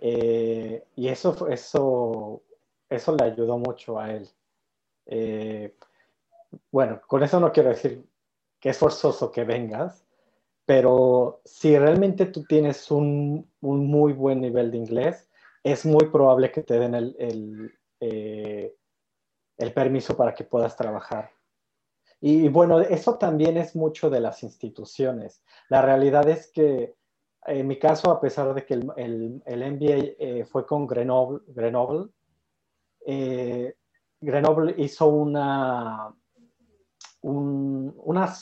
Eh, 0.00 0.84
y 0.96 1.08
eso, 1.08 1.48
eso, 1.48 2.42
eso 2.88 3.16
le 3.16 3.24
ayudó 3.24 3.56
mucho 3.58 3.98
a 3.98 4.12
él. 4.12 4.28
bueno, 6.70 7.00
con 7.06 7.22
eso 7.22 7.40
no 7.40 7.52
quiero 7.52 7.70
decir 7.70 8.04
que 8.60 8.70
es 8.70 8.78
forzoso 8.78 9.32
que 9.32 9.42
vengas, 9.42 10.04
pero 10.64 11.40
si 11.44 11.76
realmente 11.76 12.26
tú 12.26 12.44
tienes 12.44 12.90
un, 12.90 13.50
muy 13.60 14.12
buen 14.12 14.40
nivel 14.40 14.70
de 14.70 14.78
inglés, 14.78 15.28
es 15.64 15.84
muy 15.84 16.06
probable 16.10 16.52
que 16.52 16.62
te 16.62 16.78
den 16.78 16.94
el, 16.94 17.76
eh, 18.00 18.74
el, 19.58 19.72
permiso 19.72 20.16
para 20.16 20.34
que 20.34 20.44
puedas 20.44 20.76
trabajar. 20.76 21.32
Y, 22.24 22.48
bueno, 22.48 22.80
eso 22.80 23.18
también 23.18 23.56
es 23.56 23.74
mucho 23.74 24.08
de 24.08 24.20
las 24.20 24.44
instituciones. 24.44 25.42
La 25.68 25.82
realidad 25.82 26.28
es 26.28 26.52
que 26.52 26.94
en 27.44 27.66
mi 27.66 27.80
caso, 27.80 28.12
a 28.12 28.20
pesar 28.20 28.54
de 28.54 28.64
que 28.64 28.74
el, 28.74 29.42
el, 29.44 29.72
MBA 29.72 30.14
eh, 30.20 30.44
fue 30.48 30.64
con 30.64 30.86
Grenoble, 30.86 31.40
Grenoble, 31.48 32.10
eh, 33.04 33.74
Grenoble 34.20 34.76
hizo 34.78 35.08
una, 35.08 36.14
una, 37.22 38.32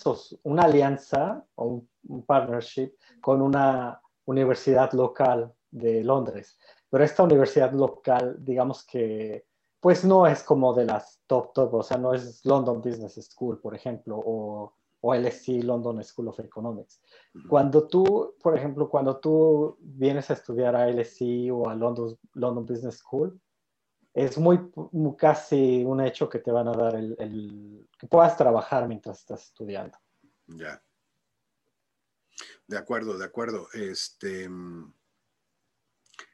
una, 0.42 0.62
alianza 0.62 1.42
o 1.54 1.82
un, 2.06 2.22
partnership 2.26 2.92
con 3.22 3.40
una 3.40 3.98
universidad 4.26 4.92
local 4.92 5.54
de 5.70 6.04
Londres. 6.04 6.58
Pero 6.90 7.02
esta 7.02 7.22
universidad 7.22 7.72
local, 7.72 8.36
digamos 8.40 8.84
que, 8.84 9.46
pues 9.80 10.04
no 10.04 10.26
es 10.26 10.42
como 10.42 10.74
de 10.74 10.84
las 10.84 11.20
top 11.26 11.52
top, 11.54 11.74
o 11.74 11.82
sea, 11.82 11.96
no 11.96 12.14
es 12.14 12.44
London 12.44 12.80
Business 12.80 13.14
School, 13.30 13.58
por 13.60 13.74
ejemplo, 13.74 14.20
o, 14.22 14.76
o 15.00 15.14
LSE, 15.14 15.62
London 15.62 16.04
School 16.04 16.28
of 16.28 16.38
Economics. 16.40 17.00
Cuando 17.48 17.88
tú, 17.88 18.36
por 18.42 18.56
ejemplo, 18.56 18.88
cuando 18.88 19.18
tú 19.18 19.78
vienes 19.80 20.30
a 20.30 20.34
estudiar 20.34 20.76
a 20.76 20.86
LSE 20.88 21.50
o 21.50 21.68
a 21.68 21.74
London, 21.74 22.16
London 22.34 22.66
Business 22.66 22.98
School, 22.98 23.40
es 24.12 24.36
muy, 24.38 24.70
casi 25.16 25.84
un 25.84 26.00
hecho 26.00 26.28
que 26.28 26.40
te 26.40 26.50
van 26.50 26.68
a 26.68 26.72
dar 26.72 26.96
el, 26.96 27.88
que 27.98 28.06
puedas 28.06 28.36
trabajar 28.36 28.88
mientras 28.88 29.20
estás 29.20 29.44
estudiando. 29.44 29.96
Ya. 30.46 30.82
De 32.66 32.76
acuerdo, 32.76 33.16
de 33.16 33.24
acuerdo. 33.24 33.68
Este, 33.72 34.48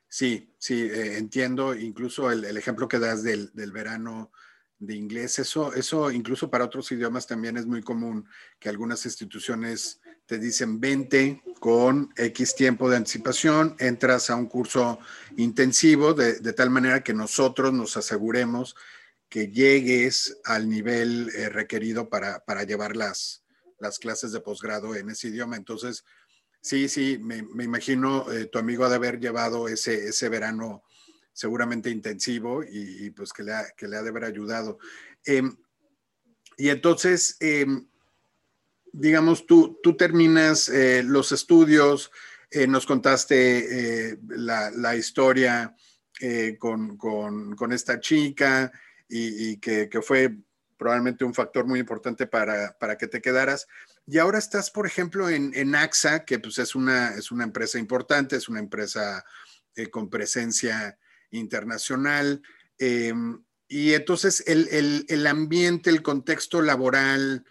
sí, 0.09 0.55
sí, 0.59 0.83
eh, 0.83 1.19
entiendo. 1.19 1.75
Incluso 1.75 2.31
el, 2.31 2.57
ejemplo 2.57 2.89
que 2.89 2.99
das 2.99 3.23
del, 3.23 3.51
del, 3.55 3.73
verano 3.73 4.33
de 4.79 4.95
inglés, 4.95 5.39
eso, 5.39 5.73
eso 5.75 6.11
incluso 6.11 6.51
para 6.51 6.65
otros 6.65 6.91
idiomas 6.93 7.27
también 7.27 7.57
es 7.57 7.67
muy 7.67 7.83
común 7.83 8.29
que 8.59 8.69
algunas 8.69 9.05
instituciones 9.07 10.01
te 10.27 10.39
dicen 10.39 10.81
20 10.81 11.43
con 11.61 12.13
X 12.17 12.55
tiempo 12.57 12.91
de 12.91 12.97
anticipación, 12.97 13.77
entras 13.79 14.29
a 14.29 14.35
un 14.35 14.47
curso 14.47 14.99
intensivo 15.37 16.15
de, 16.15 16.53
tal 16.53 16.71
manera 16.71 17.03
que 17.03 17.15
nosotros 17.15 17.73
nos 17.73 17.97
aseguremos 17.97 18.77
que 19.29 19.49
llegues 19.49 20.37
al 20.45 20.69
nivel 20.69 21.31
eh, 21.35 21.49
requerido 21.49 22.09
para, 22.09 22.43
llevar 22.65 22.97
las, 22.97 23.45
las 23.79 23.99
clases 23.99 24.33
de 24.33 24.41
posgrado 24.41 24.95
en 24.95 25.11
ese 25.11 25.29
idioma. 25.29 25.57
Entonces, 25.57 26.05
sí, 26.67 26.89
sí, 26.89 27.19
me, 27.23 27.39
imagino 27.63 28.31
eh, 28.33 28.47
tu 28.47 28.59
amigo 28.59 28.85
ha 28.85 28.89
de 28.89 28.97
haber 28.97 29.21
llevado 29.21 29.69
ese, 29.69 30.09
ese 30.09 30.29
verano 30.29 30.83
seguramente 31.33 31.91
intensivo 31.91 32.65
y, 32.65 33.11
pues 33.11 33.33
que 33.33 33.43
le, 33.43 33.53
ha, 33.53 33.67
que 33.77 33.87
le 33.87 33.97
ha 33.97 34.03
de 34.03 34.09
haber 34.09 34.25
ayudado. 34.25 34.79
Em, 35.25 35.55
y 36.57 36.71
entonces, 36.71 37.37
em, 37.41 37.87
digamos, 38.91 39.47
tú, 39.47 39.79
tú 39.83 39.97
terminas 39.97 40.71
eh, 40.71 41.03
los 41.03 41.33
estudios, 41.33 42.11
eh, 42.51 42.67
nos 42.67 42.87
contaste 42.87 44.13
eh, 44.13 44.19
la, 44.29 44.97
historia 44.97 45.77
con, 46.59 46.97
con, 46.97 47.73
esta 47.73 48.01
chica 48.01 48.73
y, 49.07 49.59
que, 49.59 49.91
que, 49.91 50.01
fue 50.01 50.35
probablemente 50.79 51.27
un 51.27 51.35
factor 51.35 51.67
muy 51.67 51.81
importante 51.81 52.27
para, 52.27 52.75
para, 52.79 52.97
que 52.97 53.07
te 53.07 53.21
quedaras. 53.21 53.67
Y 54.07 54.19
ahora 54.19 54.39
estás, 54.39 54.71
por 54.71 54.87
ejemplo, 54.87 55.29
en, 55.29 55.53
en 55.55 55.75
AXA, 55.75 56.25
que 56.25 56.39
pues 56.39 56.59
es 56.59 56.75
una, 56.75 57.15
es 57.15 57.31
una 57.31 57.45
empresa 57.45 57.79
importante, 57.79 58.37
es 58.37 58.49
una 58.49 58.61
empresa 58.61 59.25
con 59.91 60.09
presencia 60.09 60.99
internacional. 61.31 62.43
Em, 62.79 63.43
y 63.69 63.95
entonces 63.95 64.45
el, 64.47 65.27
ambiente, 65.27 65.91
el 65.91 66.03
contexto 66.03 66.63
laboral, 66.63 67.45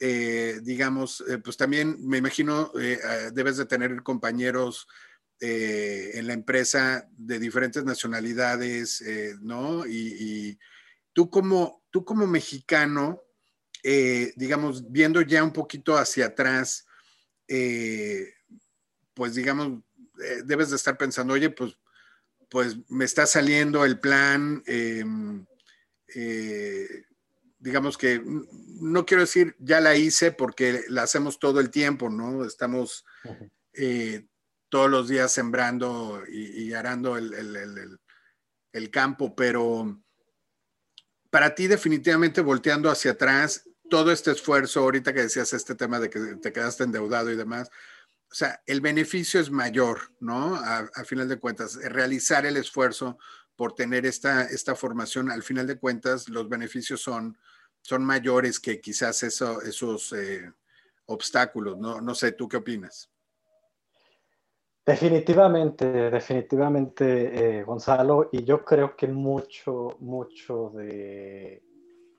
eh, 0.00 0.60
digamos, 0.62 1.22
eh, 1.28 1.38
pues 1.38 1.56
también 1.56 1.96
me 2.06 2.18
imagino 2.18 2.72
eh, 2.80 2.98
debes 3.32 3.56
de 3.56 3.66
tener 3.66 4.02
compañeros 4.02 4.86
en 5.40 6.26
la 6.26 6.32
empresa 6.32 7.08
de 7.12 7.38
diferentes 7.38 7.84
nacionalidades, 7.84 9.04
¿no? 9.40 9.86
Y, 9.86 10.58
tú, 11.12 11.30
como, 11.30 11.84
tú 11.90 12.04
como 12.04 12.26
mexicano, 12.26 13.22
digamos, 13.82 14.90
viendo 14.90 15.22
ya 15.22 15.42
un 15.42 15.52
poquito 15.52 15.96
hacia 15.96 16.26
atrás, 16.26 16.86
pues 19.14 19.34
digamos, 19.34 19.82
debes 20.44 20.70
de 20.70 20.76
estar 20.76 20.96
pensando, 20.96 21.34
oye, 21.34 21.50
pues, 21.50 21.78
pues 22.48 22.76
me 22.88 23.04
está 23.04 23.26
saliendo 23.26 23.84
el 23.84 24.00
plan. 24.00 24.62
Eh, 26.14 27.04
digamos 27.58 27.98
que 27.98 28.22
no 28.24 29.04
quiero 29.04 29.22
decir 29.22 29.56
ya 29.58 29.80
la 29.80 29.96
hice 29.96 30.32
porque 30.32 30.84
la 30.88 31.02
hacemos 31.02 31.38
todo 31.38 31.60
el 31.60 31.70
tiempo, 31.70 32.08
¿no? 32.08 32.44
Estamos 32.44 33.04
eh, 33.72 34.26
todos 34.68 34.90
los 34.90 35.08
días 35.08 35.32
sembrando 35.32 36.22
y, 36.28 36.72
arando 36.72 37.16
el, 37.16 37.98
campo, 38.90 39.34
pero 39.34 40.00
para 41.30 41.54
ti 41.54 41.66
definitivamente 41.66 42.40
volteando 42.40 42.90
hacia 42.90 43.12
atrás, 43.12 43.67
todo 43.88 44.12
este 44.12 44.30
esfuerzo, 44.30 44.80
ahorita 44.80 45.12
que 45.12 45.22
decías 45.22 45.52
este 45.52 45.74
tema 45.74 45.98
de 46.00 46.10
que 46.10 46.20
te 46.36 46.52
quedaste 46.52 46.84
endeudado 46.84 47.30
y 47.30 47.36
demás, 47.36 47.70
o 48.30 48.34
sea, 48.34 48.62
el 48.66 48.80
beneficio 48.80 49.40
es 49.40 49.50
mayor, 49.50 50.12
¿no? 50.20 50.54
A, 50.54 50.86
final 51.04 51.28
de 51.28 51.38
cuentas, 51.38 51.76
realizar 51.76 52.44
el 52.44 52.56
esfuerzo 52.58 53.18
por 53.56 53.74
tener 53.74 54.04
esta, 54.04 54.42
esta 54.42 54.74
formación, 54.74 55.30
al 55.30 55.42
final 55.42 55.66
de 55.66 55.78
cuentas, 55.78 56.28
los 56.28 56.48
beneficios 56.48 57.00
son, 57.00 57.38
son 57.80 58.04
mayores 58.04 58.60
que 58.60 58.80
quizás 58.80 59.22
eso, 59.22 59.62
esos 59.62 60.12
eh, 60.12 60.52
obstáculos. 61.06 61.78
¿no? 61.78 62.00
no 62.00 62.14
sé, 62.14 62.32
¿tú 62.32 62.48
qué 62.48 62.58
opinas? 62.58 63.10
Definitivamente, 64.84 65.84
definitivamente, 66.10 67.58
eh, 67.58 67.62
Gonzalo, 67.62 68.30
y 68.32 68.44
yo 68.44 68.64
creo 68.64 68.96
que 68.96 69.06
mucho, 69.06 69.96
mucho 70.00 70.70
de, 70.74 71.62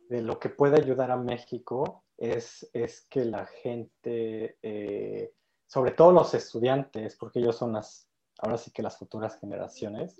de, 0.10 0.22
lo 0.22 0.39
que 0.39 0.50
puede 0.50 0.78
ayudar 0.78 1.12
a 1.12 1.17
México 1.17 2.04
es, 2.17 2.69
es 2.74 3.02
que 3.10 3.26
la 3.26 3.45
gente, 3.45 4.58
eh, 4.62 5.32
sobre 5.67 5.91
todo 5.91 6.12
los 6.12 6.34
estudiantes, 6.34 7.15
porque 7.15 7.39
ellos 7.39 7.56
son 7.56 7.74
las, 7.74 8.10
ahora 8.39 8.58
sí 8.58 8.72
que 8.72 8.84
las 8.84 8.98
futuras 8.98 9.39
generaciones, 9.39 10.17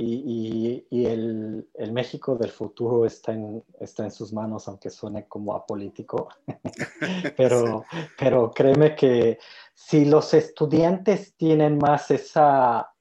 y, 0.00 0.86
y, 0.90 1.06
el, 1.06 1.68
el, 1.74 1.92
México 1.92 2.36
del 2.36 2.50
futuro 2.50 3.04
está 3.04 3.32
en, 3.32 3.64
está 3.80 4.04
en 4.04 4.12
sus 4.12 4.32
manos, 4.32 4.68
aunque 4.68 4.90
suene 4.90 5.26
como 5.26 5.56
apolítico. 5.56 6.28
pero, 7.36 7.84
pero 8.16 8.52
créeme 8.52 8.94
que 8.94 9.40
si 9.74 10.04
los 10.04 10.34
estudiantes 10.34 11.34
tienen 11.34 11.78
más 11.78 12.12
esa, 12.12 12.92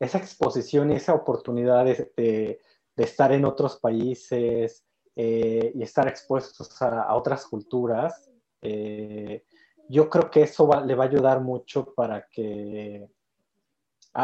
esa 0.00 0.16
exposición 0.16 0.90
y 0.90 0.96
esa 0.96 1.12
oportunidad 1.12 1.84
de, 1.84 2.10
de, 2.16 2.58
estar 2.96 3.32
en 3.32 3.44
otros 3.44 3.76
países 3.76 4.85
eh, 5.16 5.72
y 5.74 5.82
estar 5.82 6.06
expuestos 6.06 6.80
a, 6.82 7.02
a 7.02 7.14
otras 7.16 7.46
culturas, 7.46 8.30
eh, 8.62 9.44
yo 9.88 10.08
creo 10.10 10.30
que 10.30 10.42
eso 10.42 10.68
le 10.84 10.94
va 10.94 11.04
a 11.04 11.08
ayudar 11.08 11.40
mucho 11.40 11.94
para 11.94 12.26
que 12.28 13.08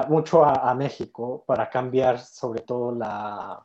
mucho 0.09 0.45
a, 0.45 0.75
México 0.75 1.45
para 1.47 1.69
cambiar 1.69 2.19
sobre 2.19 2.63
todo 2.63 2.93
la, 2.93 3.65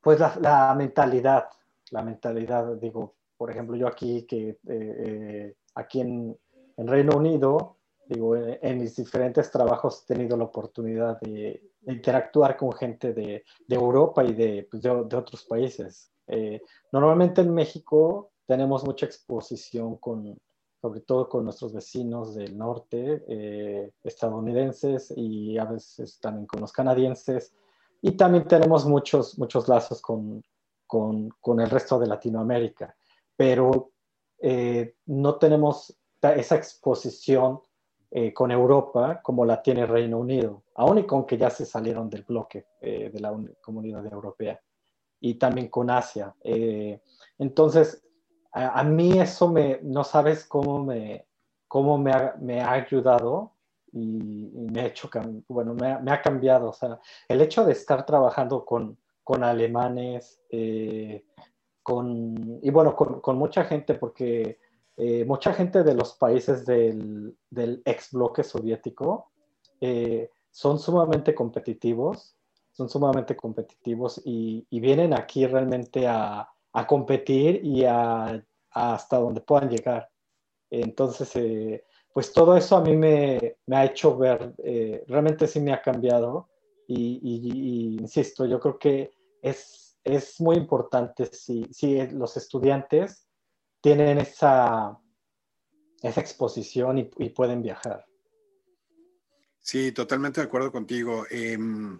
pues 0.00 0.20
la, 0.20 0.74
mentalidad, 0.76 1.48
la 1.90 2.02
mentalidad, 2.02 2.76
digo, 2.76 3.14
por 3.36 3.50
ejemplo, 3.50 3.76
yo 3.76 3.88
aquí, 3.88 4.26
que, 4.26 4.58
eh, 4.68 5.54
aquí 5.74 6.00
en, 6.00 6.38
en, 6.76 6.86
Reino 6.86 7.16
Unido, 7.16 7.78
digo, 8.06 8.36
en, 8.36 8.78
mis 8.78 8.94
diferentes 8.96 9.50
trabajos 9.50 10.02
he 10.02 10.14
tenido 10.14 10.36
la 10.36 10.44
oportunidad 10.44 11.18
de, 11.20 11.70
interactuar 11.86 12.56
con 12.56 12.72
gente 12.72 13.12
de, 13.12 13.44
de 13.66 13.76
Europa 13.76 14.24
y 14.24 14.34
de, 14.34 14.68
pues, 14.70 14.82
de, 14.82 14.90
otros 14.90 15.44
países. 15.44 16.13
Eh, 16.26 16.62
normalmente 16.92 17.40
en 17.40 17.52
México 17.52 18.30
tenemos 18.46 18.84
mucha 18.84 19.06
exposición 19.06 19.96
con, 19.96 20.36
sobre 20.84 21.00
todo 21.00 21.30
con 21.30 21.44
nuestros 21.44 21.72
vecinos 21.72 22.34
del 22.34 22.58
norte, 22.58 23.24
eh, 23.26 23.92
estadounidenses 24.02 25.14
y 25.16 25.56
a 25.56 25.64
veces 25.64 26.20
también 26.20 26.44
con 26.46 26.60
los 26.60 26.72
canadienses. 26.72 27.54
Y 28.02 28.12
también 28.18 28.46
tenemos 28.46 28.84
muchos, 28.84 29.38
muchos 29.38 29.66
lazos 29.66 30.02
con, 30.02 30.44
con, 30.86 31.30
con 31.40 31.60
el 31.60 31.70
resto 31.70 31.98
de 31.98 32.06
Latinoamérica, 32.06 32.94
pero 33.34 33.92
eh, 34.38 34.96
no 35.06 35.36
tenemos 35.36 35.96
esa 36.20 36.56
exposición 36.56 37.60
eh, 38.10 38.34
con 38.34 38.50
Europa 38.50 39.22
como 39.22 39.46
la 39.46 39.62
tiene 39.62 39.86
Reino 39.86 40.18
Unido, 40.18 40.64
aún 40.74 40.98
y 40.98 41.06
con 41.06 41.24
que 41.24 41.38
ya 41.38 41.48
se 41.48 41.64
salieron 41.64 42.10
del 42.10 42.24
bloque 42.24 42.66
de 42.82 43.20
la 43.20 43.34
Comunidad 43.62 44.04
Europea, 44.04 44.60
y 45.26 45.34
también 45.34 45.68
con 45.68 45.88
Asia. 45.88 46.34
entonces, 47.38 48.04
a, 48.52 48.84
mí 48.84 49.18
eso 49.18 49.50
me, 49.50 49.80
no 49.82 50.04
sabes 50.04 50.44
cómo 50.44 50.84
me, 50.84 51.26
cómo 51.66 51.96
me, 51.96 52.12
ha, 52.12 52.72
ayudado 52.72 53.52
y, 53.90 54.50
me 54.70 54.82
ha 54.82 54.86
hecho, 54.86 55.08
bueno, 55.48 55.74
me, 55.74 56.12
ha 56.12 56.20
cambiado. 56.20 56.74
El 57.26 57.40
hecho 57.40 57.64
de 57.64 57.72
estar 57.72 58.04
trabajando 58.04 58.66
con, 58.66 58.98
con 59.22 59.42
alemanes, 59.42 60.42
eh, 60.50 61.24
con, 61.82 62.60
y 62.62 62.68
bueno, 62.68 62.94
con, 62.94 63.38
mucha 63.38 63.64
gente, 63.64 63.94
porque 63.94 64.58
eh, 64.98 65.24
mucha 65.24 65.54
gente 65.54 65.82
de 65.82 65.94
los 65.94 66.12
países 66.12 66.66
del, 66.66 67.34
del 67.48 67.80
ex 67.86 68.12
bloque 68.12 68.44
soviético 68.44 69.30
eh, 69.80 70.30
son 70.50 70.78
sumamente 70.78 71.34
competitivos, 71.34 72.36
son 72.74 72.90
sumamente 72.90 73.34
competitivos 73.34 74.20
y, 74.24 74.66
y 74.68 74.80
vienen 74.80 75.14
aquí 75.14 75.46
realmente 75.46 76.06
a, 76.06 76.46
a 76.74 76.86
competir 76.86 77.64
y 77.64 77.84
a, 77.84 78.44
hasta 78.70 79.16
donde 79.16 79.40
puedan 79.40 79.70
llegar. 79.70 80.10
Entonces, 80.70 81.34
eh, 81.36 81.84
pues 82.12 82.32
todo 82.32 82.56
eso 82.56 82.76
a 82.76 82.82
mí 82.82 82.96
me, 82.96 83.56
me 83.66 83.76
ha 83.76 83.84
hecho 83.84 84.16
ver, 84.18 84.54
eh, 84.58 85.04
realmente 85.06 85.46
sí 85.46 85.60
me 85.60 85.72
ha 85.72 85.80
cambiado 85.80 86.50
y, 86.86 87.96
insisto, 87.98 88.44
yo 88.44 88.60
creo 88.60 88.78
que 88.78 89.10
es, 89.40 89.98
es 90.04 90.40
muy 90.40 90.56
importante 90.56 91.26
si, 91.26 91.64
si, 91.72 92.06
los 92.08 92.36
estudiantes 92.36 93.26
tienen 93.80 94.18
esa, 94.18 94.98
esa 96.02 96.20
exposición 96.20 96.98
y, 96.98 97.30
pueden 97.30 97.62
viajar. 97.62 98.04
Sí, 99.60 99.92
totalmente 99.92 100.40
de 100.40 100.46
acuerdo 100.46 100.70
contigo. 100.70 101.24
Em, 101.30 101.98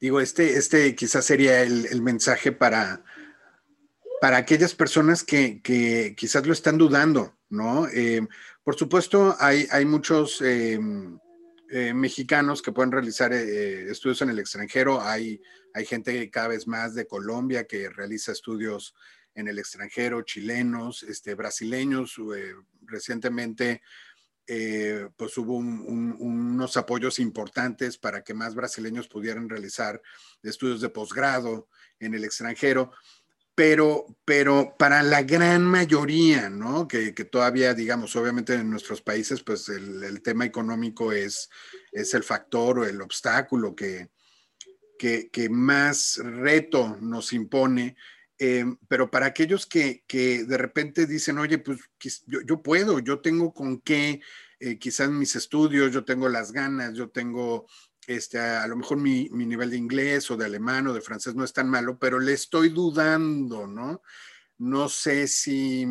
digo, 0.00 0.20
este, 0.20 0.56
este 0.56 0.94
quizás 0.94 1.24
sería 1.24 1.62
el, 1.62 2.02
mensaje 2.02 2.52
para, 2.52 3.04
para 4.20 4.38
aquellas 4.38 4.74
personas 4.74 5.22
que, 5.22 5.60
quizás 6.16 6.46
lo 6.46 6.52
están 6.52 6.78
dudando, 6.78 7.36
¿no? 7.50 7.86
Eh, 7.88 8.26
por 8.64 8.76
supuesto, 8.76 9.36
hay, 9.38 9.66
hay 9.70 9.84
muchos 9.84 10.40
eh, 10.42 10.78
eh, 11.70 11.94
mexicanos 11.94 12.62
que 12.62 12.72
pueden 12.72 12.92
realizar 12.92 13.32
estudios 13.32 14.22
en 14.22 14.30
el 14.30 14.38
extranjero. 14.38 15.00
Hay, 15.00 15.40
hay 15.74 15.84
gente 15.84 16.30
cada 16.30 16.48
vez 16.48 16.66
más 16.66 16.94
de 16.94 17.06
Colombia 17.06 17.64
que 17.64 17.90
realiza 17.90 18.32
estudios 18.32 18.94
en 19.34 19.48
el 19.48 19.58
extranjero, 19.58 20.22
chilenos, 20.22 21.02
este, 21.02 21.34
brasileños. 21.34 22.16
recientemente, 22.86 23.82
pues 25.16 25.38
hubo 25.38 25.56
unos 25.56 26.76
apoyos 26.76 27.18
importantes 27.18 27.98
para 27.98 28.22
que 28.24 28.34
más 28.34 28.54
brasileños 28.54 29.06
pudieran 29.08 29.48
realizar 29.48 30.02
estudios 30.42 30.80
de 30.80 30.88
posgrado 30.88 31.68
en 31.98 32.14
el 32.14 32.24
extranjero 32.24 32.90
pero, 33.60 34.06
pero 34.24 34.74
para 34.78 35.02
la 35.02 35.22
gran 35.22 35.62
mayoría, 35.62 36.48
¿no? 36.48 36.88
Que, 36.88 37.12
todavía, 37.12 37.74
digamos, 37.74 38.16
obviamente 38.16 38.54
en 38.54 38.70
nuestros 38.70 39.02
países, 39.02 39.42
pues 39.42 39.68
el, 39.68 40.22
tema 40.22 40.46
económico 40.46 41.12
es, 41.12 41.50
es 41.92 42.14
el 42.14 42.22
factor 42.22 42.78
o 42.78 42.86
el 42.86 43.02
obstáculo 43.02 43.76
que, 43.76 44.08
que, 44.98 45.48
más 45.50 46.18
reto 46.22 46.96
nos 47.02 47.34
impone. 47.34 47.96
Eh, 48.42 48.64
pero 48.88 49.10
para 49.10 49.26
aquellos 49.26 49.66
que, 49.66 50.02
de 50.08 50.56
repente 50.56 51.06
dicen, 51.06 51.36
oye, 51.36 51.58
pues 51.58 51.80
yo, 52.26 52.62
puedo, 52.62 52.98
yo 52.98 53.20
tengo 53.20 53.52
con 53.52 53.82
qué, 53.82 54.22
eh, 54.58 54.78
quizás 54.78 55.10
mis 55.10 55.36
estudios, 55.36 55.92
yo 55.92 56.06
tengo 56.06 56.26
las 56.26 56.50
ganas, 56.50 56.94
yo 56.94 57.10
tengo 57.10 57.66
este, 58.06 58.38
a, 58.38 58.66
lo 58.66 58.76
mejor 58.76 58.96
mi, 58.96 59.28
nivel 59.28 59.70
de 59.70 59.76
inglés 59.76 60.30
o 60.30 60.38
de 60.38 60.46
alemán 60.46 60.86
o 60.86 60.94
de 60.94 61.02
francés 61.02 61.34
no 61.34 61.44
es 61.44 61.52
tan 61.52 61.68
malo, 61.68 61.98
pero 61.98 62.18
le 62.18 62.32
estoy 62.32 62.70
dudando, 62.70 63.66
¿no? 63.66 64.00
No 64.56 64.88
sé 64.88 65.28
si 65.28 65.86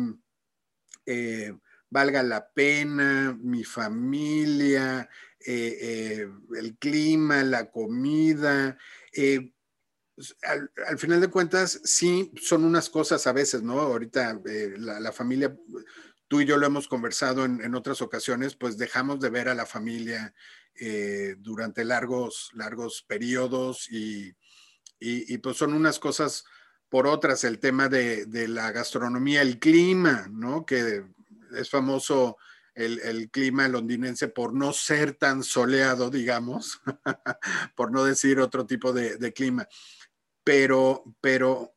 eh, 1.06 1.54
valga 1.88 2.22
la 2.24 2.50
pena, 2.50 3.38
mi 3.40 3.62
familia, 3.62 5.08
eh, 5.46 5.78
eh, 5.80 6.28
el 6.56 6.76
clima, 6.78 7.44
la 7.44 7.70
comida. 7.70 8.76
Pues, 9.14 9.40
al, 10.42 10.98
final 10.98 11.20
de 11.20 11.28
cuentas, 11.28 11.80
sí, 11.84 12.32
son 12.40 12.64
unas 12.64 12.90
cosas 12.90 13.26
a 13.26 13.32
veces, 13.32 13.62
¿no? 13.62 13.80
Ahorita 13.80 14.40
la, 14.78 15.12
familia, 15.12 15.56
tú 16.28 16.40
y 16.40 16.46
yo 16.46 16.56
lo 16.56 16.66
hemos 16.66 16.88
conversado 16.88 17.44
en, 17.44 17.74
otras 17.74 18.02
ocasiones, 18.02 18.56
pues 18.56 18.76
dejamos 18.76 19.20
de 19.20 19.30
ver 19.30 19.48
a 19.48 19.54
la 19.54 19.66
familia 19.66 20.34
eh, 20.74 21.36
durante 21.38 21.84
largos, 21.84 22.50
largos 22.54 23.02
periodos 23.06 23.88
y, 23.90 24.34
pues 25.42 25.56
son 25.56 25.72
unas 25.72 25.98
cosas 25.98 26.44
por 26.88 27.06
otras, 27.06 27.44
el 27.44 27.58
tema 27.58 27.88
de, 27.88 28.26
la 28.48 28.72
gastronomía, 28.72 29.42
el 29.42 29.58
clima, 29.58 30.26
¿no? 30.30 30.66
Que 30.66 31.04
es 31.56 31.70
famoso 31.70 32.36
el, 32.74 33.30
clima 33.30 33.68
londinense 33.68 34.28
por 34.28 34.54
no 34.54 34.72
ser 34.72 35.14
tan 35.14 35.42
soleado, 35.42 36.10
digamos, 36.10 36.80
por 37.76 37.92
no 37.92 38.04
decir 38.04 38.40
otro 38.40 38.66
tipo 38.66 38.92
de, 38.92 39.32
clima. 39.32 39.68
Pero, 40.50 41.04
pero 41.20 41.76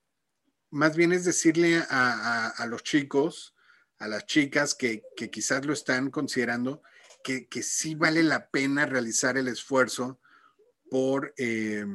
más 0.71 0.95
bien 0.95 1.11
es 1.11 1.26
decirle 1.26 1.84
a, 1.91 2.65
los 2.67 2.82
chicos, 2.82 3.53
a 3.99 4.07
las 4.07 4.26
chicas 4.26 4.74
que, 4.74 5.03
que, 5.15 5.30
quizás 5.30 5.63
lo 5.63 5.74
están 5.74 6.09
considerando, 6.09 6.82
que, 7.24 7.47
sí 7.61 7.93
vale 7.93 8.24
la 8.24 8.49
pena 8.49 8.88
realizar 8.88 9.38
el 9.38 9.47
esfuerzo 9.47 10.19
por 10.89 11.36
eh, 11.38 11.86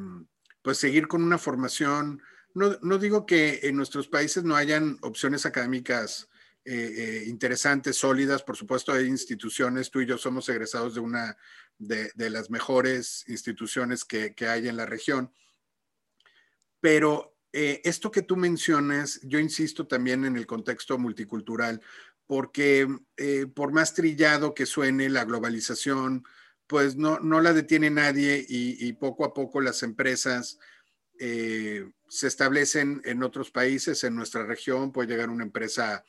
pues 0.62 0.78
seguir 0.78 1.08
con 1.08 1.24
una 1.24 1.36
formación. 1.36 2.22
No, 2.54 2.98
digo 2.98 3.26
que 3.26 3.58
en 3.64 3.74
nuestros 3.74 4.06
países 4.06 4.44
no 4.44 4.54
hayan 4.54 4.98
opciones 5.00 5.46
académicas 5.46 6.28
eh, 6.64 6.74
eh, 6.96 7.24
interesantes, 7.26 7.96
sólidas, 7.96 8.44
por 8.44 8.56
supuesto 8.56 8.92
hay 8.92 9.06
instituciones, 9.06 9.90
tú 9.90 10.00
y 10.00 10.06
yo 10.06 10.16
somos 10.16 10.48
egresados 10.48 10.94
de 10.94 11.00
una 11.00 11.36
de, 11.76 12.30
las 12.30 12.50
mejores 12.50 13.24
instituciones 13.26 14.04
que, 14.04 14.32
hay 14.46 14.68
en 14.68 14.76
la 14.76 14.86
región, 14.86 15.32
pero 16.80 17.34
esto 17.50 18.10
que 18.10 18.22
tú 18.22 18.36
mencionas, 18.36 19.20
yo 19.22 19.40
insisto 19.40 19.86
también 19.86 20.24
en 20.24 20.36
el 20.36 20.46
contexto 20.46 20.96
multicultural, 20.96 21.80
porque 22.28 22.86
eh, 23.16 23.46
por 23.46 23.72
más 23.72 23.94
trillado 23.94 24.54
que 24.54 24.66
suene 24.66 25.08
la 25.08 25.24
globalización, 25.24 26.24
pues 26.66 26.94
no, 26.94 27.18
no 27.20 27.40
la 27.40 27.54
detiene 27.54 27.88
nadie 27.88 28.44
y, 28.46 28.92
poco 28.92 29.24
a 29.24 29.32
poco 29.32 29.62
las 29.62 29.82
empresas 29.82 30.58
eh, 31.18 31.90
se 32.06 32.26
establecen 32.26 33.00
en 33.06 33.22
otros 33.22 33.50
países, 33.50 34.04
en 34.04 34.14
nuestra 34.14 34.44
región, 34.44 34.92
puede 34.92 35.08
llegar 35.08 35.30
una 35.30 35.44
empresa 35.44 36.04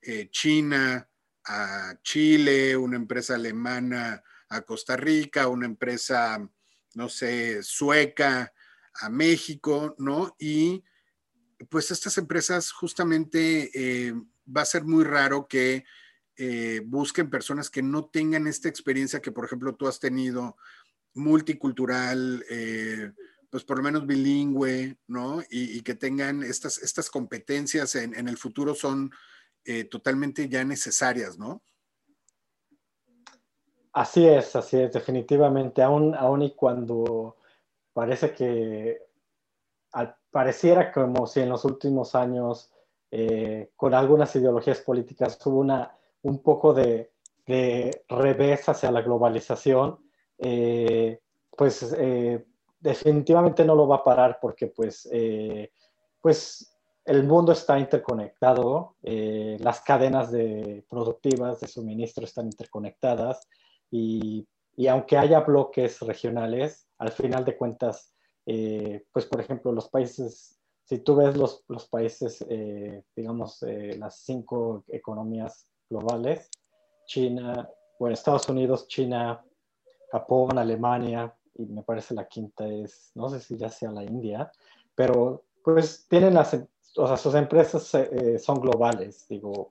eh, 0.00 0.28
china 0.30 1.08
a 1.44 1.98
Chile, 2.04 2.76
una 2.76 2.94
empresa 2.94 3.34
alemana 3.34 4.22
a 4.48 4.60
Costa 4.62 4.96
Rica, 4.96 5.48
una 5.48 5.66
empresa, 5.66 6.48
no 6.94 7.08
sé, 7.08 7.64
sueca 7.64 8.52
a 8.94 9.08
México, 9.08 9.94
¿no? 9.98 10.34
Y 10.38 10.84
pues 11.68 11.90
estas 11.90 12.16
empresas 12.18 12.72
justamente 12.72 13.70
va 14.46 14.62
a 14.62 14.66
ser 14.66 14.84
muy 14.84 15.04
raro 15.04 15.46
que 15.46 15.84
eh, 16.36 16.80
busquen 16.86 17.28
personas 17.28 17.68
que 17.68 17.82
no 17.82 18.06
tengan 18.06 18.46
esta 18.46 18.68
experiencia 18.68 19.20
que, 19.20 19.30
por 19.30 19.44
ejemplo, 19.44 19.74
tú 19.74 19.86
has 19.86 20.00
tenido, 20.00 20.56
multicultural, 21.12 22.44
eh, 22.48 23.12
pues 23.50 23.64
por 23.64 23.76
lo 23.76 23.82
menos 23.82 24.06
bilingüe, 24.06 24.96
¿no? 25.06 25.42
Y, 25.50 25.82
que 25.82 25.94
tengan 25.94 26.42
estas, 26.42 26.78
estas 26.78 27.10
competencias 27.10 27.94
en, 27.96 28.28
el 28.28 28.38
futuro 28.38 28.74
son 28.74 29.10
eh, 29.64 29.84
totalmente 29.84 30.48
ya 30.48 30.64
necesarias, 30.64 31.36
¿no? 31.36 31.62
Así 33.92 34.26
es, 34.26 34.56
así 34.56 34.78
es, 34.78 34.92
definitivamente, 34.92 35.82
aún, 35.82 36.14
aún 36.14 36.42
y 36.42 36.54
cuando 36.54 37.36
parece 37.92 38.32
que 38.32 39.10
pareciera 40.30 40.92
como 40.92 41.26
si 41.26 41.40
en 41.40 41.48
los 41.48 41.64
últimos 41.64 42.14
años 42.14 42.72
eh, 43.10 43.70
con 43.74 43.92
algunas 43.94 44.34
ideologías 44.36 44.80
políticas 44.80 45.38
hubo 45.44 45.66
un 46.22 46.42
poco 46.42 46.72
de, 46.72 47.10
revés 48.08 48.68
hacia 48.68 48.92
la 48.92 49.02
globalización, 49.02 49.98
eh, 50.38 51.18
pues 51.50 51.92
eh, 51.98 52.46
definitivamente 52.78 53.64
no 53.64 53.74
lo 53.74 53.88
va 53.88 53.96
a 53.96 54.04
parar 54.04 54.38
porque 54.40 54.68
pues, 54.68 55.10
pues 56.20 56.72
el 57.04 57.24
mundo 57.24 57.50
está 57.50 57.76
interconectado, 57.80 58.94
las 59.02 59.80
cadenas 59.80 60.30
de 60.30 60.84
productivas 60.88 61.58
de 61.58 61.66
suministro 61.66 62.24
están 62.24 62.46
interconectadas 62.46 63.48
y, 63.90 64.46
y, 64.76 64.86
aunque 64.86 65.18
haya 65.18 65.40
bloques 65.40 65.98
regionales, 66.00 66.86
al 67.00 67.10
final 67.10 67.44
de 67.44 67.56
cuentas, 67.56 68.14
pues 69.12 69.26
por 69.26 69.40
ejemplo, 69.40 69.72
los 69.72 69.88
países 69.88 70.60
si 70.90 70.98
tú 70.98 71.14
ves 71.14 71.36
los, 71.36 71.62
los 71.68 71.88
países, 71.88 72.44
eh, 72.48 73.04
digamos, 73.14 73.62
eh, 73.62 73.96
las 73.96 74.22
cinco 74.24 74.82
economías 74.88 75.70
globales, 75.88 76.50
China, 77.06 77.70
bueno, 77.96 78.14
Estados 78.14 78.48
Unidos, 78.48 78.88
China, 78.88 79.40
Japón, 80.10 80.58
Alemania, 80.58 81.32
y 81.54 81.66
me 81.66 81.84
parece 81.84 82.12
la 82.12 82.26
quinta 82.26 82.66
es, 82.66 83.12
no 83.14 83.28
sé 83.28 83.38
si 83.38 83.56
ya 83.56 83.68
sea 83.68 83.92
la 83.92 84.02
India, 84.02 84.50
pero 84.96 85.44
pues 85.62 86.08
tienen 86.08 86.34
las, 86.34 86.54
o 86.96 87.06
sea, 87.06 87.16
sus 87.16 87.36
empresas 87.36 87.94
eh, 87.94 88.36
son 88.40 88.60
globales, 88.60 89.28
digo, 89.28 89.70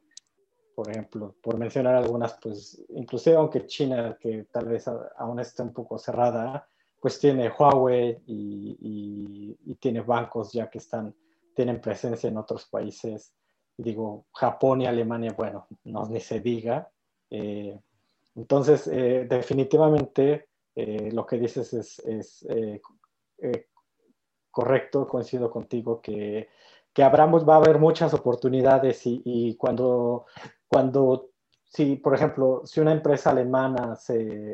por 0.73 0.89
ejemplo, 0.89 1.35
por 1.43 1.57
mencionar 1.57 1.95
algunas, 1.95 2.39
pues 2.41 2.81
inclusive 2.91 3.35
aunque 3.35 3.65
China, 3.65 4.17
que 4.17 4.45
tal 4.45 4.69
vez 4.69 4.87
aún 5.17 5.41
esté 5.41 5.63
un 5.63 5.73
poco 5.73 5.97
cerrada, 5.97 6.65
pues 6.99 7.19
tiene 7.19 7.49
Huawei 7.49 8.17
y, 8.27 9.75
tiene 9.79 10.01
bancos 10.01 10.51
ya 10.51 10.69
que 10.69 10.79
están, 10.79 11.15
tienen 11.55 11.79
presencia 11.79 12.27
en 12.27 12.37
otros 12.37 12.65
países. 12.65 13.33
digo, 13.77 14.25
Japón 14.33 14.81
y 14.81 14.87
Alemania, 14.87 15.33
bueno, 15.37 15.67
no 15.85 16.05
ni 16.09 16.19
se 16.19 16.41
diga. 16.41 16.91
Eh, 17.29 17.79
entonces, 18.35 18.87
eh, 18.87 19.25
definitivamente 19.29 20.49
eh, 20.75 21.09
lo 21.13 21.25
que 21.25 21.37
dices 21.37 21.73
es, 21.73 22.45
correcto, 24.51 25.07
coincido 25.07 25.49
contigo 25.49 26.01
que, 26.01 26.49
que 26.91 27.03
va 27.03 27.53
a 27.53 27.57
haber 27.57 27.79
muchas 27.79 28.13
oportunidades 28.13 29.05
y, 29.05 29.21
y 29.23 29.55
cuando, 29.55 30.25
cuando 30.67 31.29
si, 31.69 31.97
por 31.97 32.15
ejemplo, 32.15 32.63
si 32.65 32.79
una 32.79 32.91
empresa 32.91 33.29
alemana 33.29 33.95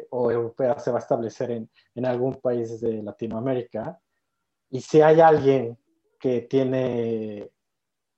o 0.10 0.32
europea 0.32 0.78
se 0.78 0.92
va 0.92 0.98
a 0.98 1.00
establecer 1.00 1.50
en, 1.50 1.70
en, 1.96 2.06
algún 2.06 2.36
país 2.36 2.82
de 2.82 3.02
Latinoamérica 3.02 3.98
y 4.70 4.82
si 4.82 5.02
hay 5.02 5.22
alguien 5.22 5.78
que 6.20 6.42
tiene, 6.42 7.50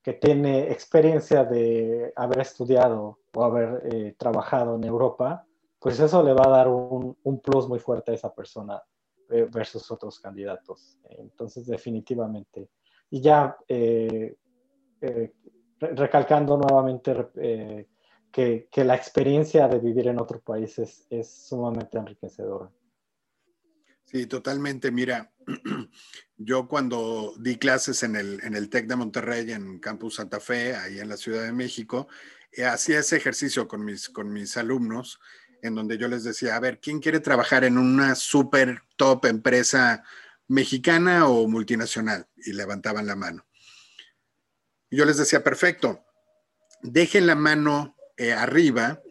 que 0.02 0.14
tiene 0.14 0.72
experiencia 0.72 1.46
de 1.46 2.12
haber 2.16 2.40
estudiado 2.40 3.20
o 3.36 3.44
haber 3.44 3.84
eh, 3.86 4.16
trabajado 4.18 4.76
en 4.76 4.84
Europa, 4.84 5.46
pues 5.80 6.00
eso 6.00 6.24
le 6.24 6.34
va 6.34 6.46
a 6.46 6.58
dar 6.58 6.68
un, 6.68 7.16
un 7.22 7.40
plus 7.40 7.70
muy 7.70 7.78
fuerte 7.78 8.12
a 8.12 8.16
esa 8.16 8.34
persona 8.34 8.82
eh, 9.30 9.48
versus 9.52 9.92
otros 9.92 10.20
candidatos. 10.20 10.98
Entonces, 11.08 11.68
definitivamente. 11.68 12.72
Y 13.12 13.22
ya 13.22 13.56
eh, 13.68 14.36
recalcando 15.80 16.58
nuevamente 16.58 17.14
que, 18.38 18.84
la 18.84 18.96
experiencia 18.96 19.68
de 19.68 19.80
vivir 19.80 20.08
en 20.08 20.20
otro 20.20 20.40
país 20.40 20.78
es, 20.78 21.28
sumamente 21.28 21.98
enriquecedora. 21.98 22.70
Sí, 24.06 24.28
totalmente. 24.28 24.92
Mira, 24.92 25.34
yo 26.38 26.68
cuando 26.68 27.34
di 27.40 27.58
clases 27.58 28.04
en 28.04 28.16
el, 28.16 28.40
en 28.44 28.56
el 28.56 28.70
TEC 28.70 28.86
de 28.88 28.96
Monterrey, 28.96 29.52
en 29.52 29.80
Campus 29.80 30.16
Santa 30.16 30.40
Fe, 30.40 30.76
ahí 30.76 31.00
en 31.00 31.10
la 31.10 31.18
Ciudad 31.18 31.44
de 31.44 31.52
México, 31.52 32.08
eh, 32.52 32.66
hacía 32.66 33.00
ese 33.00 33.18
ejercicio 33.18 33.68
con 33.68 33.84
mis, 33.84 34.08
con 34.08 34.32
mis 34.32 34.56
alumnos, 34.56 35.20
en 35.64 35.74
donde 35.74 35.98
yo 35.98 36.08
les 36.08 36.24
decía, 36.24 36.56
a 36.56 36.60
ver, 36.60 36.80
¿quién 36.80 37.00
quiere 37.00 37.20
trabajar 37.20 37.64
en 37.64 37.78
una 37.78 38.14
super 38.14 38.84
top 38.98 39.26
empresa 39.26 40.04
mexicana 40.48 41.28
o 41.28 41.48
multinacional? 41.48 42.28
Y 42.38 42.54
levantaban 42.54 43.08
la 43.08 43.16
mano. 43.16 43.46
yo 44.92 45.06
les 45.06 45.18
decía, 45.18 45.44
perfecto, 45.44 46.06
dejen 46.84 47.26
la 47.26 47.36
mano 47.36 47.97
eh, 48.18 48.34
arriba 48.34 49.02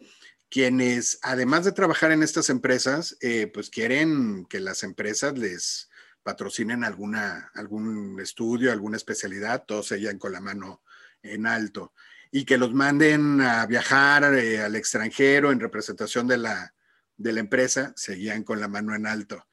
quienes, 0.49 1.19
además 1.23 1.65
de 1.65 1.71
trabajar 1.71 2.11
en 2.11 2.23
estas 2.23 2.49
empresas, 2.49 3.17
eh, 3.21 3.47
pues 3.47 3.69
quieren 3.69 4.45
que 4.45 4.59
las 4.59 4.83
empresas 4.83 5.37
les 5.37 5.89
patrocinen 6.23 6.83
alguna, 6.83 7.51
algún 7.53 8.19
estudio, 8.19 8.71
alguna 8.71 8.97
especialidad, 8.97 9.65
todos 9.65 9.87
seguían 9.87 10.17
con 10.17 10.31
la 10.31 10.41
mano 10.41 10.83
en 11.21 11.47
alto. 11.47 11.93
Y 12.31 12.45
que 12.45 12.57
los 12.57 12.73
manden 12.73 13.41
a 13.41 13.65
viajar 13.65 14.33
eh, 14.35 14.61
al 14.61 14.75
extranjero 14.75 15.51
en 15.51 15.59
representación 15.59 16.27
de 16.27 16.37
la, 16.37 16.73
de 17.15 17.33
la 17.33 17.39
empresa, 17.39 17.93
seguían 17.95 18.43
con 18.43 18.59
la 18.59 18.67
mano 18.67 18.95
en 18.95 19.07
alto. 19.07 19.47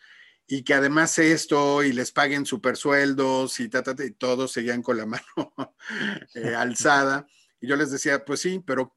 Y 0.46 0.62
que 0.62 0.74
además 0.74 1.18
esto 1.18 1.82
y 1.82 1.92
les 1.92 2.12
paguen 2.12 2.44
super 2.44 2.76
sueldos 2.76 3.59
y, 3.61 3.68
ta, 3.68 3.82
y 4.05 4.11
todos 4.11 4.52
seguían 4.52 4.82
con 4.82 4.96
la 4.96 5.07
mano 5.07 5.24
eh, 6.34 6.55
alzada. 6.55 7.26
Y 7.61 7.66
yo 7.66 7.76
les 7.76 7.90
decía, 7.90 8.24
pues 8.24 8.40
sí, 8.40 8.62
pero 8.64 8.94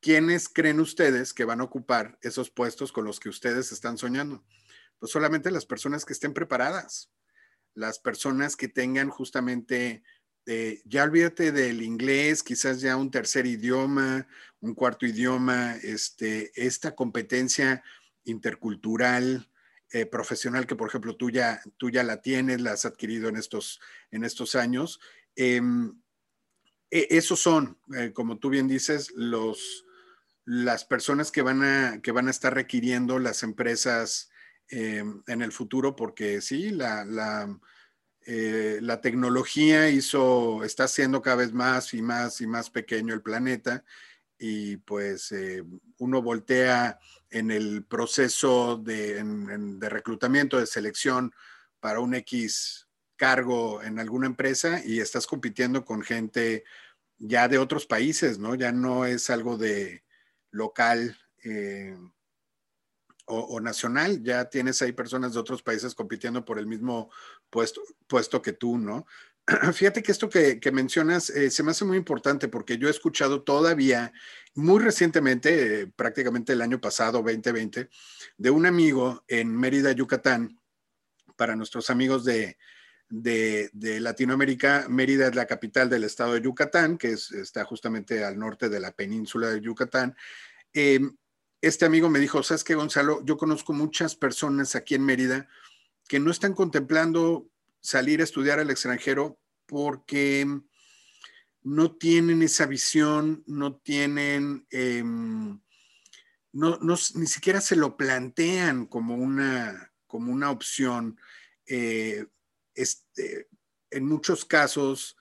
¿quiénes 0.00 0.48
creen 0.48 0.80
ustedes 0.80 1.34
que 1.34 1.44
van 1.44 1.60
a 1.60 1.64
ocupar 1.64 2.18
esos 2.22 2.50
puestos 2.50 2.92
con 2.92 3.04
los 3.04 3.20
que 3.20 3.28
ustedes 3.28 3.72
están 3.72 3.98
soñando? 3.98 4.44
Pues 4.98 5.12
solamente 5.12 5.50
las 5.50 5.66
personas 5.66 6.04
que 6.04 6.12
estén 6.12 6.34
preparadas 6.34 7.10
las 7.78 8.00
personas 8.00 8.56
que 8.56 8.66
tengan 8.66 9.08
justamente, 9.08 10.02
eh, 10.46 10.82
ya 10.84 11.04
olvídate 11.04 11.52
del 11.52 11.80
inglés, 11.80 12.42
quizás 12.42 12.80
ya 12.80 12.96
un 12.96 13.10
tercer 13.10 13.46
idioma, 13.46 14.26
un 14.60 14.74
cuarto 14.74 15.06
idioma, 15.06 15.76
este, 15.76 16.50
esta 16.56 16.96
competencia 16.96 17.84
intercultural, 18.24 19.48
eh, 19.92 20.06
profesional 20.06 20.66
que, 20.66 20.74
por 20.74 20.88
ejemplo, 20.88 21.16
tú 21.16 21.30
ya, 21.30 21.62
tú 21.76 21.88
ya 21.88 22.02
la 22.02 22.20
tienes, 22.20 22.60
la 22.60 22.72
has 22.72 22.84
adquirido 22.84 23.28
en 23.28 23.36
estos, 23.36 23.80
en 24.10 24.24
estos 24.24 24.56
años. 24.56 25.00
Em, 25.36 26.02
e, 26.90 27.06
esos 27.10 27.38
son, 27.38 27.78
eh, 27.96 28.12
como 28.12 28.38
tú 28.38 28.50
bien 28.50 28.66
dices, 28.66 29.12
los, 29.14 29.86
las 30.48 30.86
personas 30.86 31.30
que 31.30 31.42
van, 31.42 31.62
a, 31.62 32.00
que 32.00 32.10
van 32.10 32.26
a 32.26 32.30
estar 32.30 32.54
requiriendo 32.54 33.18
las 33.18 33.42
empresas 33.42 34.30
eh, 34.70 35.04
en 35.26 35.42
el 35.42 35.52
futuro, 35.52 35.94
porque 35.94 36.40
sí, 36.40 36.70
la, 36.70 37.04
la, 37.04 37.60
eh, 38.24 38.78
la, 38.80 39.02
tecnología 39.02 39.90
hizo, 39.90 40.64
está 40.64 40.84
haciendo 40.84 41.20
cada 41.20 41.36
vez 41.36 41.52
más 41.52 41.92
y 41.92 42.00
más 42.00 42.40
y 42.40 42.46
más 42.46 42.70
pequeño 42.70 43.12
el 43.12 43.20
planeta 43.20 43.84
y 44.38 44.78
pues 44.78 45.32
eh, 45.32 45.62
uno 45.98 46.22
voltea 46.22 46.98
en 47.28 47.50
el 47.50 47.84
proceso 47.84 48.78
de, 48.78 49.22
de, 49.22 49.88
reclutamiento, 49.90 50.58
de 50.58 50.66
selección 50.66 51.30
para 51.78 52.00
un 52.00 52.14
X 52.14 52.88
cargo 53.16 53.82
en 53.82 53.98
alguna 53.98 54.26
empresa 54.26 54.80
y 54.82 55.00
estás 55.00 55.26
compitiendo 55.26 55.84
con 55.84 56.00
gente 56.00 56.64
ya 57.18 57.48
de 57.48 57.58
otros 57.58 57.84
países, 57.84 58.38
¿no? 58.38 58.54
Ya 58.54 58.72
no 58.72 59.04
es 59.04 59.28
algo 59.28 59.58
de 59.58 60.07
local 60.50 61.16
o, 63.28 63.60
nacional, 63.60 64.22
ya 64.22 64.48
tienes 64.48 64.80
ahí 64.80 64.92
personas 64.92 65.34
de 65.34 65.40
otros 65.40 65.62
países 65.62 65.94
compitiendo 65.94 66.44
por 66.44 66.58
el 66.58 66.66
mismo 66.66 67.10
puesto, 67.50 67.82
puesto 68.06 68.40
que 68.40 68.52
tú, 68.52 68.78
¿no? 68.78 69.06
Fíjate 69.74 70.02
que 70.02 70.12
esto 70.12 70.28
que, 70.28 70.60
mencionas 70.72 71.30
eh, 71.30 71.50
se 71.50 71.62
me 71.62 71.70
hace 71.70 71.84
muy 71.84 71.96
importante 71.96 72.48
porque 72.48 72.78
yo 72.78 72.88
he 72.88 72.90
escuchado 72.90 73.42
todavía, 73.42 74.12
muy 74.54 74.82
recientemente, 74.82 75.82
eh, 75.82 75.86
prácticamente 75.94 76.54
el 76.54 76.62
año 76.62 76.80
pasado, 76.80 77.22
2020, 77.22 77.88
de 78.36 78.50
un 78.50 78.66
amigo 78.66 79.24
en 79.28 79.54
Mérida, 79.54 79.92
Yucatán, 79.92 80.58
para 81.36 81.54
nuestros 81.54 81.90
amigos 81.90 82.24
de, 82.24 82.56
de, 83.08 83.70
Latinoamérica, 84.00 84.86
Mérida 84.88 85.28
es 85.28 85.34
la 85.34 85.46
capital 85.46 85.88
del 85.88 86.04
estado 86.04 86.34
de 86.34 86.42
Yucatán, 86.42 86.98
que 86.98 87.12
está 87.12 87.64
justamente 87.64 88.24
al 88.24 88.38
norte 88.38 88.68
de 88.68 88.80
la 88.80 88.92
península 88.92 89.48
de 89.48 89.60
Yucatán. 89.60 90.16
Eh, 90.72 91.00
este 91.60 91.84
amigo 91.84 92.08
me 92.08 92.18
dijo, 92.18 92.42
¿sabes 92.42 92.64
qué, 92.64 92.74
Gonzalo? 92.74 93.24
Yo 93.24 93.36
conozco 93.36 93.72
muchas 93.72 94.14
personas 94.14 94.74
aquí 94.74 94.94
en 94.94 95.04
Mérida 95.04 95.48
que 96.06 96.20
no 96.20 96.30
están 96.30 96.54
contemplando 96.54 97.50
salir 97.80 98.20
a 98.20 98.24
estudiar 98.24 98.60
al 98.60 98.70
extranjero 98.70 99.38
porque 99.66 100.46
no 101.62 101.96
tienen 101.96 102.42
esa 102.42 102.66
visión, 102.66 103.42
no 103.46 103.76
tienen, 103.76 104.66
em, 104.70 105.60
no, 106.52 106.78
ni 106.80 107.26
siquiera 107.26 107.60
se 107.60 107.76
lo 107.76 107.96
plantean 107.96 108.86
como 108.86 109.16
una, 109.16 109.92
como 110.06 110.32
una 110.32 110.50
opción. 110.50 111.18
Eh, 111.66 112.26
este, 112.78 113.48
en 113.90 114.06
muchos 114.06 114.44
casos, 114.44 115.16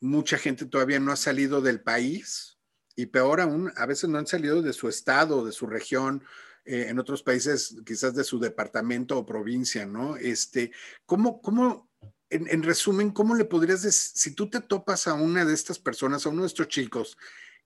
mucha 0.00 0.38
gente 0.38 0.66
todavía 0.66 1.00
no 1.00 1.12
ha 1.12 1.16
salido 1.16 1.60
del 1.60 1.80
país 1.80 2.58
y 2.94 3.06
peor 3.06 3.40
aún, 3.40 3.72
a 3.76 3.86
veces 3.86 4.10
no 4.10 4.18
han 4.18 4.26
salido 4.26 4.60
de 4.62 4.72
su 4.72 4.88
estado, 4.88 5.44
de 5.44 5.52
su 5.52 5.66
región, 5.66 6.24
eh, 6.64 6.86
en 6.88 6.98
otros 6.98 7.22
países 7.22 7.76
quizás 7.86 8.14
de 8.14 8.24
su 8.24 8.38
departamento 8.38 9.18
o 9.18 9.26
provincia, 9.26 9.86
¿no? 9.86 10.16
Este, 10.16 10.72
¿cómo, 11.06 11.40
cómo 11.40 11.88
en, 12.30 12.62
resumen, 12.62 13.10
cómo 13.10 13.34
le 13.34 13.46
podrías 13.46 13.82
decir, 13.82 14.12
si 14.14 14.34
tú 14.34 14.50
te 14.50 14.60
topas 14.60 15.06
a 15.06 15.14
una 15.14 15.46
de 15.46 15.54
estas 15.54 15.78
personas, 15.78 16.26
a 16.26 16.28
uno 16.28 16.42
de 16.42 16.48
estos 16.48 16.68
chicos, 16.68 17.16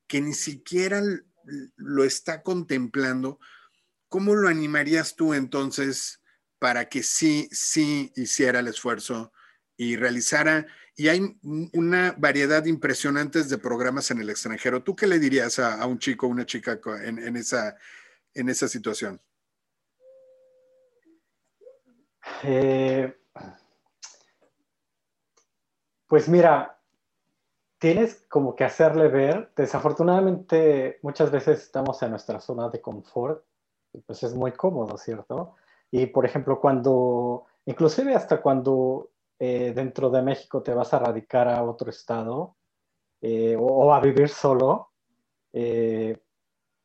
que 0.07 0.21
ni 0.21 0.35
siquiera 0.35 1.03
lo 1.77 2.05
está 2.05 2.43
contemplando, 2.43 3.41
¿cómo 4.09 4.37
lo 4.37 4.49
animarías 4.49 5.17
tú 5.17 5.35
entonces 5.35 6.22
para 6.63 6.89
que 6.89 7.03
sí, 7.03 7.49
sí 7.51 8.13
hiciera 8.15 8.61
el 8.61 8.69
esfuerzo 8.69 9.33
y 9.77 9.97
realizara 9.97 10.65
y 10.95 11.09
hay 11.09 11.37
una 11.73 12.15
variedad 12.17 12.65
impresionante 12.67 13.43
de 13.43 13.59
programas 13.59 14.13
en 14.13 14.21
el 14.21 14.31
extranjero. 14.31 14.81
¿Tú 14.81 14.95
qué 14.95 15.09
le 15.09 15.19
dirías 15.19 15.59
a, 15.59 15.85
un 15.87 15.99
chico 15.99 16.29
o 16.29 16.31
una 16.31 16.47
chica 16.47 16.79
en, 17.03 17.37
esa, 17.37 17.77
en 18.33 18.49
esa 18.49 18.69
situación? 18.69 19.21
Eh, 22.45 23.13
pues 26.07 26.29
mira, 26.29 26.79
tienes 27.79 28.25
como 28.29 28.55
que 28.55 28.63
hacerle 28.63 29.09
ver, 29.09 29.51
desafortunadamente 29.57 31.01
muchas 31.03 31.33
veces 31.33 31.61
estamos 31.61 32.01
en 32.05 32.11
nuestra 32.11 32.39
zona 32.39 32.69
de 32.69 32.81
confort 32.81 33.45
pues 34.07 34.23
es 34.23 34.33
muy 34.33 34.53
cómodo, 34.53 34.97
¿cierto? 34.97 35.57
Y 35.93 36.07
por 36.07 36.25
ejemplo, 36.25 36.59
cuando, 36.59 37.45
inclusive 37.67 38.15
hasta 38.15 38.41
cuando 38.41 39.11
eh, 39.39 39.73
dentro 39.75 40.09
de 40.09 40.23
México 40.23 40.63
te 40.63 40.73
vas 40.73 40.93
a 40.95 40.99
radicar 40.99 41.49
a 41.49 41.63
otro 41.63 41.91
estado 41.91 42.57
eh, 43.21 43.55
o, 43.61 43.93
a 43.93 44.01
vivir 44.01 44.31
solo, 44.31 44.93
eh, 45.53 46.19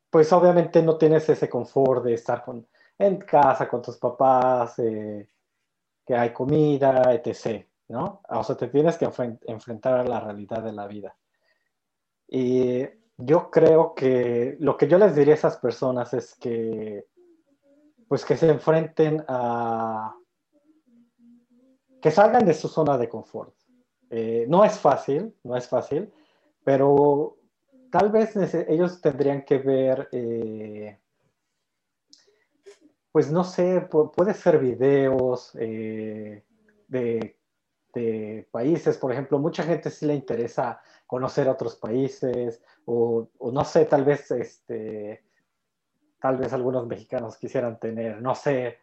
pues 0.09 0.31
obviamente 0.33 0.83
no 0.83 0.97
tienes 0.97 1.27
ese 1.29 1.49
confort 1.49 2.03
de 2.03 2.15
estar 2.15 2.43
con, 2.43 2.67
en 2.99 3.17
casa 3.17 3.69
con 3.69 3.81
tus 3.81 3.97
papás, 3.97 4.75
que 4.75 6.15
hay 6.15 6.33
comida, 6.33 7.13
etc. 7.13 7.65
¿no? 7.87 8.21
O 8.27 8.43
sea, 8.43 8.57
te 8.57 8.67
tienes 8.67 8.97
que 8.97 9.09
enfrentar 9.47 9.99
a 9.99 10.03
la 10.03 10.19
realidad 10.19 10.61
de 10.63 10.73
la 10.73 10.85
vida. 10.85 11.15
Y 12.27 12.85
yo 13.17 13.49
creo 13.49 13.95
que 13.95 14.57
lo 14.59 14.75
que 14.75 14.89
yo 14.89 14.97
les 14.97 15.15
diría 15.15 15.33
a 15.33 15.37
esas 15.37 15.57
personas 15.57 16.13
es 16.13 16.35
que, 16.35 17.07
pues 18.07 18.23
que 18.23 18.37
se 18.37 18.49
enfrenten 18.49 19.23
a, 19.27 20.15
que 22.01 22.11
salgan 22.11 22.45
de 22.45 22.53
su 22.53 22.67
zona 22.67 22.97
de 22.97 23.09
confort. 23.09 23.53
Eh, 24.09 24.45
no 24.47 24.63
es 24.63 24.79
fácil, 24.79 25.35
no 25.43 25.57
es 25.57 25.67
fácil, 25.67 26.11
pero 26.63 27.37
tal 27.91 28.09
vez 28.11 28.35
ellos 28.67 29.01
tendrían 29.01 29.43
que 29.43 29.57
ver, 29.57 30.07
eh, 30.11 30.97
pues 33.11 33.31
no 33.31 33.43
sé, 33.43 33.81
puede 34.15 34.33
ser 34.33 34.59
videos 34.59 35.51
eh, 35.59 36.45
de, 36.87 37.33
países, 38.51 38.95
por 38.97 39.11
ejemplo, 39.11 39.39
mucha 39.39 39.63
gente 39.63 39.89
sí 39.89 40.05
le 40.05 40.13
interesa 40.13 40.79
conocer 41.07 41.49
otros 41.49 41.75
países, 41.77 42.61
o, 42.85 43.27
o 43.39 43.51
no 43.51 43.65
sé, 43.65 43.85
tal 43.85 44.05
vez, 44.05 44.29
este, 44.29 45.23
tal 46.20 46.38
vez 46.38 46.53
algunos 46.53 46.88
mexicanos 46.88 47.38
quisieran 47.38 47.80
tener, 47.80 48.22
no 48.22 48.36
sé, 48.36 48.80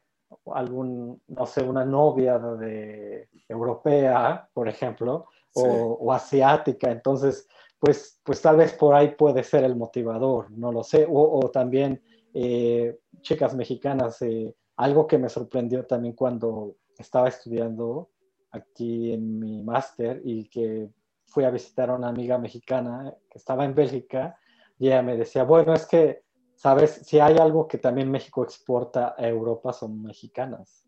algún, 0.53 1.23
no 1.29 1.47
sé, 1.47 1.63
una 1.63 1.85
novia 1.85 2.39
de, 2.39 3.29
europea, 3.49 4.49
por 4.53 4.69
ejemplo, 4.69 5.27
o, 5.55 6.13
asiática. 6.13 6.91
Entonces, 6.91 7.49
pues, 7.79 8.21
pues 8.25 8.41
tal 8.41 8.57
vez 8.57 8.73
por 8.73 8.95
ahí 8.95 9.15
puede 9.15 9.45
ser 9.45 9.65
el 9.65 9.77
motivador, 9.77 10.51
no 10.51 10.73
lo 10.73 10.83
sé. 10.83 11.07
O, 11.09 11.51
también 11.51 12.03
eh, 12.33 12.99
chicas 13.21 13.55
mexicanas, 13.55 14.21
eh, 14.23 14.55
algo 14.77 15.07
que 15.07 15.19
me 15.19 15.29
sorprendió 15.29 15.87
también 15.87 16.15
cuando 16.15 16.77
estaba 16.99 17.29
estudiando 17.29 18.11
aquí 18.51 19.13
en 19.13 19.39
mi 19.39 19.63
máster 19.63 20.21
y 20.25 20.49
que 20.49 20.89
fui 21.27 21.45
a 21.45 21.51
visitar 21.51 21.91
a 21.91 21.95
una 21.95 22.09
amiga 22.09 22.39
mexicana 22.39 23.15
que 23.31 23.39
estaba 23.39 23.65
en 23.65 23.75
Bélgica 23.75 24.39
y 24.79 24.89
ella 24.89 25.03
me 25.03 25.17
decía, 25.17 25.45
bueno, 25.45 25.75
es 25.75 25.87
que 25.87 26.24
¿Sabes? 26.65 27.03
Si 27.05 27.21
hay 27.21 27.37
algo 27.37 27.69
que 27.69 27.77
también 27.77 28.11
México 28.11 28.43
exporta 28.43 29.15
a 29.19 29.29
Europa 29.29 29.71
son 29.75 30.01
mexicanas. 30.01 30.87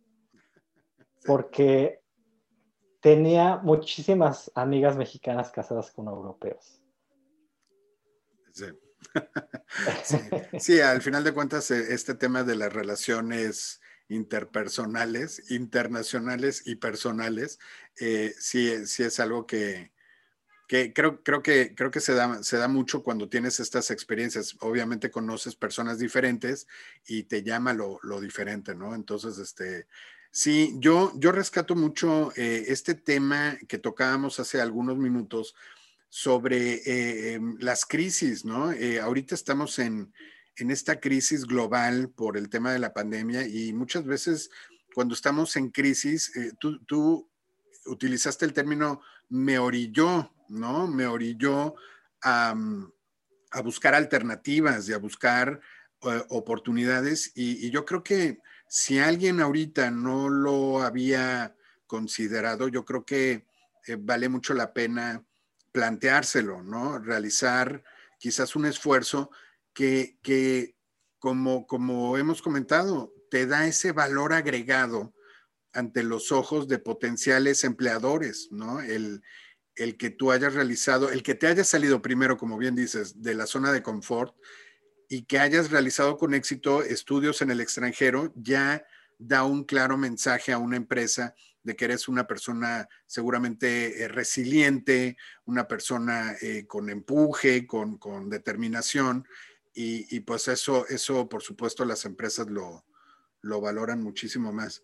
Porque 1.27 2.01
tenía 3.03 3.59
muchísimas 3.59 4.51
amigas 4.55 4.97
mexicanas 4.97 5.51
casadas 5.51 5.91
con 5.91 6.07
europeos. 6.07 6.83
Sí. 10.03 10.17
sí. 10.59 10.81
al 10.81 11.03
final 11.03 11.23
de 11.23 11.35
cuentas, 11.35 11.71
eh, 11.71 11.93
este 11.93 12.15
tema 12.15 12.43
de 12.43 12.57
las 12.57 12.73
relaciones 12.73 13.83
interpersonales, 14.09 15.51
internacionales 15.51 16.63
y 16.65 16.77
personales, 16.77 17.59
eh, 18.01 18.33
sí, 18.39 18.87
sí 18.87 19.03
es 19.03 19.21
algo 19.21 19.47
que, 19.47 19.93
que 20.67 20.93
creo, 20.93 21.23
creo 21.23 21.43
que, 21.43 21.75
creo 21.75 21.91
que 21.91 22.01
se, 22.01 22.15
da, 22.15 22.43
se 22.43 22.57
da 22.57 22.67
mucho 22.69 23.03
cuando 23.03 23.29
tienes 23.29 23.61
estas 23.61 23.91
experiencias. 23.91 24.57
Obviamente 24.61 25.11
conoces 25.11 25.55
personas 25.55 25.99
diferentes 25.99 26.67
y 27.07 27.25
te 27.25 27.43
llama 27.43 27.73
lo, 27.73 28.01
lo 28.03 28.21
diferente, 28.21 28.75
¿no? 28.75 28.95
Entonces, 28.95 29.39
este, 29.39 29.87
sí, 30.31 30.75
yo, 30.79 31.13
yo 31.17 31.31
rescato 31.31 31.77
mucho 31.77 32.33
eh, 32.37 32.65
este 32.69 32.95
tema 32.95 33.57
que 33.69 33.79
tocábamos 33.79 34.41
hace 34.41 34.61
algunos 34.61 34.97
minutos 34.97 35.55
sobre 36.09 36.75
eh, 36.75 37.35
em, 37.35 37.57
las 37.61 37.87
crisis, 37.87 38.45
¿no? 38.45 38.73
Eh, 38.73 39.01
ahorita 39.01 39.35
estamos 39.37 39.79
en, 39.79 40.13
en 40.57 40.71
esta 40.73 40.99
crisis 40.99 41.45
global 41.45 42.11
por 42.11 42.37
el 42.37 42.49
tema 42.49 42.73
de 42.73 42.81
la 42.81 42.93
pandemia 42.93 43.47
y 43.47 43.73
muchas 43.73 44.05
veces 44.05 44.51
cuando 44.95 45.15
estamos 45.15 45.55
en 45.57 45.71
crisis, 45.71 46.33
tú, 46.59 46.83
tú 46.87 47.29
utilizaste 47.87 48.45
el 48.45 48.53
término 48.53 49.01
me 49.29 49.59
orilló, 49.59 50.33
¿no? 50.49 50.87
Me 50.87 51.07
orilló 51.07 51.75
a, 52.23 52.55
buscar 53.65 53.95
alternativas 53.95 54.89
y 54.89 54.93
a 54.93 54.99
buscar 54.99 55.61
eh, 56.03 56.23
oportunidades. 56.29 57.33
Y, 57.35 57.71
yo 57.71 57.85
creo 57.85 58.03
que 58.03 58.41
si 58.69 58.99
alguien 58.99 59.41
ahorita 59.41 59.91
no 59.91 60.29
lo 60.29 60.83
había 60.83 61.55
considerado, 61.87 62.69
yo 62.69 62.85
creo 62.85 63.05
que 63.05 63.47
eh, 63.87 63.97
vale 63.99 64.29
mucho 64.29 64.55
la 64.55 64.73
pena 64.73 65.25
planteárselo, 65.73 66.63
¿no? 66.63 66.99
Realizar 66.99 67.83
quizás 68.19 68.57
un 68.57 68.67
esfuerzo 68.67 69.31
que, 69.73 70.19
que 70.23 70.75
como, 71.19 71.67
como 71.67 72.17
hemos 72.17 72.43
comentado, 72.43 73.13
te 73.31 73.47
da 73.47 73.67
ese 73.67 73.93
valor 73.93 74.33
agregado 74.33 75.13
ante 75.77 76.03
los 76.03 76.33
ojos 76.33 76.69
de 76.69 76.79
potenciales 76.79 77.65
empleadores, 77.65 78.49
¿no? 78.51 78.81
El, 78.81 79.23
el 79.77 79.97
que 79.97 80.11
tú 80.11 80.33
hayas 80.33 80.55
realizado, 80.55 81.11
el 81.11 81.23
que 81.23 81.35
te 81.35 81.47
haya 81.47 81.65
salido 81.65 82.03
primero, 82.03 82.37
como 82.37 82.59
bien 82.59 82.75
dices, 82.75 83.23
de 83.23 83.35
la 83.35 83.47
zona 83.47 83.73
de 83.73 83.83
confort 83.83 84.35
y 85.09 85.23
que 85.23 85.39
hayas 85.39 85.71
realizado 85.71 86.17
con 86.17 86.35
éxito 86.35 86.83
estudios 86.83 87.43
en 87.43 87.51
el 87.51 87.61
extranjero, 87.61 88.33
ya 88.37 88.85
da 89.19 89.45
un 89.45 89.65
claro 89.65 89.97
mensaje 89.97 90.53
a 90.53 90.59
una 90.59 90.77
empresa 90.77 91.35
de 91.63 91.75
que 91.75 91.87
eres 91.87 92.09
una 92.09 92.27
persona 92.27 92.89
seguramente 93.07 94.03
eh, 94.03 94.09
resiliente, 94.09 95.17
una 95.45 95.67
persona 95.67 96.37
eh, 96.41 96.65
con 96.67 96.91
empuje, 96.91 97.67
con, 97.67 97.99
determinación, 98.31 99.27
y, 99.79 100.21
pues 100.21 100.49
eso, 100.49 100.87
eso, 100.89 101.29
por 101.29 101.43
supuesto, 101.43 101.85
las 101.85 102.07
empresas 102.07 102.47
lo, 102.47 102.87
lo 103.43 103.61
valoran 103.61 104.03
muchísimo 104.03 104.51
más. 104.51 104.83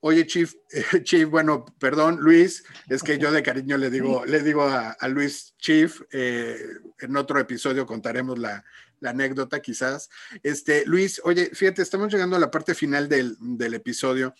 Oye, 0.00 0.26
Chief, 0.26 0.54
Chief, 1.02 1.28
bueno, 1.28 1.64
perdón, 1.80 2.18
Luis, 2.20 2.62
es 2.88 3.02
que 3.02 3.18
yo 3.18 3.32
de 3.32 3.42
cariño 3.42 3.76
le 3.76 3.90
digo, 3.90 4.24
le 4.24 4.42
digo 4.42 4.62
a, 4.62 4.96
Luis 5.08 5.54
Chief, 5.58 6.00
eh, 6.12 6.56
en 7.00 7.16
otro 7.16 7.40
episodio 7.40 7.84
contaremos 7.84 8.38
la, 8.38 8.64
anécdota 9.02 9.60
quizás. 9.60 10.08
Este, 10.42 10.84
Luis, 10.86 11.20
oye, 11.24 11.50
fíjate, 11.52 11.82
estamos 11.82 12.12
llegando 12.12 12.36
a 12.36 12.40
la 12.40 12.50
parte 12.50 12.74
final 12.74 13.08
del, 13.08 13.36
episodio. 13.74 14.34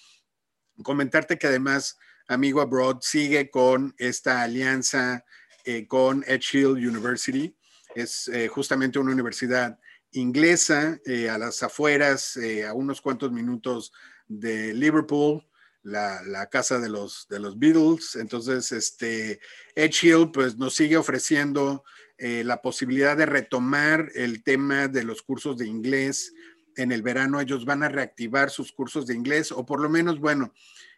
Comentarte 0.83 1.39
que 1.39 1.47
además, 1.47 1.97
amigo 2.27 2.61
Abroad 2.61 2.99
sigue 3.01 3.51
con 3.51 3.95
esta 3.99 4.43
alianza 4.43 5.25
eh, 5.65 5.87
con 5.87 6.25
Edge 6.27 6.59
Hill 6.59 6.89
University. 6.89 7.57
Es 7.95 8.29
eh, 8.29 8.49
justamente 8.49 8.99
una 8.99 9.13
universidad 9.13 9.79
inglesa 10.11 10.99
a 11.31 11.39
las 11.39 11.63
afueras, 11.63 12.39
a 12.67 12.73
unos 12.73 13.01
cuantos 13.01 13.31
minutos 13.31 13.93
de 14.27 14.75
Liverpool, 14.75 15.48
la, 15.89 16.49
casa 16.51 16.78
de 16.78 16.89
los, 16.89 17.26
de 17.28 17.41
los 17.41 17.59
Beatles. 17.59 18.16
Entonces, 18.16 18.72
este, 18.72 19.41
Edge 19.74 20.07
Hill 20.07 20.30
pues, 20.32 20.57
nos 20.57 20.74
sigue 20.74 20.97
ofreciendo 20.97 21.84
eh, 22.18 22.43
la 22.45 22.61
posibilidad 22.62 23.16
de 23.16 23.26
retomar 23.26 24.11
el 24.14 24.43
tema 24.43 24.89
de 24.89 25.05
los 25.05 25.22
cursos 25.22 25.57
de 25.57 25.66
inglés. 25.66 26.32
En 26.76 26.93
el 26.93 27.03
verano 27.03 27.41
ellos 27.41 27.64
van 27.64 27.82
a 27.82 27.89
reactivar 27.89 28.51
sus 28.51 28.72
cursos 28.72 29.07
de 29.07 29.14
inglés, 29.14 29.53
o 29.53 29.64
por 29.66 29.80
lo 29.80 29.89
menos, 29.89 30.20
bueno, 30.20 30.53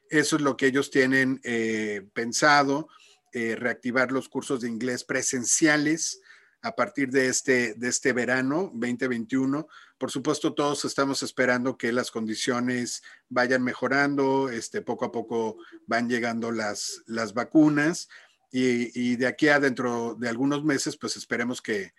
eso 0.09 0.37
es 0.37 0.43
lo 0.43 0.57
que 0.57 0.67
ellos 0.67 0.91
tienen 0.91 1.41
eh, 1.45 2.03
pensado, 2.13 2.89
eh, 3.33 3.55
reactivar 3.57 4.11
los 4.11 4.29
cursos 4.29 4.61
de 4.61 4.69
inglés 4.69 5.05
presenciales 5.05 6.21
a 6.63 6.75
partir 6.75 7.11
de 7.11 7.29
este, 7.29 7.75
de 7.75 7.89
este 7.89 8.13
verano 8.13 8.71
2021. 8.75 9.67
Por 9.99 10.11
supuesto, 10.11 10.55
todos 10.55 10.85
estamos 10.85 11.23
esperando 11.23 11.77
que 11.77 11.93
las 11.93 12.11
condiciones 12.11 13.03
vayan 13.29 13.63
mejorando, 13.63 14.51
este, 14.51 14.83
poco 14.83 15.07
a 15.07 15.13
poco 15.13 15.57
van 15.87 16.09
llegando 16.09 16.53
las, 16.53 17.03
las 17.07 17.35
vacunas 17.35 18.09
y, 18.53 19.17
de 19.17 19.27
aquí 19.27 19.49
a 19.49 19.61
dentro 19.61 20.17
de 20.19 20.29
algunos 20.29 20.65
meses, 20.65 20.97
pues 20.97 21.17
esperemos 21.17 21.63
que, 21.63 21.93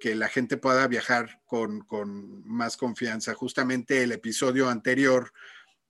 la 0.00 0.28
gente 0.28 0.56
pueda 0.56 0.86
viajar 0.86 1.42
con, 1.44 1.84
más 2.46 2.76
confianza. 2.76 3.34
Justamente 3.34 4.04
el 4.04 4.12
episodio 4.12 4.68
anterior 4.68 5.32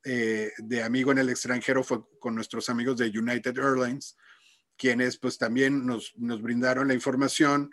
eh, 0.03 0.51
de 0.57 0.83
Amigo 0.83 1.13
en 1.13 1.19
el 1.19 1.29
extranjero 1.29 1.85
fue 1.85 2.01
con 2.19 2.35
nuestros 2.35 2.71
amigos 2.71 2.97
de 2.97 3.11
United 3.11 3.57
Airlines, 3.59 4.17
quienes 4.79 5.19
pues 5.19 5.37
también 5.37 5.85
nos, 5.85 6.15
nos 6.17 6.41
brindaron 6.41 6.89
la 6.89 6.95
información 6.95 7.71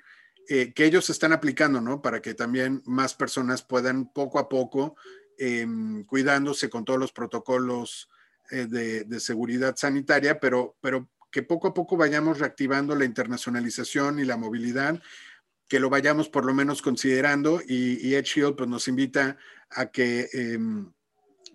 eh, 0.49 0.73
que 0.73 0.85
ellos 0.85 1.09
están 1.09 1.33
aplicando, 1.33 1.81
¿no? 1.81 2.01
Para 2.01 2.21
que 2.21 2.33
también 2.33 2.81
más 2.85 3.13
personas 3.13 3.63
puedan 3.63 4.11
poco 4.11 4.39
a 4.39 4.47
poco, 4.47 4.95
em, 5.37 6.03
cuidándose 6.05 6.69
con 6.69 6.85
todos 6.85 6.99
los 6.99 7.11
protocolos 7.11 8.09
eh, 8.51 8.67
de, 8.67 9.19
seguridad 9.19 9.75
sanitaria, 9.75 10.39
pero, 10.39 10.77
pero 10.79 11.09
que 11.31 11.41
poco 11.41 11.67
a 11.67 11.73
poco 11.73 11.97
vayamos 11.97 12.37
reactivando 12.39 12.95
la 12.95 13.05
internacionalización 13.05 14.19
y 14.19 14.25
la 14.25 14.37
movilidad, 14.37 15.01
que 15.67 15.79
lo 15.79 15.89
vayamos 15.89 16.29
por 16.29 16.45
lo 16.45 16.53
menos 16.53 16.83
considerando 16.83 17.59
y, 17.67 18.07
y 18.07 18.13
Edge 18.13 18.53
pues, 18.55 18.69
nos 18.69 18.87
invita 18.87 19.37
a 19.71 19.87
que 19.87 20.29
em, 20.31 20.91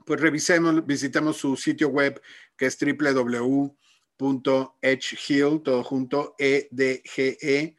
pues 0.05 0.21
revisemos, 0.21 0.85
visitemos 0.85 1.37
su 1.37 1.57
sitio 1.57 1.89
web 1.89 2.21
que 2.57 2.67
es 2.67 2.77
www.edgehill, 2.77 3.73
todo 5.63 5.85
junto, 5.85 6.35
e 6.39 6.69
d 6.73 7.03
g 7.05 7.39
-E, 7.41 7.77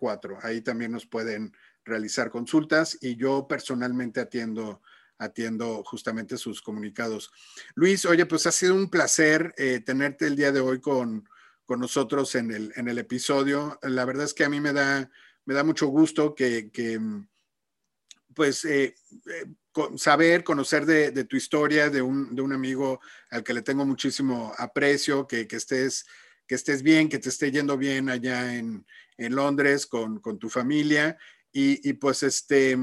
04. 0.01 0.39
Ahí 0.43 0.61
también 0.61 0.93
nos 0.93 1.07
pueden 1.07 1.53
realizar 1.85 2.31
consultas 2.31 2.97
y 3.01 3.17
yo 3.17 3.47
personalmente 3.49 4.21
atiendo 4.21 4.83
atiendo 5.19 5.85
justamente 5.85 6.37
sus 6.37 6.61
comunicados. 6.61 7.31
Luis, 7.77 8.05
oye, 8.07 8.27
pues 8.27 8.45
ha 8.49 8.51
sido 8.51 8.75
un 8.75 8.91
placer 8.91 9.55
tenerte 9.87 10.27
el 10.27 10.35
día 10.35 10.51
de 10.51 10.59
hoy 10.59 10.81
con, 10.81 11.29
con 11.73 11.81
nosotros 11.81 12.35
en 12.35 12.51
el, 12.51 12.71
en 12.77 12.87
el 12.87 12.99
episodio. 12.99 13.79
La 13.81 14.05
verdad 14.05 14.27
es 14.27 14.35
que 14.35 14.45
a 14.45 14.51
mí 14.51 14.61
me 14.61 14.75
da, 14.75 15.11
me 15.47 15.55
da 15.55 15.65
mucho 15.65 15.87
gusto 15.87 16.35
que, 16.35 16.71
pues 18.35 18.67
eh, 18.67 18.95
saber, 19.97 20.45
conocer 20.45 20.85
de, 20.85 21.25
tu 21.25 21.35
historia, 21.35 21.89
de 21.89 22.03
un, 22.03 22.53
amigo 22.53 23.01
al 23.31 23.43
que 23.43 23.55
le 23.55 23.63
tengo 23.63 23.87
muchísimo 23.87 24.53
aprecio, 24.59 25.27
que, 25.27 25.49
estés, 25.51 26.05
que 26.47 26.57
estés 26.57 26.83
bien, 26.83 27.09
que 27.09 27.19
te 27.19 27.31
esté 27.31 27.51
yendo 27.51 27.79
bien 27.79 28.11
allá 28.11 28.55
en, 28.55 28.85
Londres 29.17 29.87
con, 29.87 30.21
tu 30.39 30.51
familia 30.51 31.17
y, 31.51 31.91
pues 31.95 32.23
este, 32.23 32.77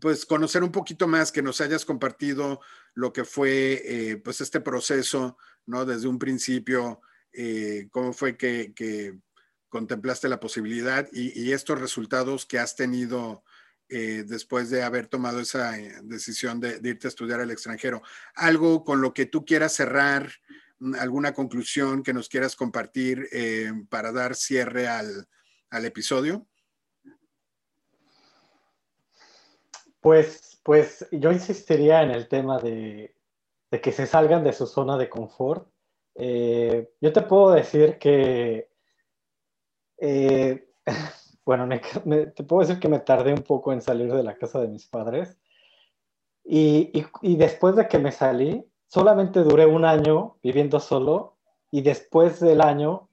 pues 0.00 0.24
conocer 0.24 0.62
un 0.62 0.70
poquito 0.70 1.08
más, 1.08 1.32
que 1.32 1.42
nos 1.42 1.60
hayas 1.60 1.84
compartido 1.84 2.60
lo 2.94 3.12
que 3.12 3.24
fue 3.24 3.82
eh, 3.84 4.16
pues 4.18 4.40
este 4.40 4.60
proceso, 4.60 5.36
¿no? 5.66 5.84
Desde 5.84 6.06
un 6.06 6.20
principio, 6.20 7.00
eh, 7.32 7.88
cómo 7.90 8.12
fue 8.12 8.36
que, 8.36 9.18
contemplaste 9.68 10.28
la 10.28 10.40
posibilidad 10.40 11.08
y, 11.12 11.52
estos 11.52 11.80
resultados 11.80 12.44
que 12.44 12.58
has 12.58 12.74
tenido 12.74 13.44
eh, 13.88 14.24
después 14.26 14.68
de 14.68 14.82
haber 14.82 15.06
tomado 15.06 15.38
esa 15.38 15.78
eh, 15.78 15.94
decisión 16.02 16.58
de, 16.58 16.80
irte 16.82 17.06
a 17.06 17.08
estudiar 17.08 17.40
al 17.40 17.52
extranjero. 17.52 18.02
Algo 18.34 18.82
con 18.84 19.00
lo 19.00 19.14
que 19.14 19.26
tú 19.26 19.44
quieras 19.44 19.72
cerrar, 19.72 20.28
mm, 20.80 20.96
alguna 20.96 21.34
conclusión 21.34 22.02
que 22.02 22.12
nos 22.12 22.28
quieras 22.28 22.56
compartir 22.56 23.28
para 23.88 24.10
dar 24.10 24.34
cierre 24.34 24.88
al, 24.88 25.28
episodio. 25.84 26.48
Pues, 30.00 30.60
pues 30.64 31.06
yo 31.12 31.30
insistiría 31.30 32.02
en 32.02 32.10
el 32.10 32.26
tema 32.26 32.58
de, 32.58 33.14
que 33.78 33.92
se 33.92 34.08
salgan 34.08 34.42
de 34.42 34.52
su 34.52 34.66
zona 34.66 34.98
de 34.98 35.08
confort. 35.08 35.69
Yo 36.16 37.12
te 37.12 37.22
puedo 37.22 37.52
decir 37.52 37.98
que 37.98 38.70
bueno, 41.44 41.68
te 42.34 42.44
puedo 42.44 42.60
decir 42.60 42.80
que 42.80 42.88
me 42.88 43.00
tardé 43.00 43.32
un 43.32 43.42
poco 43.42 43.72
en 43.72 43.82
salir 43.82 44.12
de 44.12 44.22
la 44.22 44.36
casa 44.36 44.60
de 44.60 44.68
mis 44.68 44.86
padres. 44.86 45.38
Y, 46.44 47.04
después 47.36 47.76
de 47.76 47.86
que 47.86 47.98
me 47.98 48.12
salí, 48.12 48.64
solamente 48.86 49.42
duré 49.42 49.66
un 49.66 49.84
año 49.84 50.38
viviendo 50.42 50.80
solo 50.80 51.36
y 51.70 51.82
después 51.82 52.40
del 52.40 52.60
año 52.60 53.08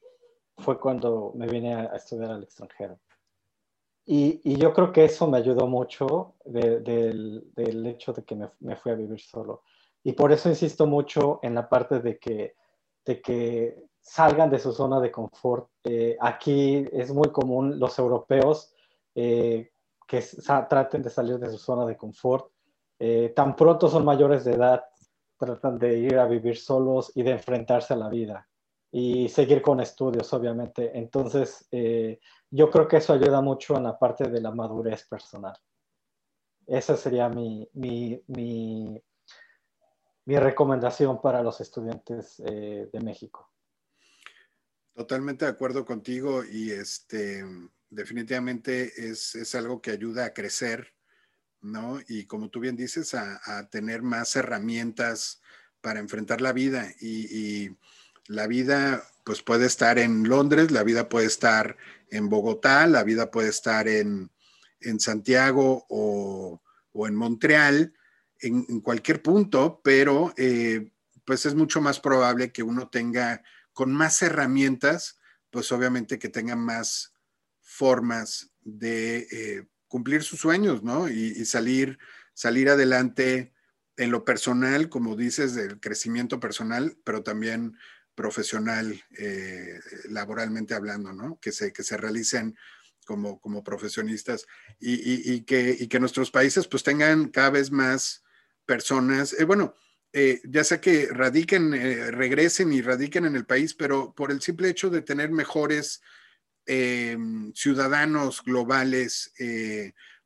fue 0.57 0.79
cuando 0.79 1.33
me 1.35 1.47
vine 1.47 1.75
a, 1.75 1.85
estudiar 1.95 2.31
al 2.31 2.43
extranjero. 2.43 2.99
Y, 4.05 4.57
yo 4.57 4.73
creo 4.73 4.91
que 4.91 5.05
eso 5.05 5.27
me 5.27 5.37
ayudó 5.37 5.67
mucho 5.67 6.35
del, 6.45 7.43
hecho 7.85 8.13
de 8.13 8.23
que 8.23 8.35
me, 8.35 8.49
me, 8.59 8.75
fui 8.75 8.91
a 8.91 8.95
vivir 8.95 9.19
solo. 9.19 9.63
Y 10.03 10.13
por 10.13 10.31
eso 10.31 10.49
insisto 10.49 10.87
mucho 10.87 11.39
en 11.43 11.53
la 11.53 11.69
parte 11.69 11.99
de 11.99 12.17
que, 12.17 12.55
de 13.07 13.21
que 13.21 13.87
salgan 14.01 14.49
de 14.49 14.59
su 14.59 14.73
zona 14.73 14.99
de 14.99 15.11
confort. 15.11 15.69
Eh, 15.83 16.17
aquí 16.19 16.85
es 16.91 17.11
muy 17.11 17.31
común 17.31 17.79
los 17.79 17.97
europeos 17.97 18.73
eh, 19.15 19.71
que 20.05 20.23
traten 20.69 21.01
de 21.01 21.09
salir 21.09 21.39
de 21.39 21.49
su 21.49 21.57
zona 21.57 21.85
de 21.85 21.95
confort. 21.95 22.51
Eh, 22.99 23.33
tan 23.35 23.55
pronto 23.55 23.87
son 23.87 24.03
mayores 24.03 24.43
de 24.43 24.53
edad, 24.53 24.83
tratan 25.37 25.79
de 25.79 25.99
ir 25.99 26.19
a 26.19 26.27
vivir 26.27 26.57
solos 26.57 27.11
y 27.15 27.23
de 27.23 27.31
enfrentarse 27.31 27.93
a 27.93 27.97
la 27.97 28.09
vida 28.09 28.47
y 28.91 29.29
seguir 29.29 29.61
con 29.61 29.79
estudios, 29.79 30.31
obviamente. 30.33 30.97
Entonces, 30.97 31.67
yo 32.49 32.71
creo 32.71 32.87
que 32.87 32.97
eso 32.97 33.13
ayuda 33.13 33.41
mucho 33.41 33.75
en 33.75 33.83
la 33.83 33.99
parte 33.99 34.29
de 34.29 34.41
la 34.41 34.51
madurez 34.51 35.05
personal. 35.07 35.55
Esa 36.65 36.95
sería 36.97 37.29
mi, 37.29 37.67
mi, 37.73 38.21
mi, 38.27 39.01
mi 40.27 40.37
recomendación 40.37 41.21
para 41.21 41.41
los 41.41 41.59
estudiantes 41.61 42.37
de 42.37 42.99
México. 43.01 43.49
Totalmente 44.93 45.45
de 45.45 45.51
acuerdo 45.51 45.85
contigo 45.85 46.43
y 46.43 46.71
este, 46.71 47.45
definitivamente 47.89 49.09
es, 49.09 49.55
algo 49.55 49.81
que 49.81 49.91
ayuda 49.91 50.25
a 50.25 50.33
crecer, 50.33 50.93
¿no? 51.61 51.99
Y 52.07 52.25
como 52.25 52.49
tú 52.49 52.59
bien 52.59 52.75
dices, 52.75 53.13
a, 53.13 53.69
tener 53.69 54.01
más 54.01 54.35
herramientas 54.35 55.41
para 55.81 55.99
enfrentar 55.99 56.41
la 56.41 56.53
vida. 56.53 56.91
Y, 56.99 57.69
la 58.29 58.45
vida, 58.45 59.03
pues 59.23 59.41
puede 59.41 59.67
estar 59.67 59.97
en 59.97 60.27
Londres, 60.27 60.71
la 60.71 60.83
vida 60.83 61.07
puede 61.07 61.27
estar 61.27 61.77
en 62.09 62.27
Bogotá, 62.27 62.85
la 62.85 63.05
vida 63.05 63.31
puede 63.31 63.47
estar 63.47 63.87
en, 63.87 64.29
Santiago 64.99 65.85
o, 65.87 66.59
en 67.07 67.15
Montreal, 67.15 67.93
en, 68.41 68.81
cualquier 68.81 69.21
punto, 69.21 69.81
pero 69.83 70.33
eh, 70.37 70.91
pues 71.25 71.45
es 71.45 71.55
mucho 71.55 71.81
más 71.81 71.99
probable 71.99 72.51
que 72.51 72.63
uno 72.63 72.89
tenga 72.89 73.43
con 73.73 73.93
más 73.93 74.21
herramientas, 74.21 75.19
pues 75.49 75.71
obviamente 75.71 76.19
que 76.19 76.29
tengan 76.29 76.59
más 76.59 77.13
formas 77.61 78.51
de 78.61 79.27
eh, 79.31 79.67
cumplir 79.87 80.23
sus 80.23 80.39
sueños, 80.39 80.83
¿no? 80.83 81.09
Y, 81.09 81.45
salir, 81.45 81.99
salir 82.33 82.69
adelante 82.69 83.53
en 83.97 84.11
lo 84.11 84.25
personal, 84.25 84.89
como 84.89 85.15
dices, 85.15 85.53
del 85.55 85.79
crecimiento 85.79 86.39
personal, 86.39 86.97
pero 87.03 87.23
también 87.23 87.77
profesional, 88.15 89.03
eh, 89.17 89.79
laboralmente 90.09 90.73
hablando, 90.73 91.13
¿no? 91.13 91.39
Que 91.39 91.51
se, 91.51 91.71
que 91.71 91.83
se 91.83 91.97
realicen 91.97 92.57
como, 93.07 93.39
como 93.39 93.63
profesionistas 93.63 94.45
y, 94.79 95.41
que, 95.41 95.87
que 95.89 95.99
nuestros 95.99 96.29
países 96.29 96.67
pues 96.67 96.83
tengan 96.83 97.29
cada 97.29 97.49
vez 97.49 97.71
más 97.71 98.23
personas, 98.67 99.33
eh, 99.33 99.45
bueno, 99.45 99.73
eh, 100.13 100.41
ya 100.43 100.63
sea 100.63 100.79
que 100.79 101.07
radiquen, 101.07 101.73
eh, 101.73 102.11
regresen 102.11 102.71
y 102.71 102.81
radiquen 102.81 103.25
en 103.25 103.35
el 103.35 103.45
país, 103.45 103.73
pero 103.73 104.13
por 104.13 104.31
el 104.31 104.41
simple 104.41 104.69
hecho 104.69 104.91
de 104.91 105.01
tener 105.01 105.31
mejores 105.31 106.01
ciudadanos 107.53 108.43
globales, 108.43 109.31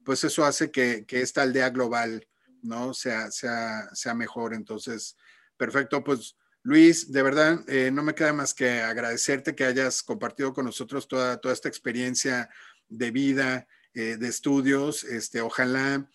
pues 0.03 0.23
eso 0.23 0.43
hace 0.43 0.71
que, 0.71 1.05
esta 1.07 1.43
aldea 1.43 1.69
global 1.69 2.27
¿no? 2.63 2.95
sea, 2.95 3.29
sea, 3.29 3.87
sea 3.93 4.15
mejor. 4.15 4.55
Entonces, 4.55 5.15
perfecto, 5.55 6.03
pues 6.03 6.35
Luis, 6.63 7.11
de 7.11 7.21
verdad, 7.21 7.63
no 7.91 8.01
me 8.01 8.15
queda 8.15 8.33
más 8.33 8.55
que 8.55 8.81
agradecerte 8.81 9.53
que 9.53 9.65
hayas 9.65 10.01
compartido 10.01 10.51
con 10.51 10.65
nosotros 10.65 11.07
toda, 11.07 11.39
toda 11.39 11.53
esta 11.53 11.69
experiencia 11.69 12.49
de 12.89 13.11
vida, 13.11 13.67
de 13.93 14.27
estudios. 14.27 15.03
Este, 15.03 15.41
ojalá 15.41 16.09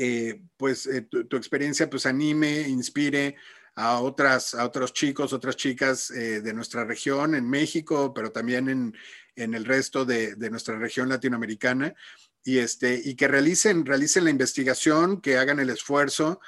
eh, 0.00 0.40
pues 0.56 0.86
eh, 0.86 1.02
tu, 1.02 1.36
experiencia 1.36 1.90
pues 1.90 2.06
anime, 2.06 2.60
inspire 2.68 3.34
a 3.74 3.98
otras, 3.98 4.54
a 4.54 4.64
otros 4.64 4.92
chicos, 4.92 5.32
otras 5.32 5.56
chicas 5.56 6.12
eh, 6.12 6.40
de 6.40 6.54
nuestra 6.54 6.84
región 6.84 7.34
en 7.34 7.50
México, 7.50 8.14
pero 8.14 8.30
también 8.30 8.68
en, 8.68 9.54
el 9.54 9.64
resto 9.64 10.04
de, 10.04 10.36
nuestra 10.50 10.78
región 10.78 11.08
latinoamericana 11.08 11.94
y 12.44 12.58
este 12.58 13.00
y 13.04 13.16
que 13.16 13.26
realicen, 13.26 13.84
realicen 13.84 14.22
la 14.22 14.30
investigación, 14.30 15.20
que 15.20 15.36
hagan 15.36 15.58
el 15.58 15.70
esfuerzo 15.70 16.40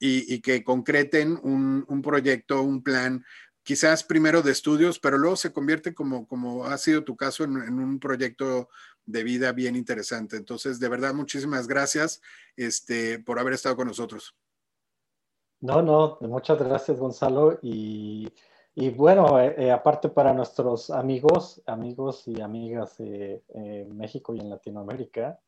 y, 0.00 0.40
que 0.40 0.64
concreten 0.64 1.38
un, 1.42 2.02
proyecto, 2.02 2.62
un 2.62 2.82
plan 2.82 3.24
quizás 3.62 4.02
primero 4.02 4.42
de 4.42 4.50
estudios, 4.50 4.98
pero 4.98 5.16
luego 5.16 5.36
se 5.36 5.52
convierte 5.52 5.94
como, 5.94 6.26
como 6.26 6.66
ha 6.66 6.76
sido 6.76 7.04
tu 7.04 7.16
caso 7.16 7.44
en, 7.44 7.56
en 7.56 7.78
un 7.78 8.00
proyecto 8.00 8.68
de 9.06 9.24
vida 9.24 9.52
bien 9.52 9.76
interesante. 9.76 10.36
Entonces, 10.36 10.78
de 10.78 10.88
verdad, 10.88 11.14
muchísimas 11.14 11.66
gracias 11.66 12.20
este, 12.56 13.18
por 13.18 13.38
haber 13.38 13.54
estado 13.54 13.76
con 13.76 13.86
nosotros. 13.86 14.36
No, 15.60 15.80
no, 15.80 16.18
muchas 16.20 16.58
gracias, 16.58 16.98
Gonzalo. 16.98 17.58
Y, 17.62 18.30
bueno, 18.96 19.40
eh, 19.40 19.54
eh, 19.56 19.72
aparte 19.72 20.10
para 20.10 20.34
nuestros 20.34 20.90
amigos, 20.90 21.62
amigos 21.66 22.28
y 22.28 22.40
amigas 22.42 23.00
en 23.00 23.96
México 23.96 24.34
y 24.34 24.40
en 24.40 24.50
Latinoamérica, 24.50 25.40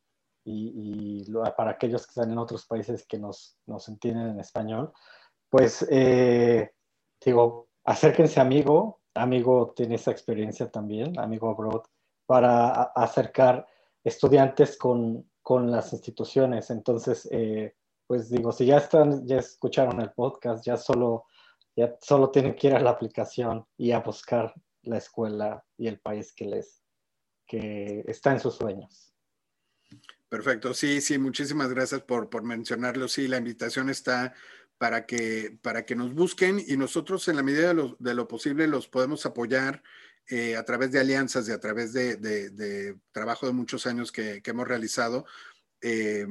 y, 0.50 1.30
para 1.56 1.72
aquellos 1.72 2.06
que 2.06 2.11
están 2.11 2.32
en 2.32 2.38
otros 2.38 2.66
países 2.66 3.06
que 3.06 3.18
nos, 3.18 3.59
entienden 3.86 4.28
en 4.28 4.40
español, 4.40 4.92
pues 5.50 5.86
eh, 5.90 6.72
digo, 7.24 7.68
acérquense 7.84 8.40
amigo, 8.40 9.00
amigo 9.14 9.72
tiene 9.76 9.96
esa 9.96 10.11
experiencia 10.11 10.70
también, 10.70 11.18
amigo 11.18 11.50
abroad 11.50 11.82
para 12.28 12.82
acercar 12.94 13.66
estudiantes 14.04 14.76
con, 14.76 15.26
las 15.48 15.94
instituciones. 15.94 16.68
Entonces, 16.68 17.26
eh, 17.32 17.74
pues 18.06 18.28
digo, 18.28 18.52
si 18.52 18.66
ya 18.66 18.76
están, 18.76 19.26
ya 19.26 19.38
escucharon 19.38 19.98
el 20.02 20.12
podcast, 20.12 20.62
ya 20.62 20.76
solo, 20.76 21.24
ya 21.74 21.96
solo 22.02 22.30
tienen 22.30 22.54
que 22.54 22.66
ir 22.66 22.74
a 22.74 22.80
la 22.80 22.90
aplicación 22.90 23.66
y 23.78 23.92
a 23.92 24.00
buscar 24.00 24.52
la 24.82 24.98
escuela 24.98 25.64
y 25.78 25.88
el 25.88 26.00
país 26.00 26.34
que 26.34 26.44
les, 26.44 26.82
que 27.46 28.04
está 28.06 28.32
en 28.32 28.40
sus 28.40 28.56
sueños. 28.56 29.14
Perfecto, 30.28 30.74
sí, 30.74 31.00
sí, 31.00 31.16
muchísimas 31.16 31.70
gracias 31.70 32.02
por, 32.02 32.28
por 32.28 32.42
mencionarlo. 32.42 33.08
Sí, 33.08 33.26
la 33.26 33.38
invitación 33.38 33.88
está 33.88 34.34
para 34.76 35.06
que, 35.06 35.58
para 35.62 35.86
que 35.86 35.96
nos 35.96 36.12
busquen 36.14 36.62
y 36.66 36.76
nosotros 36.76 37.26
en 37.28 37.36
la 37.36 37.42
medida 37.42 37.68
de 37.68 37.74
lo, 37.74 37.96
de 37.98 38.12
lo 38.12 38.28
posible 38.28 38.66
los 38.66 38.86
podemos 38.86 39.24
apoyar 39.24 39.82
eh, 40.30 40.56
a 40.56 40.62
través 40.62 40.92
de 40.92 41.00
alianzas 41.00 41.48
y 41.48 41.52
a 41.52 41.58
través 41.58 41.94
de, 41.94 42.96
trabajo 43.12 43.46
de 43.46 43.52
muchos 43.52 43.86
años 43.86 44.12
que, 44.12 44.42
hemos 44.44 44.68
realizado 44.68 45.24
eh, 45.80 46.26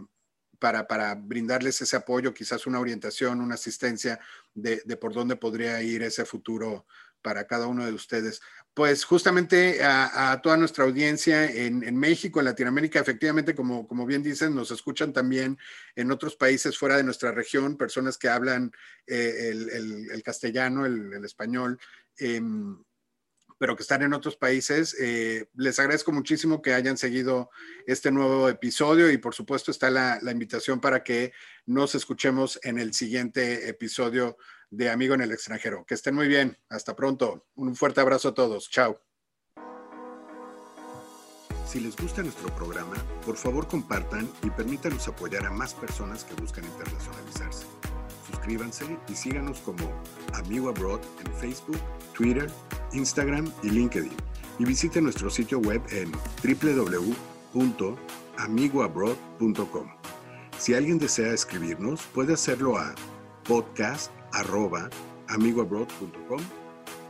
para, 0.59 1.15
brindarles 1.15 1.81
ese 1.81 1.95
apoyo, 1.95 2.33
quizás 2.33 2.67
una 2.67 2.79
orientación, 2.79 3.41
una 3.41 3.55
asistencia 3.55 4.19
de, 4.53 4.79
por 4.97 5.13
dónde 5.13 5.35
podría 5.35 5.81
ir 5.81 6.03
ese 6.03 6.25
futuro 6.25 6.85
para 7.23 7.47
cada 7.47 7.65
uno 7.65 7.85
de 7.87 7.93
ustedes. 7.93 8.39
Pues 8.75 9.03
justamente 9.03 9.83
a, 9.83 10.39
toda 10.43 10.57
nuestra 10.57 10.83
audiencia 10.83 11.45
en, 11.45 11.97
México, 11.97 12.39
en 12.39 12.45
Latinoamérica, 12.45 12.99
efectivamente, 12.99 13.55
como, 13.55 13.87
como 13.87 14.05
bien 14.05 14.21
dicen, 14.21 14.53
nos 14.53 14.69
escuchan 14.69 15.11
también 15.11 15.57
en 15.95 16.11
otros 16.11 16.35
países 16.35 16.77
fuera 16.77 16.97
de 16.97 17.03
nuestra 17.03 17.31
región, 17.31 17.77
personas 17.77 18.19
que 18.19 18.29
hablan 18.29 18.71
eh, 19.07 19.49
el, 20.11 20.21
castellano, 20.21 20.85
el, 20.85 21.25
español. 21.25 21.79
Em, 22.19 22.77
pero 23.57 23.75
que 23.75 23.83
están 23.83 24.01
en 24.03 24.13
otros 24.13 24.35
países. 24.35 24.95
Eh, 24.99 25.49
les 25.55 25.79
agradezco 25.79 26.11
muchísimo 26.11 26.61
que 26.61 26.73
hayan 26.73 26.97
seguido 26.97 27.49
este 27.85 28.11
nuevo 28.11 28.49
episodio 28.49 29.11
y 29.11 29.17
por 29.17 29.33
supuesto 29.33 29.71
está 29.71 29.89
la, 29.89 30.19
la, 30.21 30.31
invitación 30.31 30.79
para 30.79 31.03
que 31.03 31.33
nos 31.65 31.95
escuchemos 31.95 32.59
en 32.63 32.79
el 32.79 32.93
siguiente 32.93 33.69
episodio 33.69 34.37
de 34.69 34.89
Amigo 34.89 35.15
en 35.15 35.21
el 35.21 35.31
extranjero. 35.31 35.85
Que 35.85 35.95
estén 35.95 36.15
muy 36.15 36.27
bien. 36.27 36.57
Hasta 36.69 36.95
pronto. 36.95 37.47
Un 37.55 37.75
fuerte 37.75 38.01
abrazo 38.01 38.29
a 38.29 38.33
todos. 38.33 38.69
Chao. 38.69 39.01
Si 41.67 41.81
les 41.81 41.97
gusta 41.97 42.23
nuestro 42.23 42.47
programa, 42.55 42.95
por 43.25 43.35
favor 43.35 43.67
compartan 43.67 44.31
y 44.41 44.49
permítanos 44.49 45.05
apoyar 45.09 45.45
a 45.45 45.51
más 45.51 45.73
personas 45.73 46.23
que 46.23 46.33
buscan 46.35 46.63
internacionalizarse. 46.63 47.65
Suscríbanse 48.47 48.97
y 49.09 49.13
síganos 49.13 49.59
como 49.59 49.91
Amigo 50.33 50.69
Abroad 50.69 51.01
en 51.25 51.33
Facebook, 51.33 51.81
Twitter, 52.13 52.49
Instagram 52.93 53.51
y 53.61 53.71
LinkedIn. 53.71 54.13
Y 54.57 54.63
visiten 54.63 55.03
nuestro 55.03 55.29
sitio 55.29 55.59
web 55.59 55.81
en 55.89 56.13
www.amigoabroad.com. 57.53 59.87
Si 60.57 60.73
alguien 60.73 60.97
desea 60.97 61.33
escribirnos, 61.33 62.03
puede 62.13 62.35
hacerlo 62.35 62.77
a 62.77 62.95
podcast 63.43 64.13
arroba 64.31 64.89
amigoabroad.com 65.27 66.39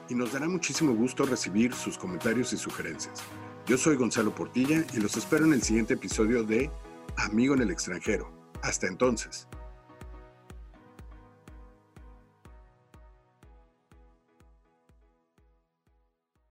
y 0.10 0.16
nos 0.16 0.34
dará 0.34 0.50
muchísimo 0.50 0.96
gusto 0.96 1.28
recibir 1.28 1.72
sus 1.72 2.00
comentarios 2.00 2.52
y 2.54 2.58
sugerencias. 2.58 3.22
Yo 3.68 3.78
soy 3.78 3.96
Gonzalo 3.96 4.34
Portilla 4.34 4.84
y 4.92 4.98
los 4.98 5.16
espero 5.16 5.46
en 5.46 5.54
el 5.54 5.62
siguiente 5.62 5.94
episodio 5.94 6.44
de 6.44 6.72
Amigo 7.16 7.54
en 7.54 7.62
el 7.62 7.70
extranjero. 7.70 8.34
Hasta 8.64 8.88
entonces. 8.88 9.48